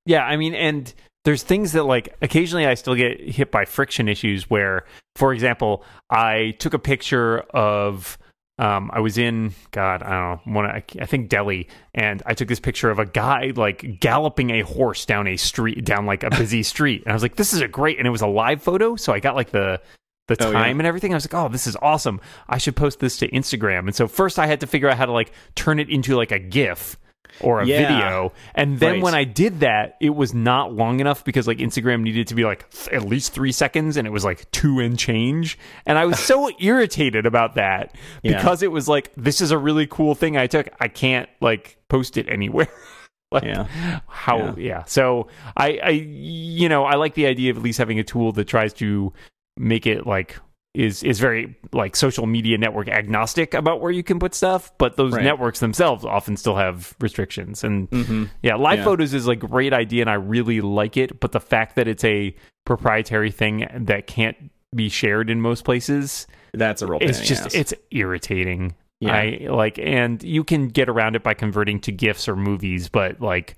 Yeah, 0.06 0.26
I 0.26 0.38
mean, 0.38 0.56
and 0.56 0.91
there's 1.26 1.43
things 1.43 1.74
that 1.74 1.84
like 1.84 2.16
occasionally 2.22 2.66
I 2.66 2.74
still 2.74 2.95
get 2.95 3.20
hit 3.22 3.52
by 3.52 3.66
friction 3.66 4.08
issues 4.08 4.50
where, 4.50 4.86
for 5.16 5.34
example, 5.34 5.84
I 6.10 6.56
took 6.60 6.74
a 6.74 6.80
picture 6.80 7.39
of. 7.52 8.18
Um, 8.60 8.91
I 8.93 8.99
was 8.99 9.18
in 9.18 9.53
God, 9.72 10.03
I 10.03 10.10
don't 10.10 10.45
know, 10.45 10.53
one 10.53 10.66
I 10.66 10.84
I 10.99 11.05
think 11.05 11.30
Delhi, 11.30 11.70
and 11.95 12.22
I 12.26 12.34
took 12.34 12.49
this 12.49 12.60
picture 12.60 12.89
of 12.91 12.99
a 12.99 13.05
guy 13.05 13.53
like 13.55 13.99
galloping 14.01 14.49
a 14.49 14.62
horse 14.62 15.05
down 15.05 15.28
a 15.28 15.38
street, 15.38 15.86
down 15.86 16.05
like 16.05 16.24
a 16.24 16.30
busy 16.30 16.62
street, 16.64 17.03
and 17.03 17.12
I 17.12 17.16
was 17.16 17.24
like, 17.24 17.36
"This 17.38 17.53
is 17.53 17.62
a 17.62 17.68
great," 17.70 17.97
and 17.99 18.05
it 18.05 18.12
was 18.12 18.22
a 18.22 18.28
live 18.28 18.62
photo, 18.62 18.95
so 18.97 19.14
I 19.14 19.20
got 19.22 19.36
like 19.36 19.51
the 19.51 19.82
the 20.28 20.36
Oh, 20.45 20.51
time 20.51 20.76
yeah. 20.76 20.80
and 20.82 20.86
everything. 20.88 21.14
I 21.14 21.16
was 21.16 21.26
like, 21.32 21.41
"Oh, 21.41 21.47
this 21.47 21.68
is 21.68 21.78
awesome! 21.82 22.20
I 22.49 22.57
should 22.57 22.76
post 22.76 22.99
this 22.99 23.18
to 23.20 23.30
Instagram." 23.32 23.80
And 23.88 23.95
so 23.95 24.07
first, 24.10 24.38
I 24.38 24.45
had 24.45 24.60
to 24.60 24.68
figure 24.68 24.89
out 24.89 24.97
how 24.97 25.05
to 25.05 25.12
like 25.14 25.32
turn 25.55 25.80
it 25.80 25.89
into 25.89 26.16
like 26.18 26.32
a 26.34 26.38
GIF 26.39 26.97
or 27.41 27.61
a 27.61 27.65
Yeah. 27.65 27.77
video, 27.88 28.34
and 28.55 28.80
then 28.80 28.93
Right. 28.93 29.01
when 29.03 29.15
I 29.15 29.23
did 29.23 29.59
that, 29.61 29.95
it 30.01 30.11
was 30.15 30.34
not 30.34 30.73
long 30.73 30.99
enough 30.99 31.23
because 31.23 31.47
like 31.47 31.57
Instagram 31.59 32.01
needed 32.01 32.27
to 32.27 32.36
be 32.36 32.43
like 32.43 32.69
th- 32.71 32.89
at 32.89 33.07
least 33.07 33.34
three 33.34 33.51
seconds, 33.51 33.97
and 33.97 34.07
it 34.07 34.11
was 34.11 34.25
like 34.25 34.49
two 34.51 34.80
and 34.80 34.97
change. 34.97 35.57
And 35.86 35.97
I 35.97 36.05
was 36.05 36.19
so 36.19 36.49
irritated 36.59 37.25
about 37.25 37.55
that 37.55 37.95
Yeah. 38.23 38.38
because 38.38 38.61
it 38.63 38.71
was 38.71 38.88
like 38.88 39.11
this 39.15 39.41
is 39.41 39.51
a 39.51 39.57
really 39.57 39.88
cool 39.88 40.15
thing 40.15 40.38
I 40.38 40.47
took. 40.47 40.67
I 40.80 40.88
can't 40.88 41.30
like 41.41 41.77
post 41.89 42.17
it 42.17 42.27
anywhere. 42.30 42.67
like 43.32 43.43
Yeah. 43.43 43.67
how 44.07 44.38
Yeah. 44.38 44.53
yeah. 44.57 44.84
So 44.86 45.27
I 45.55 45.80
I 45.84 45.89
you 45.91 46.67
know 46.67 46.84
I 46.86 46.95
like 46.95 47.13
the 47.13 47.27
idea 47.27 47.51
of 47.51 47.57
at 47.57 47.63
least 47.63 47.77
having 47.77 47.99
a 47.99 48.03
tool 48.03 48.32
that 48.34 48.45
tries 48.47 48.73
to 48.75 49.13
make 49.55 49.86
it 49.86 50.07
like 50.07 50.39
is 50.76 51.01
is 51.03 51.20
very 51.20 51.55
like 51.74 51.95
social 51.95 52.28
media 52.28 52.57
network 52.57 52.88
agnostic 52.89 53.53
about 53.55 53.82
where 53.82 53.91
you 53.91 54.03
can 54.03 54.20
put 54.20 54.36
stuff, 54.36 54.72
but 54.78 54.97
those 54.97 55.13
Right. 55.13 55.24
networks 55.24 55.59
themselves 55.59 56.05
often 56.05 56.38
still 56.38 56.55
have 56.55 56.95
restrictions. 57.01 57.63
And 57.63 57.89
Mm-hmm. 57.89 58.26
yeah, 58.43 58.55
live 58.55 58.80
Yeah. 58.80 58.84
photos 58.86 59.13
is 59.15 59.28
a 59.28 59.36
great 59.36 59.74
idea 59.74 60.01
and 60.01 60.09
I 60.09 60.13
really 60.13 60.61
like 60.61 60.95
it, 60.95 61.20
but 61.20 61.32
the 61.32 61.39
fact 61.39 61.76
that 61.76 61.88
it's 61.88 62.03
a 62.03 62.36
proprietary 62.65 63.32
thing 63.32 63.67
that 63.74 64.05
can't 64.05 64.38
be 64.76 64.89
shared 64.89 65.32
in 65.32 65.41
most 65.41 65.65
places, 65.65 66.28
That's 66.53 66.84
a 66.84 66.88
real 66.88 66.99
it's 67.01 67.20
just 67.28 67.47
ass. 67.47 67.55
it's 67.55 67.74
irritating. 67.89 68.76
Yeah. 68.99 69.15
I 69.15 69.47
like 69.49 69.80
and 69.80 70.22
you 70.24 70.43
can 70.43 70.67
get 70.67 70.88
around 70.88 71.15
it 71.15 71.24
by 71.24 71.34
converting 71.34 71.80
to 71.82 71.91
GIFs 71.91 72.28
or 72.28 72.36
movies, 72.36 72.89
but 72.89 73.20
like 73.20 73.55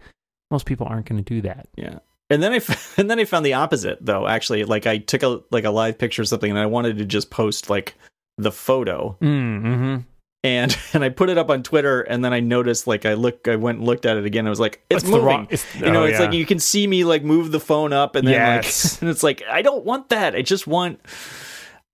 most 0.50 0.66
people 0.66 0.88
aren't 0.88 1.08
going 1.08 1.22
to 1.22 1.34
do 1.36 1.42
that. 1.42 1.68
Yeah. 1.76 2.00
And 2.32 2.42
then 2.42 2.54
I 2.54 2.56
f- 2.56 2.94
and 2.98 3.12
then 3.12 3.20
I 3.20 3.26
found 3.26 3.46
the 3.46 3.54
opposite 3.54 4.00
though. 4.02 4.28
Actually, 4.28 4.64
like 4.64 4.88
I 4.88 4.98
took 4.98 5.22
a 5.22 5.42
like 5.52 5.66
a 5.66 5.70
live 5.70 6.00
picture 6.00 6.24
of 6.24 6.28
something 6.28 6.50
and 6.50 6.60
I 6.60 6.66
wanted 6.66 6.98
to 6.98 7.06
just 7.06 7.30
post 7.30 7.70
like 7.70 7.94
the 8.40 8.52
photo 8.52 9.16
Mm-hmm. 9.22 9.98
and 10.44 10.78
and 10.94 11.04
I 11.04 11.10
put 11.10 11.30
it 11.30 11.38
up 11.38 11.50
on 11.52 11.62
Twitter 11.62 12.02
and 12.02 12.26
then 12.26 12.34
I 12.34 12.40
noticed 12.40 12.88
like 12.88 13.06
I 13.06 13.14
look 13.14 13.48
I 13.48 13.56
went 13.58 13.78
and 13.80 13.86
looked 13.88 14.06
at 14.08 14.18
it 14.18 14.26
again. 14.26 14.48
I 14.48 14.50
was 14.50 14.60
like, 14.60 14.82
it's, 14.90 15.04
It's 15.04 15.04
the 15.04 15.12
moving. 15.12 15.26
wrong- 15.28 15.44
it's- 15.52 15.66
you 15.76 15.92
know, 15.92 16.02
oh, 16.04 16.06
it's 16.06 16.20
yeah. 16.20 16.26
like 16.26 16.34
you 16.34 16.46
can 16.48 16.58
see 16.60 16.88
me 16.88 17.04
like 17.04 17.24
move 17.24 17.52
the 17.52 17.60
phone 17.60 17.94
up 17.94 18.16
and 18.16 18.26
then 18.28 18.34
Yes. 18.34 18.96
like 18.96 19.02
and 19.02 19.10
it's 19.12 19.22
like 19.24 19.44
I 19.50 19.62
don't 19.62 19.86
want 19.86 20.10
that. 20.10 20.36
I 20.36 20.42
just 20.42 20.66
want 20.66 21.00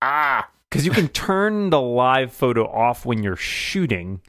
ah 0.01 0.47
Because 0.69 0.85
you 0.85 0.91
can 0.91 1.07
turn 1.09 1.69
the 1.71 1.81
live 1.81 2.31
photo 2.31 2.65
off 2.67 3.05
when 3.05 3.23
you're 3.23 3.35
shooting. 3.35 4.21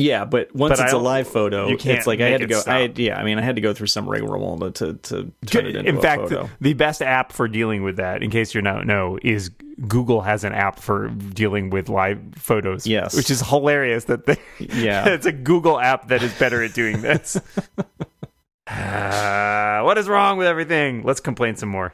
Yeah, 0.00 0.24
but 0.24 0.54
once 0.54 0.78
But 0.78 0.84
it's 0.84 0.92
a 0.92 0.98
live 0.98 1.28
photo, 1.28 1.68
you 1.68 1.76
can't 1.76 1.98
it's 1.98 2.06
like 2.06 2.20
I 2.20 2.28
had 2.28 2.40
to 2.40 2.46
go. 2.46 2.60
I 2.66 2.80
had, 2.80 2.98
yeah, 2.98 3.18
I 3.18 3.24
mean, 3.24 3.38
I 3.38 3.42
had 3.42 3.56
to 3.56 3.62
go 3.62 3.72
through 3.72 3.88
some 3.88 4.08
rigmarole 4.08 4.58
to 4.58 4.70
to, 4.70 4.94
to 4.94 5.32
turn 5.46 5.66
it 5.66 5.76
into 5.76 5.82
the 5.82 5.82
photo. 5.82 5.88
in 5.88 6.00
fact, 6.00 6.22
photo. 6.22 6.50
the 6.60 6.72
best 6.74 7.02
app 7.02 7.32
for 7.32 7.48
dealing 7.48 7.82
with 7.82 7.96
that, 7.96 8.22
in 8.22 8.30
case 8.30 8.54
you 8.54 8.62
don't 8.62 8.86
know, 8.86 9.18
is 9.22 9.50
Google 9.86 10.20
has 10.20 10.44
an 10.44 10.52
app 10.52 10.78
for 10.78 11.08
dealing 11.08 11.70
with 11.70 11.88
live 11.88 12.20
photos. 12.36 12.86
Yes. 12.86 13.16
which 13.16 13.30
is 13.30 13.40
hilarious 13.40 14.04
that 14.04 14.26
they, 14.26 14.36
Yeah. 14.58 15.08
it's 15.10 15.26
a 15.26 15.32
Google 15.32 15.80
app 15.80 16.08
that 16.08 16.22
is 16.22 16.32
better 16.38 16.62
at 16.62 16.74
doing 16.74 17.00
this. 17.02 17.40
Uh, 18.70 19.80
what 19.82 19.98
is 19.98 20.08
wrong 20.08 20.38
with 20.38 20.46
everything? 20.46 21.02
Let's 21.02 21.18
complain 21.18 21.56
some 21.56 21.70
more. 21.70 21.92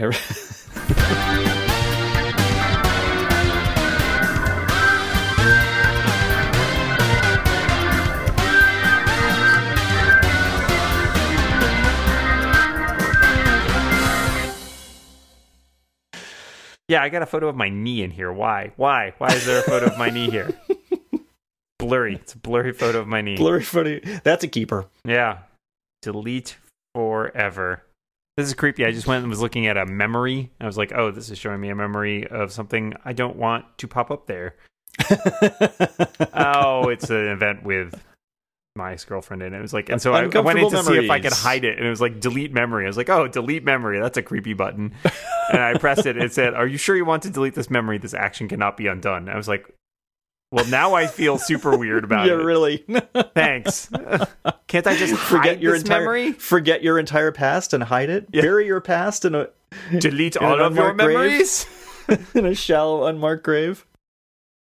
Yeah, 16.88 17.02
I 17.02 17.10
got 17.10 17.22
a 17.22 17.26
photo 17.26 17.48
of 17.48 17.56
my 17.56 17.68
knee 17.68 18.02
in 18.02 18.10
here. 18.10 18.32
Why? 18.32 18.72
Why? 18.76 19.12
Why 19.18 19.28
is 19.28 19.44
there 19.44 19.60
a 19.60 19.62
photo 19.62 19.86
of 19.86 19.98
my 19.98 20.08
knee 20.08 20.30
here? 20.30 20.50
Blurry. 21.78 22.16
It's 22.16 22.32
a 22.34 22.38
blurry 22.38 22.72
photo 22.72 23.00
of 23.00 23.06
my 23.06 23.20
knee. 23.20 23.36
Blurry 23.36 23.62
photo. 23.62 24.00
That's 24.24 24.42
a 24.42 24.48
keeper. 24.48 24.86
Yeah. 25.04 25.40
Delete 26.02 26.56
forever. 26.94 27.84
This 28.36 28.48
is 28.48 28.54
creepy. 28.54 28.84
I 28.84 28.90
just 28.90 29.06
went 29.06 29.22
and 29.22 29.30
was 29.30 29.40
looking 29.40 29.66
at 29.66 29.76
a 29.76 29.86
memory. 29.86 30.50
I 30.60 30.66
was 30.66 30.76
like, 30.76 30.92
oh, 30.92 31.10
this 31.10 31.30
is 31.30 31.38
showing 31.38 31.60
me 31.60 31.68
a 31.68 31.74
memory 31.76 32.26
of 32.26 32.52
something 32.52 32.94
I 33.04 33.12
don't 33.12 33.36
want 33.36 33.64
to 33.78 33.86
pop 33.88 34.10
up 34.10 34.26
there. 34.26 34.56
Oh, 36.34 36.88
it's 36.88 37.10
an 37.10 37.28
event 37.28 37.64
with 37.64 38.02
my 38.78 38.92
ex 38.92 39.04
girlfriend 39.04 39.42
in. 39.42 39.52
It 39.52 39.60
was 39.60 39.74
like, 39.74 39.90
and 39.90 40.00
so 40.00 40.14
I, 40.14 40.22
I 40.22 40.40
went 40.40 40.58
in 40.58 40.70
to 40.70 40.82
see 40.82 40.96
if 40.96 41.10
I 41.10 41.20
could 41.20 41.34
hide 41.34 41.64
it, 41.64 41.76
and 41.76 41.86
it 41.86 41.90
was 41.90 42.00
like 42.00 42.20
delete 42.20 42.54
memory. 42.54 42.84
I 42.84 42.88
was 42.88 42.96
like, 42.96 43.10
oh, 43.10 43.28
delete 43.28 43.64
memory. 43.64 44.00
That's 44.00 44.16
a 44.16 44.22
creepy 44.22 44.54
button. 44.54 44.94
and 45.52 45.60
I 45.60 45.76
pressed 45.76 46.06
it. 46.06 46.16
It 46.16 46.32
said, 46.32 46.54
"Are 46.54 46.66
you 46.66 46.78
sure 46.78 46.96
you 46.96 47.04
want 47.04 47.24
to 47.24 47.30
delete 47.30 47.54
this 47.54 47.68
memory? 47.68 47.98
This 47.98 48.14
action 48.14 48.48
cannot 48.48 48.78
be 48.78 48.86
undone." 48.86 49.28
I 49.28 49.36
was 49.36 49.48
like, 49.48 49.70
well, 50.50 50.66
now 50.66 50.94
I 50.94 51.06
feel 51.06 51.36
super 51.36 51.76
weird 51.76 52.04
about 52.04 52.26
yeah, 52.26 52.34
it. 52.34 52.38
Yeah, 52.38 52.42
really. 52.42 52.76
Thanks. 53.34 53.90
Can't 54.66 54.86
I 54.86 54.96
just 54.96 55.14
forget 55.16 55.60
your 55.60 55.74
entire 55.74 56.00
memory? 56.00 56.32
Forget 56.32 56.82
your 56.82 56.98
entire 56.98 57.32
past 57.32 57.74
and 57.74 57.82
hide 57.82 58.08
it. 58.08 58.28
Yeah. 58.32 58.42
Bury 58.42 58.66
your 58.66 58.80
past 58.80 59.26
in 59.26 59.34
a 59.34 59.48
delete 59.98 60.36
in 60.36 60.44
all 60.44 60.60
of 60.60 60.74
your 60.74 60.94
memories 60.94 61.66
in 62.34 62.46
a 62.46 62.54
shallow, 62.54 63.06
unmarked 63.06 63.44
grave. 63.44 63.84